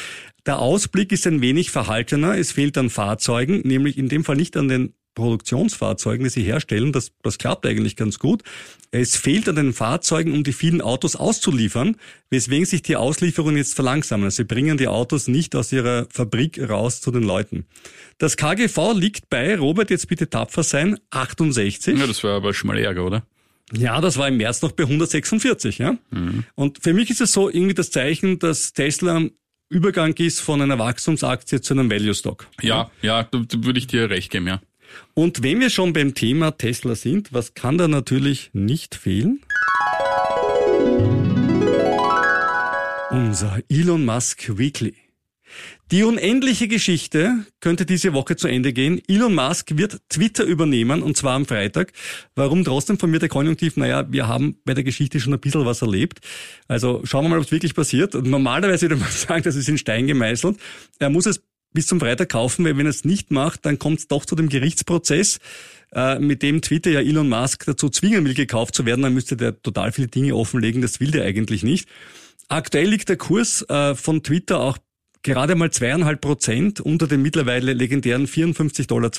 Der 0.45 0.59
Ausblick 0.59 1.11
ist 1.11 1.27
ein 1.27 1.41
wenig 1.41 1.71
verhaltener. 1.71 2.37
Es 2.37 2.53
fehlt 2.53 2.77
an 2.77 2.89
Fahrzeugen, 2.89 3.63
nämlich 3.65 3.97
in 3.97 4.07
dem 4.07 4.23
Fall 4.23 4.37
nicht 4.37 4.55
an 4.55 4.69
den 4.69 4.93
Produktionsfahrzeugen, 5.15 6.23
die 6.25 6.29
sie 6.29 6.43
herstellen. 6.43 6.91
Das, 6.91 7.11
das 7.23 7.37
klappt 7.37 7.65
eigentlich 7.65 7.95
ganz 7.95 8.19
gut. 8.19 8.43
Es 8.91 9.15
fehlt 9.15 9.49
an 9.49 9.55
den 9.55 9.73
Fahrzeugen, 9.73 10.33
um 10.33 10.43
die 10.43 10.53
vielen 10.53 10.81
Autos 10.81 11.15
auszuliefern, 11.15 11.97
weswegen 12.29 12.65
sich 12.65 12.83
die 12.83 12.95
Auslieferungen 12.95 13.57
jetzt 13.57 13.73
verlangsamen. 13.73 14.25
Also 14.25 14.37
sie 14.37 14.43
bringen 14.43 14.77
die 14.77 14.87
Autos 14.87 15.27
nicht 15.27 15.55
aus 15.55 15.71
ihrer 15.71 16.05
Fabrik 16.11 16.61
raus 16.69 17.01
zu 17.01 17.11
den 17.11 17.23
Leuten. 17.23 17.65
Das 18.19 18.37
KGV 18.37 18.93
liegt 18.93 19.29
bei, 19.29 19.57
Robert, 19.57 19.89
jetzt 19.89 20.07
bitte 20.07 20.29
tapfer 20.29 20.63
sein, 20.63 20.99
68. 21.09 21.97
Ja, 21.97 22.05
das 22.05 22.23
war 22.23 22.35
aber 22.35 22.53
schon 22.53 22.67
mal 22.67 22.77
Ärger, 22.77 23.05
oder? 23.05 23.25
Ja, 23.73 23.99
das 23.99 24.17
war 24.17 24.27
im 24.27 24.37
März 24.37 24.61
noch 24.61 24.73
bei 24.73 24.83
146, 24.83 25.79
ja. 25.79 25.97
Mhm. 26.11 26.43
Und 26.53 26.83
für 26.83 26.93
mich 26.93 27.09
ist 27.09 27.21
es 27.21 27.31
so 27.31 27.49
irgendwie 27.49 27.73
das 27.73 27.89
Zeichen, 27.89 28.37
dass 28.37 28.73
Tesla 28.73 29.23
Übergang 29.69 30.13
ist 30.13 30.41
von 30.41 30.61
einer 30.61 30.77
Wachstumsaktie 30.77 31.59
zu 31.59 31.73
einem 31.73 31.89
Value 31.89 32.13
Stock. 32.13 32.47
Ja, 32.61 32.91
ja, 33.01 33.23
da, 33.23 33.39
da 33.39 33.63
würde 33.63 33.79
ich 33.79 33.87
dir 33.87 34.09
recht 34.09 34.31
geben, 34.31 34.47
ja. 34.47 34.61
Und 35.13 35.43
wenn 35.43 35.59
wir 35.59 35.69
schon 35.69 35.93
beim 35.93 36.13
Thema 36.13 36.51
Tesla 36.51 36.95
sind, 36.95 37.33
was 37.33 37.53
kann 37.53 37.77
da 37.77 37.87
natürlich 37.87 38.49
nicht 38.53 38.95
fehlen? 38.95 39.41
Unser 43.11 43.59
Elon 43.69 44.03
Musk 44.03 44.57
Weekly. 44.57 44.95
Die 45.91 46.03
unendliche 46.03 46.67
Geschichte 46.67 47.45
könnte 47.59 47.85
diese 47.85 48.13
Woche 48.13 48.35
zu 48.35 48.47
Ende 48.47 48.73
gehen. 48.73 49.01
Elon 49.07 49.35
Musk 49.35 49.77
wird 49.77 50.01
Twitter 50.09 50.43
übernehmen 50.43 51.03
und 51.03 51.15
zwar 51.15 51.33
am 51.33 51.45
Freitag. 51.45 51.93
Warum 52.33 52.63
trotzdem 52.63 52.97
von 52.97 53.11
mir 53.11 53.19
der 53.19 53.29
Konjunktiv? 53.29 53.77
Naja, 53.77 54.11
wir 54.11 54.27
haben 54.27 54.57
bei 54.65 54.73
der 54.73 54.83
Geschichte 54.83 55.19
schon 55.19 55.33
ein 55.33 55.39
bisschen 55.39 55.65
was 55.65 55.81
erlebt. 55.81 56.19
Also 56.67 57.01
schauen 57.05 57.25
wir 57.25 57.29
mal, 57.29 57.37
ob 57.37 57.45
es 57.45 57.51
wirklich 57.51 57.75
passiert. 57.75 58.15
Normalerweise 58.15 58.89
würde 58.89 58.95
man 58.95 59.09
sagen, 59.11 59.43
das 59.43 59.55
ist 59.55 59.69
in 59.69 59.77
Stein 59.77 60.07
gemeißelt. 60.07 60.57
Er 60.99 61.09
muss 61.09 61.25
es 61.27 61.43
bis 61.75 61.85
zum 61.85 61.99
Freitag 61.99 62.29
kaufen, 62.29 62.65
weil 62.65 62.75
wenn 62.77 62.87
er 62.87 62.89
es 62.89 63.05
nicht 63.05 63.29
macht, 63.29 63.65
dann 63.67 63.77
kommt 63.77 63.99
es 63.99 64.07
doch 64.07 64.25
zu 64.25 64.35
dem 64.35 64.49
Gerichtsprozess, 64.49 65.39
äh, 65.93 66.17
mit 66.17 66.41
dem 66.41 66.61
Twitter 66.61 66.89
ja 66.89 67.01
Elon 67.01 67.29
Musk 67.29 67.65
dazu 67.65 67.89
zwingen 67.89 68.25
will, 68.25 68.33
gekauft 68.33 68.73
zu 68.73 68.87
werden. 68.87 69.03
Dann 69.03 69.13
müsste 69.13 69.37
der 69.37 69.61
total 69.61 69.91
viele 69.91 70.07
Dinge 70.07 70.35
offenlegen. 70.35 70.81
Das 70.81 70.99
will 70.99 71.11
der 71.11 71.23
eigentlich 71.23 71.61
nicht. 71.61 71.87
Aktuell 72.47 72.89
liegt 72.89 73.09
der 73.09 73.17
Kurs 73.17 73.61
äh, 73.69 73.93
von 73.93 74.23
Twitter 74.23 74.59
auch 74.59 74.77
gerade 75.25 75.55
mal 75.55 75.71
zweieinhalb 75.71 76.21
Prozent 76.21 76.79
unter 76.79 77.07
den 77.07 77.23
mittlerweile 77.23 77.73
legendären 77.73 78.27
54,20 78.27 78.87
Dollar, 78.87 79.11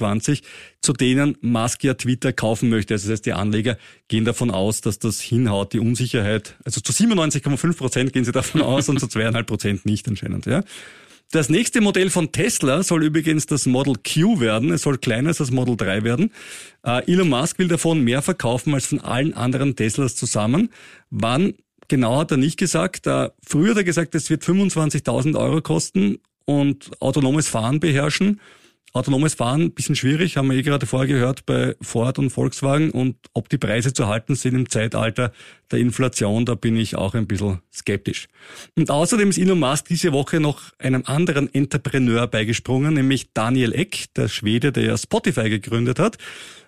zu 0.80 0.92
denen 0.92 1.36
Musk 1.40 1.82
ja 1.82 1.94
Twitter 1.94 2.32
kaufen 2.32 2.68
möchte. 2.68 2.94
Also 2.94 3.08
das 3.08 3.14
heißt, 3.14 3.26
die 3.26 3.32
Anleger 3.32 3.76
gehen 4.06 4.24
davon 4.24 4.52
aus, 4.52 4.80
dass 4.80 5.00
das 5.00 5.20
hinhaut, 5.20 5.72
die 5.72 5.80
Unsicherheit. 5.80 6.54
Also 6.64 6.80
zu 6.80 6.92
97,5 6.92 7.76
Prozent 7.76 8.12
gehen 8.12 8.24
sie 8.24 8.30
davon 8.30 8.62
aus 8.62 8.88
und 8.88 9.00
zu 9.00 9.08
zweieinhalb 9.08 9.48
Prozent 9.48 9.84
nicht 9.84 10.06
anscheinend. 10.06 10.46
Ja. 10.46 10.62
Das 11.32 11.48
nächste 11.48 11.80
Modell 11.80 12.10
von 12.10 12.30
Tesla 12.30 12.84
soll 12.84 13.04
übrigens 13.04 13.46
das 13.46 13.66
Model 13.66 13.94
Q 13.94 14.38
werden. 14.38 14.70
Es 14.70 14.82
soll 14.82 14.96
kleiner 14.98 15.28
als 15.28 15.38
das 15.38 15.50
Model 15.50 15.76
3 15.76 16.04
werden. 16.04 16.32
Äh, 16.84 17.10
Elon 17.10 17.28
Musk 17.28 17.58
will 17.58 17.66
davon 17.66 18.02
mehr 18.02 18.22
verkaufen 18.22 18.74
als 18.74 18.86
von 18.86 19.00
allen 19.00 19.34
anderen 19.34 19.74
Teslas 19.74 20.14
zusammen. 20.14 20.70
Wann 21.10 21.54
genau 21.88 22.20
hat 22.20 22.30
er 22.30 22.36
nicht 22.36 22.58
gesagt. 22.58 23.08
Äh, 23.08 23.30
früher 23.44 23.70
hat 23.70 23.78
er 23.78 23.84
gesagt, 23.84 24.14
es 24.14 24.30
wird 24.30 24.44
25.000 24.44 25.36
Euro 25.36 25.60
kosten 25.62 26.18
und 26.44 26.90
autonomes 27.00 27.48
Fahren 27.48 27.80
beherrschen. 27.80 28.40
Autonomes 28.96 29.34
Fahren, 29.34 29.72
bisschen 29.72 29.94
schwierig, 29.94 30.36
haben 30.36 30.50
wir 30.50 30.56
eh 30.56 30.62
gerade 30.62 30.86
vorher 30.86 31.06
gehört 31.06 31.46
bei 31.46 31.76
Ford 31.80 32.18
und 32.18 32.30
Volkswagen. 32.30 32.90
Und 32.90 33.16
ob 33.34 33.48
die 33.48 33.58
Preise 33.58 33.92
zu 33.92 34.08
halten 34.08 34.34
sind 34.34 34.54
im 34.54 34.68
Zeitalter 34.68 35.32
der 35.70 35.78
Inflation, 35.80 36.44
da 36.44 36.54
bin 36.54 36.76
ich 36.76 36.96
auch 36.96 37.14
ein 37.14 37.26
bisschen 37.26 37.60
skeptisch. 37.72 38.28
Und 38.76 38.90
außerdem 38.90 39.30
ist 39.30 39.38
Elon 39.38 39.58
Musk 39.58 39.86
diese 39.88 40.12
Woche 40.12 40.40
noch 40.40 40.72
einem 40.78 41.02
anderen 41.06 41.52
Entrepreneur 41.52 42.26
beigesprungen, 42.26 42.94
nämlich 42.94 43.32
Daniel 43.34 43.72
Eck, 43.74 44.06
der 44.16 44.28
Schwede, 44.28 44.72
der 44.72 44.84
ja 44.84 44.96
Spotify 44.96 45.50
gegründet 45.50 45.98
hat 45.98 46.18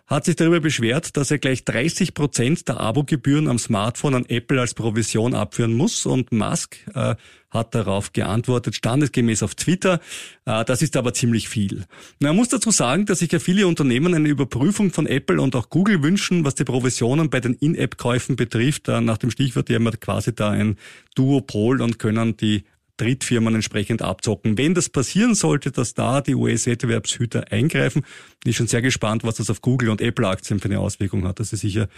hat 0.08 0.24
sich 0.24 0.36
darüber 0.36 0.60
beschwert, 0.60 1.16
dass 1.18 1.30
er 1.30 1.38
gleich 1.38 1.64
30 1.64 2.14
Prozent 2.14 2.66
der 2.66 2.80
Abogebühren 2.80 3.46
am 3.46 3.58
Smartphone 3.58 4.14
an 4.14 4.24
Apple 4.26 4.58
als 4.58 4.72
Provision 4.72 5.34
abführen 5.34 5.74
muss. 5.74 6.06
Und 6.06 6.32
Musk 6.32 6.78
äh, 6.94 7.14
hat 7.50 7.74
darauf 7.74 8.12
geantwortet, 8.12 8.74
standesgemäß 8.74 9.42
auf 9.42 9.54
Twitter. 9.54 10.00
Äh, 10.44 10.64
das 10.64 10.82
ist 10.82 10.96
aber 10.96 11.14
ziemlich 11.14 11.48
viel. 11.48 11.84
Man 12.20 12.37
muss 12.37 12.48
dazu 12.48 12.70
sagen, 12.70 13.06
dass 13.06 13.20
sich 13.20 13.32
ja 13.32 13.38
viele 13.38 13.66
Unternehmen 13.66 14.14
eine 14.14 14.28
Überprüfung 14.28 14.90
von 14.90 15.06
Apple 15.06 15.40
und 15.40 15.56
auch 15.56 15.70
Google 15.70 16.02
wünschen, 16.02 16.44
was 16.44 16.54
die 16.54 16.64
Provisionen 16.64 17.30
bei 17.30 17.40
den 17.40 17.54
In-App-Käufen 17.54 18.37
betrifft. 18.37 18.88
Äh, 18.88 19.00
nach 19.00 19.18
dem 19.18 19.30
Stichwort, 19.30 19.68
die 19.68 19.74
haben 19.74 19.88
quasi 20.00 20.34
da 20.34 20.50
ein 20.50 20.76
Duopol 21.14 21.80
und 21.80 21.98
können 21.98 22.37
die 22.37 22.64
Drittfirmen 22.98 23.54
entsprechend 23.54 24.02
abzocken. 24.02 24.58
Wenn 24.58 24.74
das 24.74 24.88
passieren 24.88 25.34
sollte, 25.34 25.70
dass 25.70 25.94
da 25.94 26.20
die 26.20 26.34
US-Wettbewerbshüter 26.34 27.50
eingreifen, 27.50 28.02
bin 28.42 28.50
ich 28.50 28.56
schon 28.56 28.66
sehr 28.66 28.82
gespannt, 28.82 29.24
was 29.24 29.37
das 29.37 29.50
auf 29.50 29.62
Google 29.62 29.88
und 29.88 30.00
Apple-Aktien 30.00 30.61
für 30.61 30.66
eine 30.66 30.80
Auswirkung 30.80 31.26
hat. 31.26 31.40
Das 31.40 31.52
ist 31.52 31.61
sicher 31.61 31.88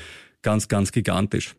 ganz, 0.43 0.69
ganz 0.69 0.93
gigantisch. 0.93 1.55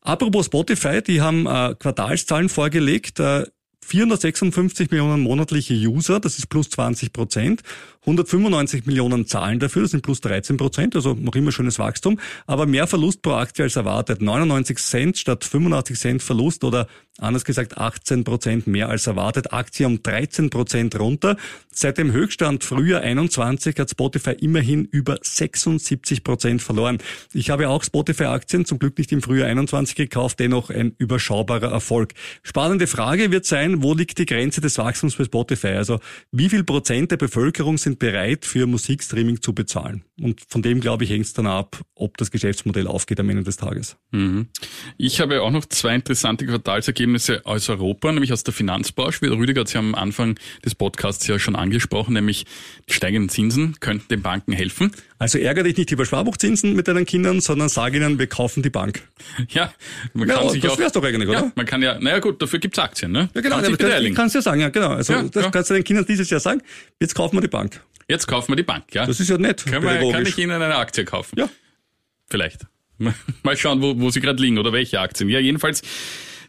Apropos 0.00 0.46
Spotify, 0.46 1.02
die 1.02 1.20
haben 1.20 1.46
äh, 1.46 1.74
Quartalszahlen 1.78 2.48
vorgelegt. 2.48 3.20
Äh, 3.20 3.46
456 3.86 4.90
Millionen 4.90 5.20
monatliche 5.20 5.74
User, 5.74 6.18
das 6.18 6.38
ist 6.38 6.48
plus 6.48 6.70
20 6.70 7.12
Prozent. 7.12 7.62
195 8.06 8.86
Millionen 8.86 9.26
zahlen 9.26 9.58
dafür, 9.58 9.82
das 9.82 9.90
sind 9.90 10.02
plus 10.02 10.20
13 10.20 10.56
Prozent, 10.56 10.94
also 10.94 11.14
noch 11.14 11.34
immer 11.34 11.50
schönes 11.50 11.80
Wachstum, 11.80 12.20
aber 12.46 12.64
mehr 12.64 12.86
Verlust 12.86 13.20
pro 13.20 13.32
Aktie 13.32 13.64
als 13.64 13.74
erwartet. 13.74 14.22
99 14.22 14.78
Cent 14.78 15.18
statt 15.18 15.44
85 15.44 15.98
Cent 15.98 16.22
Verlust 16.22 16.62
oder 16.62 16.86
anders 17.18 17.44
gesagt 17.44 17.78
18 17.78 18.22
Prozent 18.22 18.66
mehr 18.68 18.88
als 18.88 19.08
erwartet. 19.08 19.52
Aktie 19.52 19.86
um 19.86 20.02
13 20.02 20.50
Prozent 20.50 20.98
runter. 20.98 21.36
Seit 21.72 21.98
dem 21.98 22.12
Höchststand 22.12 22.62
Frühjahr 22.62 23.00
21 23.00 23.76
hat 23.78 23.90
Spotify 23.90 24.32
immerhin 24.32 24.84
über 24.84 25.18
76 25.20 26.22
Prozent 26.22 26.62
verloren. 26.62 26.98
Ich 27.32 27.50
habe 27.50 27.68
auch 27.68 27.82
Spotify-Aktien 27.82 28.66
zum 28.66 28.78
Glück 28.78 28.98
nicht 28.98 29.12
im 29.12 29.22
Frühjahr 29.22 29.48
21 29.48 29.96
gekauft, 29.96 30.38
dennoch 30.38 30.70
ein 30.70 30.94
überschaubarer 30.98 31.72
Erfolg. 31.72 32.12
Spannende 32.42 32.86
Frage 32.86 33.32
wird 33.32 33.46
sein, 33.46 33.82
wo 33.82 33.94
liegt 33.94 34.18
die 34.18 34.26
Grenze 34.26 34.60
des 34.60 34.78
Wachstums 34.78 35.16
bei 35.16 35.24
Spotify? 35.24 35.68
Also 35.68 35.98
wie 36.30 36.48
viel 36.48 36.64
Prozent 36.64 37.10
der 37.10 37.16
Bevölkerung 37.16 37.78
sind 37.78 37.95
bereit, 37.98 38.44
für 38.44 38.66
Musikstreaming 38.66 39.42
zu 39.42 39.54
bezahlen. 39.54 40.04
Und 40.20 40.40
von 40.48 40.62
dem, 40.62 40.80
glaube 40.80 41.04
ich, 41.04 41.10
hängt 41.10 41.26
es 41.26 41.32
dann 41.32 41.46
ab, 41.46 41.82
ob 41.94 42.16
das 42.16 42.30
Geschäftsmodell 42.30 42.86
aufgeht 42.86 43.20
am 43.20 43.28
Ende 43.28 43.42
des 43.42 43.56
Tages. 43.56 43.96
Mhm. 44.12 44.48
Ich 44.96 45.20
habe 45.20 45.42
auch 45.42 45.50
noch 45.50 45.66
zwei 45.66 45.94
interessante 45.94 46.46
Quartalsergebnisse 46.46 47.44
aus 47.44 47.68
Europa, 47.68 48.10
nämlich 48.12 48.32
aus 48.32 48.44
der 48.44 48.54
Finanzbranche. 48.54 49.20
Wie 49.22 49.26
Rüdiger 49.26 49.60
hat 49.60 49.68
es 49.68 49.74
ja 49.74 49.80
am 49.80 49.94
Anfang 49.94 50.38
des 50.64 50.74
Podcasts 50.74 51.26
ja 51.26 51.38
schon 51.38 51.56
angesprochen, 51.56 52.14
nämlich 52.14 52.46
die 52.88 52.94
steigenden 52.94 53.28
Zinsen 53.28 53.76
könnten 53.80 54.08
den 54.08 54.22
Banken 54.22 54.52
helfen. 54.52 54.90
Also 55.18 55.38
ärgere 55.38 55.64
dich 55.64 55.76
nicht 55.78 55.90
über 55.92 56.04
Sparbuchzinsen 56.04 56.74
mit 56.74 56.88
deinen 56.88 57.06
Kindern, 57.06 57.40
sondern 57.40 57.68
sag 57.70 57.94
ihnen, 57.94 58.18
wir 58.18 58.26
kaufen 58.26 58.62
die 58.62 58.68
Bank. 58.70 59.02
Ja, 59.48 59.72
man 60.12 60.28
Ja, 60.28 60.36
kann 60.36 60.50
sich 60.50 60.60
das 60.60 60.72
auch. 60.72 60.78
wär's 60.78 60.92
doch 60.92 61.02
eigentlich, 61.02 61.30
ja, 61.30 61.40
oder? 61.40 61.52
man 61.54 61.64
kann 61.64 61.82
ja, 61.82 61.98
naja 61.98 62.18
gut, 62.18 62.40
dafür 62.42 62.58
gibt's 62.58 62.78
Aktien, 62.78 63.12
ne? 63.12 63.30
Ja, 63.34 63.40
genau, 63.40 63.56
Kann 63.56 63.64
aber 63.64 63.76
das 63.76 64.14
kannst 64.14 64.34
du 64.34 64.38
ja 64.38 64.42
sagen, 64.42 64.60
ja, 64.60 64.68
genau. 64.68 64.90
Also 64.90 65.14
Ja, 65.14 65.22
das 65.22 65.44
ja. 65.44 65.50
kannst 65.50 65.70
du 65.70 65.74
den 65.74 65.84
Kindern 65.84 66.04
dieses 66.06 66.28
Jahr 66.28 66.40
sagen, 66.40 66.60
jetzt 67.00 67.14
kaufen 67.14 67.36
wir 67.36 67.40
die 67.40 67.48
Bank. 67.48 67.80
Jetzt 68.08 68.26
kaufen 68.26 68.52
wir 68.52 68.56
die 68.56 68.62
Bank, 68.62 68.84
ja? 68.92 69.06
Das 69.06 69.18
ist 69.18 69.28
ja 69.30 69.38
nett, 69.38 69.64
Können 69.64 69.82
wir, 69.82 70.12
kann 70.12 70.24
ich 70.26 70.36
Ihnen 70.38 70.50
eine 70.62 70.76
Aktie 70.76 71.04
kaufen? 71.04 71.38
Ja. 71.38 71.48
Vielleicht. 72.28 72.66
Mal 73.42 73.56
schauen, 73.56 73.80
wo, 73.82 73.98
wo 73.98 74.10
sie 74.10 74.20
gerade 74.20 74.40
liegen 74.42 74.58
oder 74.58 74.72
welche 74.72 75.00
Aktien. 75.00 75.28
Ja, 75.28 75.38
jedenfalls 75.38 75.82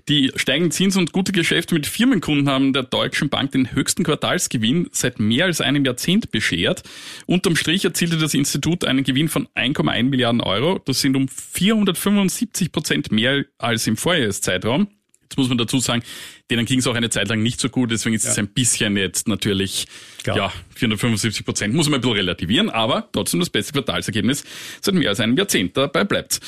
die 0.09 0.31
steigenden 0.35 0.71
Zinsen 0.71 0.99
und 0.99 1.11
gute 1.11 1.31
Geschäfte 1.31 1.73
mit 1.75 1.85
Firmenkunden 1.85 2.49
haben 2.49 2.71
der 2.71 2.83
Deutschen 2.83 3.29
Bank 3.29 3.51
den 3.51 3.73
höchsten 3.73 4.03
Quartalsgewinn 4.03 4.87
seit 4.91 5.19
mehr 5.19 5.45
als 5.45 5.59
einem 5.59 5.83
Jahrzehnt 5.83 6.31
beschert. 6.31 6.83
Unterm 7.25 7.55
Strich 7.55 7.83
erzielte 7.83 8.17
das 8.17 8.33
Institut 8.33 8.85
einen 8.85 9.03
Gewinn 9.03 9.27
von 9.27 9.47
1,1 9.55 10.03
Milliarden 10.03 10.41
Euro. 10.41 10.79
Das 10.79 11.01
sind 11.01 11.15
um 11.15 11.27
475 11.27 12.71
Prozent 12.71 13.11
mehr 13.11 13.45
als 13.57 13.85
im 13.87 13.97
Vorjahreszeitraum. 13.97 14.87
Jetzt 15.23 15.37
muss 15.37 15.49
man 15.49 15.57
dazu 15.57 15.79
sagen, 15.79 16.03
denen 16.49 16.65
ging 16.65 16.79
es 16.79 16.87
auch 16.87 16.95
eine 16.95 17.09
Zeit 17.09 17.27
lang 17.27 17.43
nicht 17.43 17.59
so 17.59 17.67
gut, 17.67 17.91
deswegen 17.91 18.15
ist 18.15 18.23
es 18.23 18.37
ein 18.37 18.47
bisschen 18.47 18.95
jetzt 18.95 19.27
natürlich, 19.27 19.85
Klar. 20.23 20.37
ja, 20.37 20.53
475 20.75 21.43
Prozent, 21.43 21.73
muss 21.73 21.89
man 21.89 21.95
ein 21.95 22.01
bisschen 22.01 22.15
relativieren, 22.15 22.69
aber 22.69 23.09
trotzdem 23.11 23.41
das 23.41 23.49
beste 23.49 23.73
Quartalsergebnis 23.73 24.45
seit 24.79 24.95
mehr 24.95 25.09
als 25.09 25.19
einem 25.19 25.35
Jahrzehnt. 25.35 25.75
Dabei 25.75 26.05
bleibt. 26.05 26.39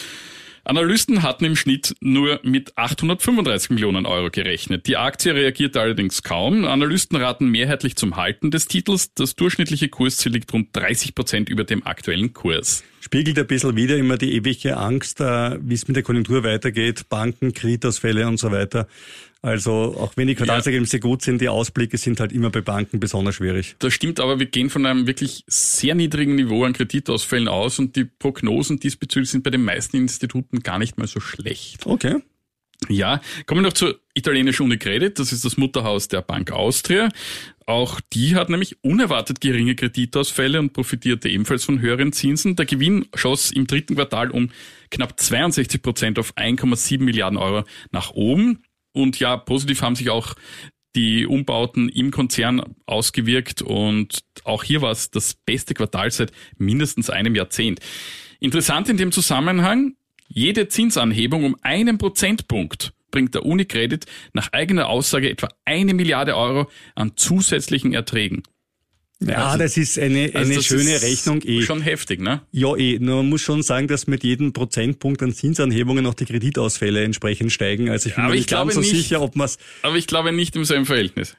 Analysten 0.69 1.23
hatten 1.23 1.45
im 1.45 1.55
Schnitt 1.55 1.95
nur 1.99 2.39
mit 2.43 2.77
835 2.77 3.71
Millionen 3.71 4.05
Euro 4.05 4.29
gerechnet. 4.29 4.85
Die 4.85 4.97
Aktie 4.97 5.33
reagierte 5.33 5.81
allerdings 5.81 6.21
kaum. 6.21 6.63
Analysten 6.63 7.17
raten 7.17 7.49
mehrheitlich 7.49 7.95
zum 7.95 8.17
Halten 8.17 8.51
des 8.51 8.67
Titels. 8.67 9.11
Das 9.15 9.35
durchschnittliche 9.35 9.89
Kursziel 9.89 10.33
liegt 10.33 10.53
rund 10.53 10.69
30 10.73 11.15
Prozent 11.15 11.49
über 11.49 11.63
dem 11.63 11.87
aktuellen 11.87 12.33
Kurs. 12.33 12.83
Spiegelt 13.01 13.39
ein 13.39 13.47
bisschen 13.47 13.75
wieder 13.75 13.97
immer 13.97 14.17
die 14.17 14.35
ewige 14.35 14.77
Angst, 14.77 15.21
äh, 15.21 15.57
wie 15.59 15.73
es 15.73 15.87
mit 15.87 15.95
der 15.95 16.03
Konjunktur 16.03 16.43
weitergeht, 16.43 17.09
Banken, 17.09 17.51
Kreditausfälle 17.53 18.27
und 18.27 18.37
so 18.37 18.51
weiter. 18.51 18.87
Also 19.41 19.95
auch 19.97 20.17
wenn 20.17 20.27
die 20.27 20.35
Quartalsergebnisse 20.35 20.99
gut 20.99 21.21
sind, 21.21 21.39
die 21.39 21.47
Ausblicke 21.47 21.97
sind 21.97 22.19
halt 22.19 22.33
immer 22.33 22.49
bei 22.49 22.59
Banken 22.59 22.99
besonders 22.99 23.35
schwierig. 23.35 23.75
Das 23.79 23.93
stimmt, 23.93 24.19
aber 24.19 24.37
wir 24.37 24.47
gehen 24.47 24.69
von 24.69 24.85
einem 24.85 25.07
wirklich 25.07 25.45
sehr 25.47 25.95
niedrigen 25.95 26.35
Niveau 26.35 26.65
an 26.65 26.73
Kreditausfällen 26.73 27.47
aus 27.47 27.79
und 27.79 27.95
die 27.95 28.03
Prognosen 28.03 28.79
diesbezüglich 28.79 29.29
sind 29.29 29.43
bei 29.43 29.49
den 29.49 29.63
meisten 29.63 29.95
Instituten 29.95 30.59
gar 30.59 30.77
nicht 30.77 30.97
mal 30.97 31.07
so 31.07 31.21
schlecht. 31.21 31.85
Okay. 31.85 32.17
Ja, 32.87 33.21
kommen 33.45 33.61
wir 33.61 33.67
noch 33.67 33.73
zur 33.73 33.99
italienischen 34.13 34.63
Unicredit. 34.63 35.19
Das 35.19 35.33
ist 35.33 35.43
das 35.43 35.57
Mutterhaus 35.57 36.07
der 36.07 36.21
Bank 36.21 36.51
Austria. 36.51 37.09
Auch 37.65 37.99
die 38.13 38.35
hat 38.35 38.49
nämlich 38.49 38.83
unerwartet 38.83 39.41
geringe 39.41 39.75
Kreditausfälle 39.75 40.59
und 40.59 40.73
profitierte 40.73 41.29
ebenfalls 41.29 41.65
von 41.65 41.81
höheren 41.81 42.13
Zinsen. 42.13 42.55
Der 42.55 42.65
Gewinn 42.65 43.05
schoss 43.13 43.51
im 43.51 43.67
dritten 43.67 43.95
Quartal 43.95 44.31
um 44.31 44.49
knapp 44.91 45.19
62 45.19 45.81
Prozent 45.81 46.19
auf 46.19 46.35
1,7 46.35 47.01
Milliarden 47.01 47.37
Euro 47.37 47.65
nach 47.91 48.11
oben. 48.11 48.63
Und 48.91 49.19
ja, 49.19 49.37
positiv 49.37 49.81
haben 49.81 49.95
sich 49.95 50.09
auch 50.09 50.35
die 50.95 51.27
Umbauten 51.27 51.89
im 51.89 52.11
Konzern 52.11 52.75
ausgewirkt 52.85 53.61
und 53.61 54.23
auch 54.43 54.63
hier 54.63 54.81
war 54.81 54.91
es 54.91 55.11
das 55.11 55.35
beste 55.35 55.73
Quartal 55.73 56.09
seit 56.09 56.31
mindestens 56.57 57.09
einem 57.09 57.35
Jahrzehnt. 57.35 57.79
Interessant 58.39 58.89
in 58.89 58.97
dem 58.97 59.11
Zusammenhang, 59.11 59.95
jede 60.27 60.67
Zinsanhebung 60.67 61.43
um 61.43 61.55
einen 61.61 61.97
Prozentpunkt 61.97 62.93
bringt 63.11 63.35
der 63.35 63.45
Unicredit 63.45 64.05
nach 64.33 64.53
eigener 64.53 64.87
Aussage 64.87 65.29
etwa 65.29 65.49
eine 65.65 65.93
Milliarde 65.93 66.35
Euro 66.35 66.69
an 66.95 67.13
zusätzlichen 67.15 67.93
Erträgen. 67.93 68.43
Ja, 69.21 69.47
Also- 69.47 69.57
das 69.59 69.75
ist 69.75 69.99
eine, 69.99 70.31
Also 70.33 70.37
eine 70.37 70.55
das 70.55 70.65
schöne 70.65 70.93
ist 70.95 71.03
Rechnung 71.03 71.41
eh. 71.43 71.61
Schon 71.63 71.81
heftig, 71.81 72.21
ne? 72.21 72.41
Ja, 72.53 72.73
eh. 72.77 72.99
Nur 72.99 73.17
man 73.17 73.29
muss 73.29 73.41
schon 73.41 73.63
sagen, 73.63 73.87
dass 73.87 74.07
mit 74.07 74.23
jedem 74.23 74.53
Prozentpunkt 74.53 75.21
an 75.21 75.33
Zinsanhebungen 75.33 76.05
auch 76.05 76.13
die 76.13 76.25
Kreditausfälle 76.25 77.03
entsprechend 77.03 77.51
steigen. 77.51 77.89
Also 77.89 78.07
ich 78.09 78.15
bin 78.15 78.23
Aber 78.23 78.31
mir 78.31 78.35
ich 78.37 78.41
nicht 78.43 78.49
ganz 78.49 78.71
glaube 78.71 78.71
so 78.73 78.79
nicht- 78.79 78.91
sicher, 79.03 79.21
ob 79.21 79.35
man's. 79.35 79.57
Aber 79.81 79.97
ich 79.97 80.07
glaube 80.07 80.31
nicht 80.31 80.55
im 80.55 80.63
selben 80.63 80.85
Verhältnis. 80.85 81.35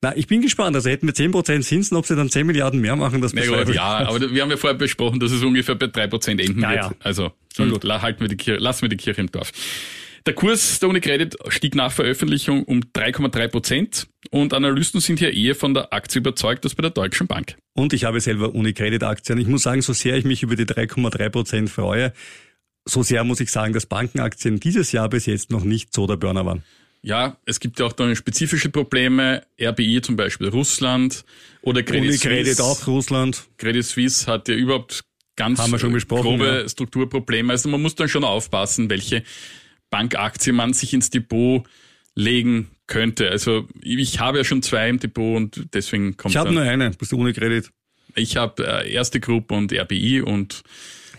Na, 0.00 0.16
ich 0.16 0.28
bin 0.28 0.42
gespannt. 0.42 0.76
Also 0.76 0.88
hätten 0.90 1.08
wir 1.08 1.14
10% 1.14 1.64
Zinsen, 1.64 1.96
ob 1.96 2.06
sie 2.06 2.14
dann 2.14 2.30
10 2.30 2.46
Milliarden 2.46 2.80
mehr 2.80 2.94
machen, 2.94 3.20
das 3.20 3.32
bezweifle 3.32 3.64
gut, 3.64 3.74
ja, 3.74 3.82
aber 4.08 4.32
wir 4.32 4.42
haben 4.42 4.50
ja 4.50 4.56
vorher 4.56 4.78
besprochen, 4.78 5.18
dass 5.18 5.32
es 5.32 5.42
ungefähr 5.42 5.74
bei 5.74 5.88
drei 5.88 6.06
Prozent 6.06 6.40
enden 6.40 6.60
Ja, 6.60 6.70
wird. 6.70 6.78
ja. 6.82 6.92
Also 7.00 7.32
Schon 7.56 7.66
hm, 7.66 7.72
gut. 7.72 7.82
la- 7.84 8.00
halten 8.00 8.20
wir 8.20 8.28
die 8.28 8.36
Kirche, 8.36 8.60
lassen 8.60 8.82
wir 8.82 8.90
die 8.90 8.96
Kirche 8.96 9.20
im 9.22 9.32
Dorf. 9.32 9.50
Der 10.28 10.34
Kurs 10.34 10.78
der 10.78 10.90
Unicredit 10.90 11.38
stieg 11.48 11.74
nach 11.74 11.90
Veröffentlichung 11.90 12.62
um 12.64 12.80
3,3 12.80 13.48
Prozent 13.48 14.08
und 14.28 14.52
Analysten 14.52 15.00
sind 15.00 15.20
hier 15.20 15.32
eher 15.32 15.54
von 15.54 15.72
der 15.72 15.94
Aktie 15.94 16.18
überzeugt 16.18 16.64
als 16.64 16.74
bei 16.74 16.82
der 16.82 16.90
Deutschen 16.90 17.26
Bank. 17.26 17.56
Und 17.72 17.94
ich 17.94 18.04
habe 18.04 18.20
selber 18.20 18.54
Unicredit-Aktien. 18.54 19.38
Ich 19.38 19.46
muss 19.46 19.62
sagen, 19.62 19.80
so 19.80 19.94
sehr 19.94 20.18
ich 20.18 20.26
mich 20.26 20.42
über 20.42 20.54
die 20.54 20.66
3,3 20.66 21.30
Prozent 21.30 21.70
freue, 21.70 22.12
so 22.84 23.02
sehr 23.02 23.24
muss 23.24 23.40
ich 23.40 23.50
sagen, 23.50 23.72
dass 23.72 23.86
Bankenaktien 23.86 24.60
dieses 24.60 24.92
Jahr 24.92 25.08
bis 25.08 25.24
jetzt 25.24 25.50
noch 25.50 25.64
nicht 25.64 25.94
so 25.94 26.06
der 26.06 26.18
Burner 26.18 26.44
waren. 26.44 26.62
Ja, 27.00 27.38
es 27.46 27.58
gibt 27.58 27.80
ja 27.80 27.86
auch 27.86 27.94
dann 27.94 28.14
spezifische 28.14 28.68
Probleme. 28.68 29.44
RBI 29.58 30.02
zum 30.02 30.16
Beispiel 30.16 30.48
Russland 30.48 31.24
oder 31.62 31.82
Credit 31.82 32.10
Unicredit 32.10 32.46
Suisse. 32.48 32.64
auch 32.64 32.86
Russland. 32.86 33.48
Credit 33.56 33.82
Suisse 33.82 34.26
hat 34.26 34.46
ja 34.48 34.56
überhaupt 34.56 35.04
ganz 35.36 35.58
Haben 35.58 35.72
wir 35.72 35.78
schon 35.78 35.94
besprochen, 35.94 36.22
grobe 36.22 36.60
ja. 36.64 36.68
Strukturprobleme. 36.68 37.50
Also 37.50 37.70
man 37.70 37.80
muss 37.80 37.94
dann 37.94 38.10
schon 38.10 38.24
aufpassen, 38.24 38.90
welche 38.90 39.22
Bankaktie 39.90 40.52
man 40.52 40.72
sich 40.72 40.92
ins 40.94 41.10
Depot 41.10 41.64
legen 42.14 42.68
könnte. 42.86 43.30
Also 43.30 43.66
ich 43.82 44.20
habe 44.20 44.38
ja 44.38 44.44
schon 44.44 44.62
zwei 44.62 44.88
im 44.88 44.98
Depot 44.98 45.36
und 45.36 45.66
deswegen 45.74 46.16
kommt 46.16 46.32
Ich 46.32 46.36
habe 46.36 46.52
nur 46.52 46.62
eine, 46.62 46.90
das 46.90 46.96
ist 47.00 47.12
die 47.12 47.16
Unicredit. 47.16 47.70
ich 48.14 48.36
habe 48.36 48.66
äh, 48.66 48.92
erste 48.92 49.20
Gruppe 49.20 49.54
und 49.54 49.72
RBI 49.72 50.22
und 50.22 50.62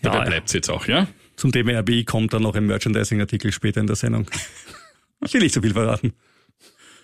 dabei 0.02 0.18
Ja, 0.18 0.24
ja. 0.24 0.30
bleibt's 0.30 0.54
jetzt 0.54 0.70
auch, 0.70 0.88
ja? 0.88 1.08
Zum 1.36 1.52
Thema 1.54 1.80
RBI 1.80 2.04
kommt 2.04 2.34
dann 2.34 2.44
noch 2.44 2.56
ein 2.56 2.66
Merchandising-Artikel 2.66 3.52
später 3.54 3.80
in 3.80 3.88
der 3.88 3.96
Sendung. 3.96 4.30
Ich 5.26 5.34
will 5.34 5.42
nicht 5.42 5.54
so 5.54 5.62
viel 5.62 5.74
verraten. 5.74 6.14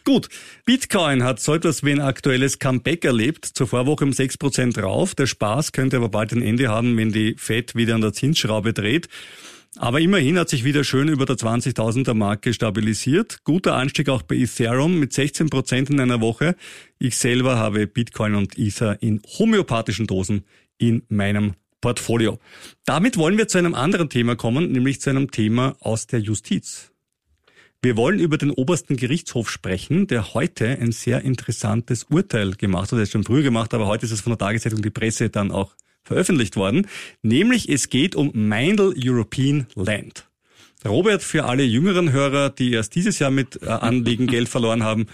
Gut, 0.05 0.29
Bitcoin 0.65 1.23
hat 1.23 1.41
so 1.41 1.53
etwas 1.53 1.83
wie 1.83 1.91
ein 1.91 1.99
aktuelles 1.99 2.59
Comeback 2.59 3.03
erlebt. 3.03 3.43
Zur 3.45 3.67
Vorwoche 3.67 4.05
um 4.05 4.11
6% 4.11 4.79
rauf. 4.79 5.15
Der 5.15 5.25
Spaß 5.25 5.73
könnte 5.73 5.97
aber 5.97 6.07
bald 6.07 6.31
ein 6.31 6.41
Ende 6.41 6.69
haben, 6.69 6.95
wenn 6.95 7.11
die 7.11 7.35
Fed 7.37 7.75
wieder 7.75 7.93
an 7.95 7.99
der 7.99 8.13
Zinsschraube 8.13 8.71
dreht. 8.71 9.09
Aber 9.77 9.99
immerhin 9.99 10.39
hat 10.39 10.49
sich 10.49 10.63
wieder 10.63 10.83
schön 10.83 11.09
über 11.09 11.25
der 11.25 11.35
20.000er 11.35 12.13
Marke 12.13 12.53
stabilisiert. 12.53 13.43
Guter 13.43 13.75
Anstieg 13.75 14.07
auch 14.09 14.21
bei 14.21 14.35
Ethereum 14.35 14.99
mit 14.99 15.11
16% 15.11 15.91
in 15.91 15.99
einer 15.99 16.21
Woche. 16.21 16.55
Ich 16.97 17.17
selber 17.17 17.57
habe 17.57 17.85
Bitcoin 17.85 18.35
und 18.35 18.57
Ether 18.57 19.01
in 19.01 19.21
homöopathischen 19.37 20.07
Dosen 20.07 20.45
in 20.77 21.03
meinem 21.09 21.55
Portfolio. 21.81 22.39
Damit 22.85 23.17
wollen 23.17 23.37
wir 23.37 23.47
zu 23.47 23.57
einem 23.57 23.75
anderen 23.75 24.09
Thema 24.09 24.35
kommen, 24.35 24.71
nämlich 24.71 25.01
zu 25.01 25.09
einem 25.09 25.29
Thema 25.29 25.75
aus 25.81 26.07
der 26.07 26.19
Justiz. 26.19 26.91
Wir 27.81 27.97
wollen 27.97 28.19
über 28.19 28.37
den 28.37 28.49
obersten 28.51 28.95
Gerichtshof 28.95 29.51
sprechen, 29.51 30.07
der 30.07 30.33
heute 30.33 30.67
ein 30.67 30.91
sehr 30.91 31.21
interessantes 31.21 32.05
Urteil 32.05 32.55
gemacht 32.55 32.91
hat. 32.91 32.97
Er 32.97 33.03
ist 33.03 33.11
schon 33.11 33.23
früher 33.23 33.43
gemacht, 33.43 33.73
aber 33.73 33.85
heute 33.87 34.05
ist 34.05 34.11
es 34.11 34.21
von 34.21 34.31
der 34.31 34.39
Tageszeitung 34.39 34.81
Die 34.81 34.89
Presse 34.89 35.29
dann 35.29 35.51
auch 35.51 35.75
veröffentlicht 36.05 36.55
worden. 36.55 36.87
Nämlich 37.21 37.67
es 37.67 37.89
geht 37.89 38.15
um 38.15 38.31
Meindl 38.33 38.93
European 38.97 39.67
Land. 39.75 40.25
Robert, 40.85 41.23
für 41.23 41.45
alle 41.45 41.63
jüngeren 41.63 42.11
Hörer, 42.11 42.51
die 42.51 42.71
erst 42.71 42.95
dieses 42.95 43.17
Jahr 43.19 43.31
mit 43.31 43.61
äh, 43.63 43.67
Anlegen 43.67 44.27
Geld 44.27 44.47
verloren 44.47 44.83
haben, 44.83 45.07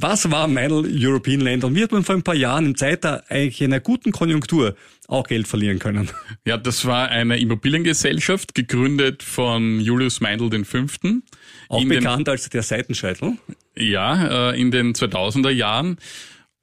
was 0.00 0.30
war 0.30 0.46
Meindl 0.48 0.88
European 0.90 1.40
Land 1.40 1.64
und 1.64 1.74
wie 1.74 1.82
hat 1.82 1.90
man 1.92 2.04
vor 2.04 2.14
ein 2.14 2.22
paar 2.22 2.34
Jahren 2.36 2.66
im 2.66 2.76
Zeitalter 2.76 3.24
eigentlich 3.28 3.60
in 3.60 3.72
einer 3.72 3.80
guten 3.80 4.12
Konjunktur 4.12 4.74
auch 5.08 5.26
Geld 5.26 5.48
verlieren 5.48 5.80
können? 5.80 6.08
Ja, 6.46 6.56
das 6.56 6.84
war 6.86 7.08
eine 7.08 7.38
Immobiliengesellschaft, 7.38 8.54
gegründet 8.54 9.22
von 9.24 9.80
Julius 9.80 10.20
Meindl 10.20 10.64
V. 10.64 10.78
Auch 11.68 11.82
In 11.82 11.88
den- 11.88 11.98
bekannt 11.98 12.28
als 12.28 12.48
der 12.48 12.62
Seitenscheitel. 12.62 13.32
Ja, 13.76 14.50
äh, 14.52 14.60
in 14.60 14.70
den 14.70 14.94
2000er 14.94 15.50
Jahren. 15.50 15.98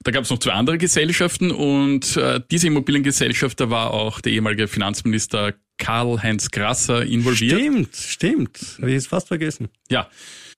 Da 0.05 0.11
gab 0.11 0.23
es 0.23 0.29
noch 0.29 0.37
zwei 0.37 0.51
andere 0.51 0.77
Gesellschaften 0.77 1.49
und 1.49 2.15
äh, 2.15 2.39
diese 2.51 2.67
Immobiliengesellschaft, 2.67 3.59
da 3.59 3.71
war 3.71 3.91
auch 3.91 4.21
der 4.21 4.33
ehemalige 4.33 4.67
Finanzminister 4.67 5.55
Karl-Heinz 5.79 6.51
Grasser 6.51 7.03
involviert. 7.03 7.59
Stimmt, 7.59 7.95
stimmt. 7.95 8.59
Habe 8.77 8.89
ich 8.89 8.93
jetzt 8.93 9.07
fast 9.07 9.29
vergessen. 9.29 9.69
Ja, 9.89 10.07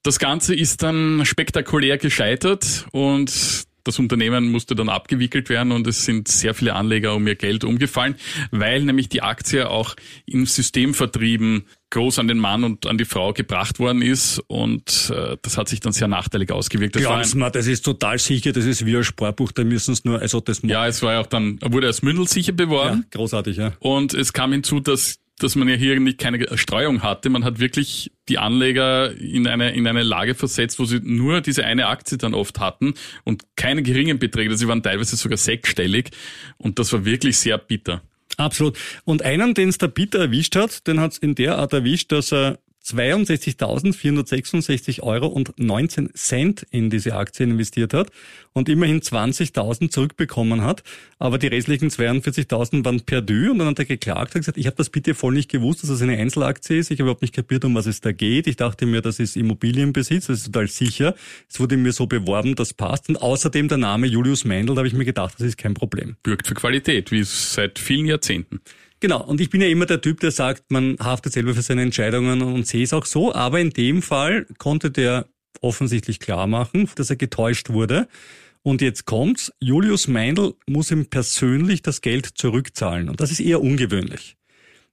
das 0.04 0.20
Ganze 0.20 0.54
ist 0.54 0.84
dann 0.84 1.26
spektakulär 1.26 1.98
gescheitert 1.98 2.88
und 2.92 3.66
das 3.86 4.00
Unternehmen 4.00 4.52
musste 4.52 4.76
dann 4.76 4.90
abgewickelt 4.90 5.48
werden 5.48 5.72
und 5.72 5.88
es 5.88 6.04
sind 6.04 6.28
sehr 6.28 6.54
viele 6.54 6.74
Anleger 6.74 7.16
um 7.16 7.26
ihr 7.26 7.36
Geld 7.36 7.64
umgefallen, 7.64 8.16
weil 8.52 8.84
nämlich 8.84 9.08
die 9.08 9.22
Aktie 9.22 9.70
auch 9.70 9.96
im 10.26 10.46
Systemvertrieben 10.46 11.68
groß 11.90 12.20
an 12.20 12.28
den 12.28 12.38
Mann 12.38 12.64
und 12.64 12.86
an 12.86 12.98
die 12.98 13.06
Frau 13.06 13.34
gebracht 13.34 13.80
worden 13.80 14.02
ist 14.02 14.40
und 14.48 15.12
äh, 15.14 15.38
das 15.42 15.58
hat 15.58 15.70
sich 15.70 15.80
dann 15.80 15.94
sehr 15.94 16.08
nachteilig 16.08 16.52
ausgewirkt. 16.52 16.96
Das 16.96 17.04
war 17.04 17.16
Glaubst 17.16 17.36
ein, 17.36 17.40
mir, 17.40 17.52
das 17.52 17.68
ist 17.68 17.84
total 17.84 18.20
sicher, 18.20 18.52
das 18.52 18.66
ist 18.66 18.86
wie 18.86 18.98
ein 18.98 19.04
Sportbuch, 19.04 19.52
da 19.52 19.64
müssen 19.64 19.94
es 19.94 20.04
nur, 20.04 20.20
also 20.20 20.40
das 20.42 20.62
ja, 20.64 20.86
es 20.88 21.02
war 21.02 21.14
ja 21.14 21.22
auch 21.22 21.28
dann, 21.28 21.60
wurde 21.62 21.88
als 21.88 22.02
Mündelsicher 22.02 22.52
beworben. 22.52 23.06
ja, 23.12 23.18
großartig, 23.18 23.58
ja. 23.58 23.74
Und 23.80 24.14
es 24.14 24.34
kam 24.34 24.52
hinzu, 24.52 24.82
dass, 24.82 25.20
dass 25.40 25.56
man 25.56 25.70
ja 25.70 25.76
hier 25.76 25.98
nicht 26.00 26.18
keine 26.18 26.58
Streuung 26.58 27.04
hatte. 27.04 27.30
Man 27.30 27.46
hat 27.46 27.60
wirklich 27.60 28.12
die 28.28 28.38
Anleger 28.38 29.16
in 29.16 29.48
eine, 29.48 29.72
in 29.72 29.88
eine 29.88 30.04
Lage 30.04 30.36
versetzt, 30.36 30.80
wo 30.80 30.86
sie 30.86 31.00
nur 31.02 31.40
diese 31.42 31.64
eine 31.64 31.88
Aktie 31.88 32.18
dann 32.18 32.34
oft 32.34 32.60
hatten 32.60 32.96
und 33.24 33.44
keine 33.56 33.82
geringen 33.82 34.20
Beträge. 34.20 34.58
Sie 34.58 34.68
waren 34.68 34.84
teilweise 34.84 35.16
sogar 35.16 35.38
sechsstellig 35.38 36.10
und 36.58 36.80
das 36.80 36.92
war 36.92 37.06
wirklich 37.06 37.38
sehr 37.38 37.58
bitter. 37.58 38.02
Absolut. 38.38 38.78
Und 39.04 39.24
einen, 39.24 39.54
den 39.56 39.70
es 39.70 39.80
der 39.80 39.88
Peter 39.88 40.20
erwischt 40.20 40.56
hat, 40.56 40.88
den 40.88 41.00
hat 41.00 41.14
es 41.14 41.18
in 41.18 41.36
der 41.36 41.58
Art 41.58 41.74
erwischt, 41.74 42.12
dass 42.12 42.32
er 42.32 42.60
62.466 42.88 45.02
Euro 45.02 45.28
und 45.28 45.60
19 45.60 46.12
Cent 46.14 46.66
in 46.72 46.90
diese 46.90 47.16
Aktien 47.16 47.52
investiert 47.52 47.94
hat 47.94 48.12
und 48.54 48.70
immerhin 48.70 49.02
20.000 49.02 49.90
zurückbekommen 49.90 50.62
hat. 50.62 50.84
Aber 51.20 51.38
die 51.38 51.48
restlichen 51.48 51.90
42.000 51.90 52.86
waren 52.86 53.02
perdu 53.02 53.52
und 53.52 53.60
dann 53.60 53.68
hat 53.68 53.80
er 53.80 53.86
geklagt 53.86 54.36
und 54.36 54.42
gesagt, 54.42 54.58
ich 54.58 54.68
habe 54.68 54.78
das 54.78 54.90
bitte 54.90 55.16
voll 55.16 55.34
nicht 55.34 55.52
gewusst, 55.52 55.84
dass 55.84 55.90
das 55.90 56.02
eine 56.02 56.18
Einzelaktie 56.18 56.78
ist. 56.78 56.92
Ich 56.92 57.00
habe 57.00 57.10
überhaupt 57.10 57.22
nicht 57.22 57.36
kapiert, 57.36 57.66
um 57.66 57.76
was 57.76 57.86
es 57.86 58.02
da 58.02 58.12
geht. 58.12 58.48
Ich 58.48 58.56
dachte 58.56 58.86
mir, 58.86 59.02
das 59.02 59.20
ist 59.20 59.36
Immobilienbesitz, 59.36 60.28
das 60.28 60.40
ist 60.40 60.46
total 60.46 60.68
sicher. 60.68 61.16
Es 61.50 61.60
wurde 61.60 61.78
mir 61.78 61.92
so 61.92 62.08
beworben, 62.08 62.56
das 62.56 62.74
passt. 62.74 63.10
Und 63.10 63.18
außerdem 63.18 63.68
der 63.68 63.78
Name 63.78 64.08
Julius 64.08 64.46
Meindl, 64.46 64.76
da 64.76 64.80
habe 64.80 64.88
ich 64.88 64.94
mir 64.94 65.06
gedacht, 65.06 65.36
das 65.38 65.46
ist 65.46 65.58
kein 65.58 65.74
Problem. 65.74 66.16
Bürgt 66.24 66.48
für 66.48 66.54
Qualität, 66.54 67.12
wie 67.12 67.24
seit 67.24 67.80
vielen 67.80 68.06
Jahrzehnten. 68.06 68.62
Genau, 69.00 69.24
und 69.24 69.40
ich 69.42 69.50
bin 69.50 69.62
ja 69.62 69.68
immer 69.68 69.86
der 69.86 70.02
Typ, 70.02 70.20
der 70.22 70.32
sagt, 70.32 70.72
man 70.72 70.98
haftet 71.00 71.34
selber 71.34 71.54
für 71.54 71.62
seine 71.62 71.84
Entscheidungen 71.84 72.42
und 72.42 72.66
sehe 72.66 72.84
es 72.84 72.94
auch 72.94 73.06
so, 73.06 73.34
aber 73.34 73.60
in 73.60 73.70
dem 73.70 74.02
Fall 74.02 74.48
konnte 74.58 74.90
der 74.90 75.28
offensichtlich 75.62 76.20
klar 76.20 76.48
machen, 76.48 76.90
dass 76.96 77.10
er 77.10 77.16
getäuscht 77.16 77.70
wurde. 77.70 78.08
Und 78.64 78.82
jetzt 78.82 79.06
kommt's, 79.06 79.52
Julius 79.60 80.08
Meindl 80.08 80.56
muss 80.68 80.92
ihm 80.92 81.06
persönlich 81.06 81.82
das 81.84 82.02
Geld 82.02 82.26
zurückzahlen. 82.26 83.08
Und 83.10 83.22
das 83.22 83.32
ist 83.32 83.40
eher 83.40 83.62
ungewöhnlich. 83.62 84.37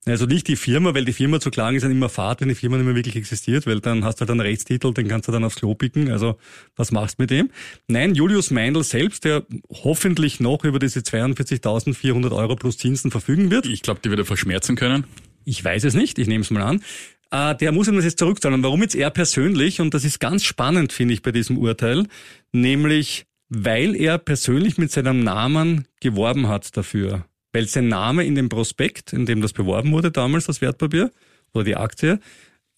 Also 0.06 0.26
nicht 0.26 0.48
die 0.48 0.56
Firma, 0.56 0.94
weil 0.94 1.06
die 1.06 1.14
Firma 1.14 1.40
zu 1.40 1.50
klagen 1.50 1.76
ist 1.76 1.82
dann 1.82 1.90
immer 1.90 2.10
Fahrt, 2.10 2.42
wenn 2.42 2.48
die 2.48 2.54
Firma 2.54 2.76
nicht 2.76 2.84
mehr 2.84 2.94
wirklich 2.94 3.16
existiert, 3.16 3.66
weil 3.66 3.80
dann 3.80 4.04
hast 4.04 4.16
du 4.16 4.20
halt 4.20 4.30
einen 4.30 4.40
Rechtstitel, 4.40 4.92
den 4.92 5.08
kannst 5.08 5.28
du 5.28 5.32
dann 5.32 5.44
aufs 5.44 5.56
Klo 5.56 5.74
picken. 5.74 6.10
Also 6.10 6.36
was 6.76 6.92
machst 6.92 7.18
du 7.18 7.22
mit 7.22 7.30
dem? 7.30 7.50
Nein, 7.88 8.14
Julius 8.14 8.50
Meindl 8.50 8.82
selbst, 8.82 9.24
der 9.24 9.46
hoffentlich 9.70 10.40
noch 10.40 10.64
über 10.64 10.78
diese 10.78 11.00
42.400 11.00 12.36
Euro 12.36 12.54
plus 12.54 12.76
Zinsen 12.76 13.10
verfügen 13.10 13.50
wird. 13.50 13.64
Ich 13.64 13.80
glaube, 13.80 14.00
die 14.04 14.10
wird 14.10 14.20
er 14.20 14.26
verschmerzen 14.26 14.76
können. 14.76 15.04
Ich 15.46 15.64
weiß 15.64 15.84
es 15.84 15.94
nicht, 15.94 16.18
ich 16.18 16.26
nehme 16.26 16.42
es 16.42 16.50
mal 16.50 16.62
an. 16.62 16.82
Äh, 17.30 17.56
der 17.56 17.72
muss 17.72 17.88
ihm 17.88 17.96
das 17.96 18.04
jetzt 18.04 18.18
zurückzahlen. 18.18 18.62
Warum 18.62 18.82
jetzt 18.82 18.94
er 18.94 19.10
persönlich? 19.10 19.80
Und 19.80 19.94
das 19.94 20.04
ist 20.04 20.20
ganz 20.20 20.44
spannend, 20.44 20.92
finde 20.92 21.14
ich, 21.14 21.22
bei 21.22 21.32
diesem 21.32 21.56
Urteil. 21.56 22.04
Nämlich, 22.52 23.24
weil 23.48 23.96
er 23.96 24.18
persönlich 24.18 24.76
mit 24.76 24.92
seinem 24.92 25.24
Namen 25.24 25.86
geworben 26.00 26.48
hat 26.48 26.76
dafür 26.76 27.24
weil 27.54 27.68
sein 27.68 27.88
Name 27.88 28.24
in 28.26 28.34
dem 28.34 28.48
Prospekt, 28.48 29.12
in 29.12 29.26
dem 29.26 29.40
das 29.40 29.52
beworben 29.52 29.92
wurde 29.92 30.10
damals, 30.10 30.46
das 30.46 30.60
Wertpapier 30.60 31.12
oder 31.54 31.64
die 31.64 31.76
Aktie, 31.76 32.18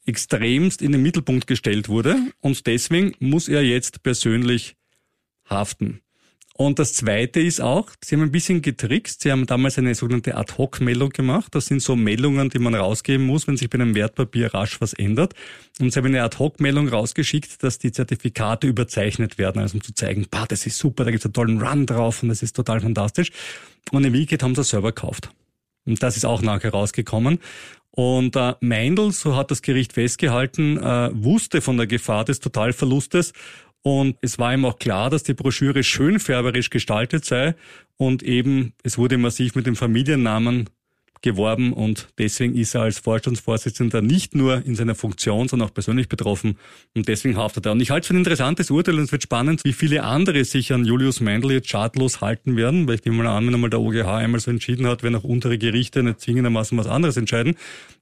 extremst 0.05 0.83
in 0.83 0.93
den 0.93 1.03
Mittelpunkt 1.03 1.47
gestellt 1.47 1.89
wurde 1.89 2.17
und 2.41 2.67
deswegen 2.67 3.15
muss 3.19 3.49
er 3.49 3.65
jetzt 3.65 4.03
persönlich 4.03 4.77
haften. 5.49 6.03
Und 6.59 6.79
das 6.79 6.95
Zweite 6.95 7.39
ist 7.39 7.61
auch, 7.61 7.91
Sie 8.03 8.17
haben 8.17 8.23
ein 8.23 8.33
bisschen 8.33 8.63
getrickst. 8.63 9.21
Sie 9.21 9.31
haben 9.31 9.45
damals 9.45 9.77
eine 9.77 9.95
sogenannte 9.95 10.39
Ad-Hoc-Meldung 10.39 11.11
gemacht. 11.11 11.55
Das 11.55 11.67
sind 11.67 11.83
so 11.83 11.97
Meldungen, 11.97 12.49
die 12.49 12.59
man 12.59 12.75
rausgeben 12.75 13.27
muss, 13.27 13.47
wenn 13.47 13.59
sich 13.59 13.69
bei 13.69 13.79
einem 13.79 13.95
Wertpapier 13.95 14.55
rasch 14.55 14.81
was 14.81 14.95
ändert. 14.95 15.35
Und 15.81 15.93
Sie 15.93 15.99
haben 15.99 16.07
eine 16.07 16.23
Ad-Hoc-Meldung 16.23 16.89
rausgeschickt, 16.89 17.63
dass 17.63 17.79
die 17.79 17.93
Zertifikate 17.93 18.67
überzeichnet 18.69 19.37
werden, 19.37 19.61
also 19.61 19.75
um 19.75 19.83
zu 19.83 19.93
zeigen, 19.93 20.29
bah, 20.31 20.47
das 20.49 20.65
ist 20.65 20.79
super, 20.79 21.05
da 21.05 21.11
gibt's 21.11 21.27
einen 21.27 21.35
tollen 21.35 21.61
Run 21.61 21.85
drauf 21.85 22.23
und 22.23 22.31
das 22.31 22.43
ist 22.43 22.57
total 22.57 22.81
fantastisch. 22.81 23.33
Und 23.91 24.05
in 24.05 24.15
Wirklichkeit 24.15 24.43
haben 24.43 24.55
sie 24.55 24.61
das 24.61 24.71
selber 24.71 24.93
gekauft. 24.93 25.29
Und 25.85 26.03
das 26.03 26.17
ist 26.17 26.25
auch 26.25 26.41
nachher 26.41 26.71
rausgekommen. 26.71 27.39
Und 27.91 28.37
äh, 28.37 28.55
Meindl, 28.61 29.13
so 29.13 29.37
hat 29.37 29.51
das 29.51 29.63
Gericht 29.63 29.95
festgehalten, 29.95 30.79
äh, 30.79 31.11
wusste 31.13 31.61
von 31.61 31.77
der 31.77 31.87
Gefahr 31.87 32.25
des 32.25 32.41
Totalverlustes 32.41 33.33
und 33.87 34.17
es 34.21 34.41
war 34.41 34.53
ihm 34.53 34.65
auch 34.65 34.81
klar, 34.81 35.11
dass 35.11 35.23
die 35.23 35.35
Broschüre 35.35 35.85
schönfärberisch 35.85 36.71
gestaltet 36.71 37.25
sei. 37.25 37.55
Und 37.97 38.25
eben 38.25 38.73
es 38.83 38.99
wurde 38.99 39.17
massiv 39.17 39.55
mit 39.55 39.65
dem 39.65 39.77
Familiennamen 39.77 40.69
geworben. 41.23 41.73
Und 41.73 42.09
deswegen 42.19 42.57
ist 42.57 42.75
er 42.75 42.83
als 42.83 42.99
Vorstandsvorsitzender 42.99 44.03
nicht 44.03 44.35
nur 44.35 44.67
in 44.67 44.75
seiner 44.75 44.97
Funktion, 44.97 45.47
sondern 45.47 45.69
auch 45.69 45.75
persönlich 45.75 46.09
betroffen. 46.09 46.59
Und 46.97 47.07
deswegen 47.07 47.37
haftet 47.37 47.67
er. 47.67 47.73
Und 47.73 47.81
ich 47.81 47.91
halte 47.91 48.03
es 48.03 48.09
für 48.09 48.15
ein 48.15 48.19
interessantes 48.19 48.73
Urteil. 48.73 48.97
Und 48.97 49.05
es 49.05 49.13
wird 49.13 49.23
spannend, 49.23 49.63
wie 49.63 49.73
viele 49.73 50.03
andere 50.03 50.45
sich 50.45 50.73
an 50.73 50.85
Julius 50.85 51.21
Meindl 51.21 51.53
jetzt 51.53 51.69
schadlos 51.69 52.21
halten 52.21 52.57
werden, 52.57 52.89
weil 52.89 52.97
ich 52.97 53.05
nehme 53.05 53.23
mal 53.23 53.37
an, 53.37 53.47
wenn 53.47 53.55
einmal 53.55 53.71
der 53.71 53.81
OGH 53.81 54.09
einmal 54.09 54.41
so 54.41 54.51
entschieden 54.51 54.89
hat, 54.89 55.05
wenn 55.05 55.15
auch 55.15 55.23
untere 55.23 55.59
Gerichte 55.59 56.03
nicht 56.03 56.21
zwingendermaßen 56.21 56.77
was 56.77 56.89
anderes 56.89 57.17
entscheiden. 57.17 57.55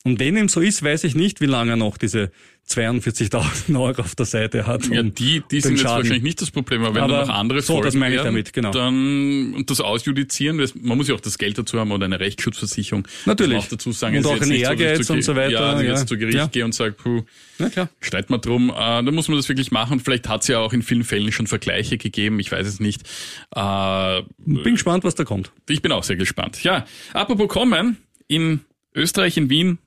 Und 0.02 0.18
wenn 0.18 0.34
ihm 0.38 0.48
so 0.48 0.60
ist, 0.60 0.82
weiß 0.82 1.04
ich 1.04 1.14
nicht, 1.14 1.42
wie 1.42 1.46
lange 1.46 1.72
er 1.72 1.76
noch 1.76 1.98
diese 1.98 2.30
42.000 2.68 3.79
Euro 3.79 4.03
auf 4.03 4.14
der 4.14 4.27
Seite 4.27 4.66
hat. 4.66 4.87
Ja, 4.88 5.03
die, 5.03 5.42
die 5.50 5.61
sind 5.61 5.77
jetzt 5.77 5.85
wahrscheinlich 5.85 6.22
nicht 6.22 6.40
das 6.40 6.50
Problem, 6.50 6.83
aber 6.83 6.94
wenn 6.94 7.03
aber 7.03 7.12
da 7.12 7.27
noch 7.27 7.35
andere 7.35 7.61
so, 7.61 7.83
das 7.83 7.94
meine 7.94 8.16
ich 8.16 8.22
damit, 8.22 8.53
genau. 8.53 8.70
dann 8.70 9.55
und 9.55 9.70
das 9.70 9.81
ausjudizieren, 9.81 10.57
man 10.81 10.96
muss 10.96 11.09
ja 11.09 11.14
auch 11.14 11.20
das 11.20 11.37
Geld 11.37 11.59
dazu 11.59 11.79
haben 11.79 11.92
oder 11.92 12.07
eine 12.07 12.18
Rechtsschutzversicherung. 12.20 13.07
Natürlich. 13.27 13.59
Auch 13.59 13.66
dazu 13.66 13.92
sagen, 13.92 14.16
und 14.16 14.27
auch 14.27 14.40
ein 14.40 14.50
Ehrgeiz 14.50 15.09
und 15.11 15.22
so 15.22 15.37
weiter. 15.37 15.50
Ja, 15.50 15.79
wenn 15.79 15.85
ich 15.85 15.90
jetzt 15.90 16.09
zu 16.09 16.16
Gericht 16.16 16.38
ja. 16.38 16.46
gehe 16.46 16.64
und 16.64 16.74
sage, 16.74 16.92
puh, 16.92 17.22
ja, 17.59 17.68
klar. 17.68 17.88
streit 18.00 18.31
mal 18.31 18.38
drum, 18.38 18.70
äh, 18.70 18.74
dann 18.74 19.14
muss 19.14 19.29
man 19.29 19.37
das 19.37 19.48
wirklich 19.48 19.70
machen. 19.70 20.00
Vielleicht 20.00 20.29
hat 20.29 20.42
es 20.42 20.48
ja 20.48 20.59
auch 20.59 20.72
in 20.72 20.83
vielen 20.83 21.05
Fällen 21.05 21.33
schon 21.33 21.46
Vergleiche 21.46 21.98
gegeben, 21.98 22.40
ich 22.40 22.50
weiß 22.50 22.66
es 22.66 22.81
nicht. 22.81 23.03
Äh, 23.55 24.22
bin 24.38 24.74
gespannt, 24.74 25.05
was 25.05 25.14
da 25.14 25.24
kommt. 25.24 25.53
Ich 25.68 25.83
bin 25.83 25.92
auch 25.92 26.03
sehr 26.03 26.16
gespannt. 26.16 26.64
Ja, 26.64 26.87
apropos 27.12 27.48
kommen, 27.48 27.98
in 28.27 28.61
Österreich, 28.94 29.37
in 29.37 29.50
Wien, 29.50 29.79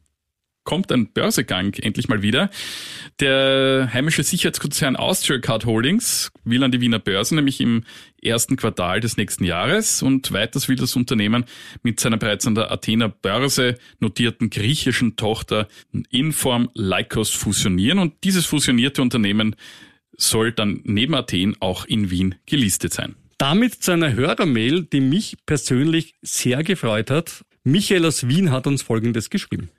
kommt 0.67 0.91
ein 0.91 1.07
Börsegang 1.07 1.73
endlich 1.75 2.09
mal 2.09 2.21
wieder. 2.21 2.51
Der 3.21 3.89
heimische 3.93 4.21
Sicherheitskonzern 4.21 4.97
Austria 4.97 5.39
Card 5.39 5.65
Holdings 5.65 6.29
will 6.43 6.61
an 6.61 6.73
die 6.73 6.81
Wiener 6.81 6.99
Börse, 6.99 7.35
nämlich 7.35 7.61
im 7.61 7.85
ersten 8.21 8.57
Quartal 8.57 8.99
des 8.99 9.15
nächsten 9.15 9.45
Jahres. 9.45 10.03
Und 10.03 10.33
weiters 10.33 10.67
will 10.67 10.75
das 10.75 10.97
Unternehmen 10.97 11.45
mit 11.83 12.01
seiner 12.01 12.17
bereits 12.17 12.45
an 12.45 12.55
der 12.55 12.69
Athener 12.69 13.07
Börse 13.07 13.75
notierten 14.01 14.49
griechischen 14.49 15.15
Tochter 15.15 15.69
Inform 16.11 16.69
Lycos 16.75 17.29
fusionieren. 17.29 17.97
Und 17.97 18.15
dieses 18.25 18.45
fusionierte 18.45 19.01
Unternehmen 19.01 19.55
soll 20.17 20.51
dann 20.51 20.81
neben 20.83 21.15
Athen 21.15 21.55
auch 21.61 21.85
in 21.85 22.11
Wien 22.11 22.35
gelistet 22.45 22.93
sein. 22.93 23.15
Damit 23.37 23.75
zu 23.75 23.91
einer 23.91 24.11
Hörermail, 24.11 24.83
die 24.83 24.99
mich 24.99 25.37
persönlich 25.45 26.15
sehr 26.21 26.61
gefreut 26.63 27.09
hat. 27.09 27.45
Michael 27.63 28.05
aus 28.05 28.27
Wien 28.27 28.51
hat 28.51 28.67
uns 28.67 28.81
Folgendes 28.81 29.29
geschrieben. 29.29 29.69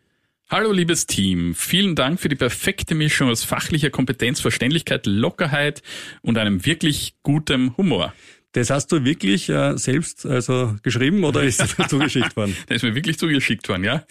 Hallo 0.50 0.72
liebes 0.72 1.04
Team, 1.04 1.54
vielen 1.54 1.94
Dank 1.94 2.20
für 2.20 2.30
die 2.30 2.34
perfekte 2.34 2.94
Mischung 2.94 3.28
aus 3.28 3.44
fachlicher 3.44 3.90
Kompetenz, 3.90 4.40
Verständlichkeit, 4.40 5.04
Lockerheit 5.04 5.82
und 6.22 6.38
einem 6.38 6.64
wirklich 6.64 7.16
gutem 7.22 7.76
Humor. 7.76 8.14
Das 8.52 8.70
hast 8.70 8.90
du 8.90 9.04
wirklich 9.04 9.50
äh, 9.50 9.76
selbst 9.76 10.24
also 10.24 10.74
geschrieben 10.82 11.22
oder 11.24 11.42
ist 11.42 11.60
das 11.60 11.76
zugeschickt 11.90 12.34
worden? 12.34 12.56
Das 12.66 12.76
ist 12.76 12.82
mir 12.82 12.94
wirklich 12.94 13.18
zugeschickt 13.18 13.68
worden, 13.68 13.84
ja. 13.84 14.06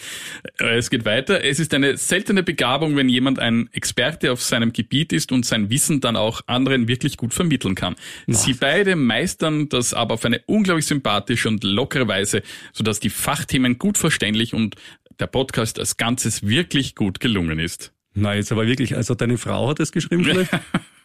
Äh, 0.59 0.77
es 0.77 0.91
geht 0.91 1.05
weiter. 1.05 1.43
Es 1.43 1.59
ist 1.59 1.73
eine 1.73 1.97
seltene 1.97 2.43
Begabung, 2.43 2.95
wenn 2.95 3.09
jemand 3.09 3.39
ein 3.39 3.67
Experte 3.73 4.31
auf 4.31 4.43
seinem 4.43 4.73
Gebiet 4.73 5.13
ist 5.13 5.31
und 5.31 5.43
sein 5.43 5.71
Wissen 5.71 6.01
dann 6.01 6.15
auch 6.15 6.41
anderen 6.45 6.87
wirklich 6.87 7.17
gut 7.17 7.33
vermitteln 7.33 7.73
kann. 7.73 7.95
Ach. 8.29 8.33
Sie 8.35 8.53
beide 8.53 8.95
meistern 8.95 9.69
das 9.69 9.95
aber 9.95 10.13
auf 10.13 10.23
eine 10.23 10.39
unglaublich 10.45 10.85
sympathische 10.85 11.47
und 11.47 11.63
lockere 11.63 12.07
Weise, 12.07 12.43
sodass 12.73 12.99
die 12.99 13.09
Fachthemen 13.09 13.79
gut 13.79 13.97
verständlich 13.97 14.53
und 14.53 14.75
der 15.19 15.27
Podcast 15.27 15.79
als 15.79 15.97
Ganzes 15.97 16.47
wirklich 16.47 16.95
gut 16.95 17.19
gelungen 17.19 17.59
ist. 17.59 17.93
Na, 18.13 18.33
jetzt 18.35 18.51
aber 18.51 18.65
wirklich, 18.65 18.95
also 18.95 19.13
deine 19.13 19.37
Frau 19.37 19.69
hat 19.69 19.79
es 19.79 19.91
geschrieben 19.91 20.23
vielleicht? 20.23 20.51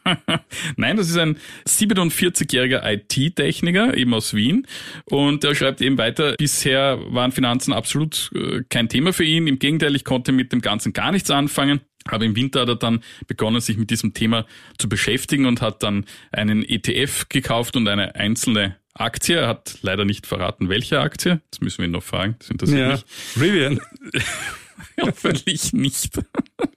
Nein, 0.76 0.96
das 0.96 1.08
ist 1.08 1.18
ein 1.18 1.36
47-jähriger 1.68 2.82
IT-Techniker, 2.84 3.96
eben 3.96 4.14
aus 4.14 4.34
Wien. 4.34 4.66
Und 5.04 5.44
der 5.44 5.54
schreibt 5.54 5.80
eben 5.80 5.98
weiter, 5.98 6.34
bisher 6.38 6.98
waren 7.08 7.32
Finanzen 7.32 7.72
absolut 7.72 8.30
äh, 8.34 8.62
kein 8.68 8.88
Thema 8.88 9.12
für 9.12 9.24
ihn. 9.24 9.46
Im 9.46 9.58
Gegenteil, 9.58 9.94
ich 9.94 10.04
konnte 10.04 10.32
mit 10.32 10.52
dem 10.52 10.60
Ganzen 10.60 10.92
gar 10.92 11.12
nichts 11.12 11.30
anfangen. 11.30 11.80
Aber 12.04 12.24
im 12.24 12.34
Winter 12.34 12.62
hat 12.62 12.68
er 12.68 12.76
dann 12.76 13.00
begonnen, 13.28 13.60
sich 13.60 13.76
mit 13.76 13.90
diesem 13.90 14.12
Thema 14.12 14.46
zu 14.76 14.88
beschäftigen 14.88 15.46
und 15.46 15.60
hat 15.60 15.82
dann 15.82 16.06
einen 16.32 16.64
ETF 16.64 17.28
gekauft 17.28 17.76
und 17.76 17.86
eine 17.86 18.16
einzelne 18.16 18.76
Aktie. 18.94 19.36
Er 19.36 19.48
hat 19.48 19.78
leider 19.82 20.04
nicht 20.04 20.26
verraten, 20.26 20.68
welche 20.68 21.00
Aktie. 21.00 21.40
Das 21.50 21.60
müssen 21.60 21.78
wir 21.78 21.86
ihn 21.86 21.92
noch 21.92 22.02
fragen. 22.02 22.36
Das 22.38 22.50
interessiert 22.50 22.80
ja, 22.80 22.92
mich. 22.92 23.04
Rivian. 23.40 23.80
Hoffentlich 25.00 25.72
nicht. 25.72 26.20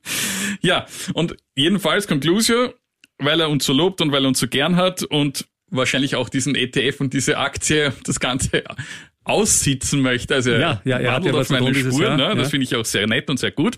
ja, 0.62 0.86
und 1.13 1.36
jedenfalls 1.56 2.08
Conclusio, 2.08 2.73
weil 3.17 3.39
er 3.39 3.49
uns 3.49 3.65
so 3.65 3.73
lobt 3.73 4.01
und 4.01 4.12
weil 4.12 4.25
er 4.25 4.28
uns 4.28 4.39
so 4.39 4.47
gern 4.47 4.75
hat 4.75 5.04
und 5.04 5.47
wahrscheinlich 5.69 6.15
auch 6.15 6.30
diesen 6.30 6.56
ETF 6.56 7.01
und 7.01 7.13
diese 7.13 7.38
Aktie, 7.38 7.93
das 8.04 8.19
Ganze 8.19 8.63
aussitzen 9.25 10.01
möchte. 10.01 10.35
Also 10.35 10.51
ja, 10.51 10.81
ja, 10.85 10.97
er 10.99 11.11
hat 11.13 11.25
ja 11.25 11.33
auf 11.33 11.49
meine 11.49 11.73
Spuren, 11.73 12.17
ne? 12.17 12.35
das 12.35 12.51
finde 12.51 12.63
ich 12.63 12.75
auch 12.75 12.85
sehr 12.85 13.07
nett 13.07 13.29
und 13.29 13.38
sehr 13.38 13.51
gut. 13.51 13.75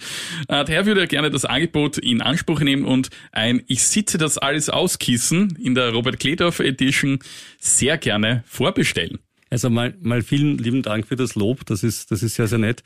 Äh, 0.47 0.65
daher 0.65 0.85
würde 0.85 1.01
er 1.01 1.07
gerne 1.07 1.31
das 1.31 1.45
Angebot 1.45 1.97
in 1.97 2.21
Anspruch 2.21 2.59
nehmen 2.59 2.85
und 2.85 3.09
ein 3.31 3.63
Ich 3.67 3.83
sitze 3.83 4.17
das 4.17 4.37
alles 4.37 4.69
auskissen 4.69 5.57
in 5.61 5.73
der 5.73 5.91
Robert 5.91 6.19
Kledorfer 6.19 6.65
Edition 6.65 7.19
sehr 7.59 7.97
gerne 7.97 8.43
vorbestellen. 8.45 9.19
Also 9.49 9.69
mal, 9.69 9.95
mal 10.01 10.21
vielen 10.21 10.57
lieben 10.57 10.81
Dank 10.81 11.07
für 11.07 11.15
das 11.15 11.35
Lob, 11.35 11.65
das 11.65 11.81
ist, 11.83 12.11
das 12.11 12.21
ist 12.21 12.35
sehr, 12.35 12.47
sehr 12.47 12.59
nett. 12.59 12.83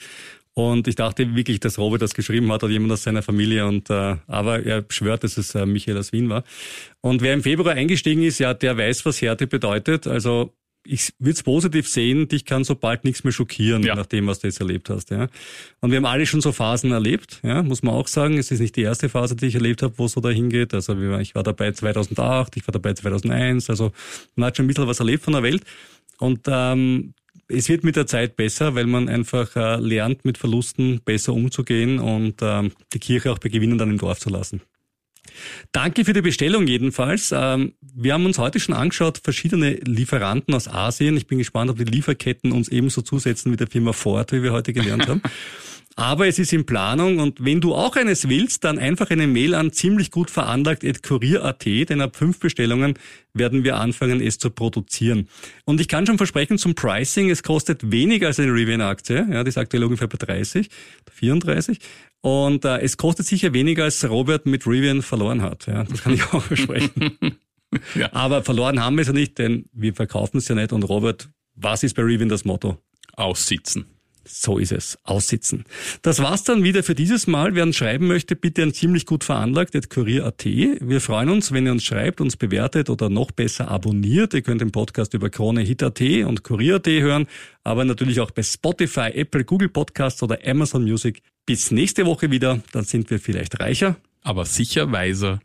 Und 0.53 0.87
ich 0.87 0.95
dachte 0.95 1.33
wirklich, 1.35 1.61
dass 1.61 1.79
Robert 1.79 2.01
das 2.01 2.13
geschrieben 2.13 2.51
hat 2.51 2.63
oder 2.63 2.73
jemand 2.73 2.91
aus 2.91 3.03
seiner 3.03 3.21
Familie. 3.21 3.65
Und 3.65 3.89
äh, 3.89 4.17
aber 4.27 4.63
er 4.63 4.83
schwört, 4.89 5.23
dass 5.23 5.37
es 5.37 5.55
äh, 5.55 5.65
Michael 5.65 5.97
aus 5.97 6.11
Wien 6.11 6.29
war. 6.29 6.43
Und 6.99 7.21
wer 7.21 7.33
im 7.33 7.41
Februar 7.41 7.73
eingestiegen 7.73 8.21
ist, 8.23 8.39
ja, 8.39 8.53
der 8.53 8.77
weiß, 8.77 9.05
was 9.05 9.21
Härte 9.21 9.47
bedeutet. 9.47 10.07
Also 10.07 10.53
ich 10.83 11.13
würde 11.19 11.31
es 11.33 11.43
positiv 11.43 11.87
sehen, 11.87 12.27
dich 12.27 12.45
kann 12.45 12.63
so 12.63 12.75
bald 12.75 13.03
nichts 13.03 13.23
mehr 13.23 13.31
schockieren, 13.33 13.83
Ja. 13.83 13.95
nach 13.95 14.05
dem, 14.07 14.27
was 14.27 14.39
du 14.39 14.47
jetzt 14.47 14.59
erlebt 14.59 14.89
hast. 14.89 15.11
Ja. 15.11 15.27
Und 15.79 15.91
wir 15.91 15.97
haben 15.97 16.05
alle 16.05 16.25
schon 16.25 16.41
so 16.41 16.51
Phasen 16.51 16.91
erlebt, 16.91 17.39
ja, 17.43 17.61
muss 17.63 17.83
man 17.83 17.93
auch 17.93 18.07
sagen. 18.07 18.37
Es 18.37 18.51
ist 18.51 18.59
nicht 18.59 18.75
die 18.75 18.81
erste 18.81 19.07
Phase, 19.09 19.35
die 19.35 19.45
ich 19.47 19.55
erlebt 19.55 19.83
habe, 19.83 19.93
wo 19.97 20.05
es 20.05 20.13
so 20.13 20.21
dahin 20.21 20.49
geht. 20.49 20.73
Also 20.73 20.99
ich 21.19 21.35
war 21.35 21.43
dabei 21.43 21.71
2008, 21.71 22.57
ich 22.57 22.67
war 22.67 22.71
dabei 22.71 22.93
2001. 22.93 23.69
Also 23.69 23.91
man 24.35 24.47
hat 24.47 24.57
schon 24.57 24.65
ein 24.65 24.67
bisschen 24.67 24.87
was 24.87 24.99
erlebt 24.99 25.23
von 25.23 25.33
der 25.33 25.43
Welt. 25.43 25.63
Und 26.17 26.41
ähm, 26.47 27.13
es 27.47 27.67
wird 27.69 27.83
mit 27.83 27.95
der 27.95 28.07
Zeit 28.07 28.35
besser, 28.35 28.75
weil 28.75 28.85
man 28.87 29.09
einfach 29.09 29.55
äh, 29.55 29.75
lernt, 29.77 30.23
mit 30.25 30.37
Verlusten 30.37 31.01
besser 31.03 31.33
umzugehen 31.33 31.99
und 31.99 32.35
ähm, 32.41 32.71
die 32.93 32.99
Kirche 32.99 33.31
auch 33.31 33.39
bei 33.39 33.49
Gewinnen 33.49 33.77
dann 33.77 33.89
im 33.91 33.97
Dorf 33.97 34.19
zu 34.19 34.29
lassen. 34.29 34.61
Danke 35.71 36.05
für 36.05 36.13
die 36.13 36.21
Bestellung 36.21 36.67
jedenfalls. 36.67 37.31
Ähm, 37.35 37.73
wir 37.81 38.13
haben 38.13 38.25
uns 38.25 38.37
heute 38.37 38.59
schon 38.59 38.75
angeschaut, 38.75 39.19
verschiedene 39.23 39.73
Lieferanten 39.73 40.53
aus 40.53 40.67
Asien. 40.67 41.15
Ich 41.17 41.27
bin 41.27 41.37
gespannt, 41.37 41.69
ob 41.69 41.77
die 41.77 41.83
Lieferketten 41.83 42.51
uns 42.51 42.67
ebenso 42.69 43.01
zusetzen 43.01 43.51
wie 43.51 43.57
der 43.57 43.67
Firma 43.67 43.93
Ford, 43.93 44.31
wie 44.31 44.43
wir 44.43 44.51
heute 44.51 44.73
gelernt 44.73 45.07
haben. 45.07 45.21
Aber 45.95 46.27
es 46.27 46.39
ist 46.39 46.53
in 46.53 46.65
Planung 46.65 47.19
und 47.19 47.43
wenn 47.43 47.59
du 47.59 47.75
auch 47.75 47.97
eines 47.97 48.29
willst, 48.29 48.63
dann 48.63 48.79
einfach 48.79 49.09
eine 49.09 49.27
Mail 49.27 49.53
an 49.53 49.73
ziemlich 49.73 50.09
gut 50.09 50.31
veranlagt 50.31 50.85
at 50.85 51.03
kurier.at, 51.03 51.65
denn 51.65 51.99
ab 51.99 52.15
fünf 52.15 52.39
Bestellungen 52.39 52.93
werden 53.33 53.65
wir 53.65 53.77
anfangen, 53.77 54.21
es 54.21 54.37
zu 54.37 54.49
produzieren. 54.49 55.27
Und 55.65 55.81
ich 55.81 55.89
kann 55.89 56.05
schon 56.05 56.17
versprechen 56.17 56.57
zum 56.57 56.75
Pricing, 56.75 57.29
es 57.29 57.43
kostet 57.43 57.91
weniger 57.91 58.27
als 58.27 58.39
eine 58.39 58.53
Rivian-Aktie, 58.53 59.27
ja, 59.31 59.43
die 59.43 59.49
ist 59.49 59.57
aktuell 59.57 59.83
ungefähr 59.83 60.07
bei 60.07 60.17
30, 60.17 60.69
34. 61.13 61.77
Und 62.21 62.65
äh, 62.65 62.79
es 62.79 62.97
kostet 62.97 63.25
sicher 63.25 63.53
weniger, 63.53 63.83
als 63.83 64.07
Robert 64.07 64.45
mit 64.45 64.67
Rivian 64.67 65.01
verloren 65.01 65.41
hat. 65.41 65.65
Ja, 65.65 65.83
das 65.83 66.03
kann 66.03 66.13
ich 66.13 66.23
auch 66.33 66.41
versprechen. 66.43 67.17
Ja. 67.95 68.11
Aber 68.11 68.43
verloren 68.43 68.81
haben 68.81 68.97
wir 68.97 69.03
es 69.03 69.07
ja 69.07 69.13
nicht, 69.13 69.37
denn 69.37 69.69
wir 69.71 69.93
verkaufen 69.93 70.39
es 70.39 70.47
ja 70.49 70.55
nicht. 70.55 70.73
Und 70.73 70.83
Robert, 70.83 71.29
was 71.55 71.83
ist 71.83 71.95
bei 71.95 72.01
Rivian 72.01 72.27
das 72.27 72.43
Motto? 72.43 72.77
Aussitzen. 73.13 73.85
So 74.25 74.57
ist 74.57 74.71
es. 74.71 74.99
Aussitzen. 75.03 75.65
Das 76.01 76.19
war's 76.19 76.43
dann 76.43 76.63
wieder 76.63 76.83
für 76.83 76.95
dieses 76.95 77.27
Mal. 77.27 77.55
Wer 77.55 77.63
uns 77.63 77.75
schreiben 77.75 78.07
möchte, 78.07 78.35
bitte 78.35 78.63
an 78.63 78.73
ziemlich 78.73 79.05
gut 79.05 79.23
veranlagt, 79.23 79.75
at 79.75 79.89
kurier.at. 79.89 80.45
Wir 80.45 81.01
freuen 81.01 81.29
uns, 81.29 81.51
wenn 81.51 81.65
ihr 81.65 81.71
uns 81.71 81.83
schreibt, 81.83 82.21
uns 82.21 82.37
bewertet 82.37 82.89
oder 82.89 83.09
noch 83.09 83.31
besser 83.31 83.69
abonniert. 83.69 84.33
Ihr 84.33 84.41
könnt 84.41 84.61
den 84.61 84.71
Podcast 84.71 85.13
über 85.13 85.29
Krone 85.29 85.61
Hit.at 85.61 86.01
und 86.01 86.43
Kurier.at 86.43 86.87
hören, 86.87 87.27
aber 87.63 87.83
natürlich 87.83 88.19
auch 88.19 88.31
bei 88.31 88.43
Spotify, 88.43 89.11
Apple, 89.13 89.43
Google 89.43 89.69
Podcasts 89.69 90.21
oder 90.21 90.39
Amazon 90.45 90.83
Music. 90.83 91.21
Bis 91.45 91.71
nächste 91.71 92.05
Woche 92.05 92.31
wieder, 92.31 92.61
dann 92.71 92.83
sind 92.83 93.09
wir 93.09 93.19
vielleicht 93.19 93.59
reicher. 93.59 93.97
Aber 94.23 94.45
sicher 94.45 94.91
weiser. 94.91 95.41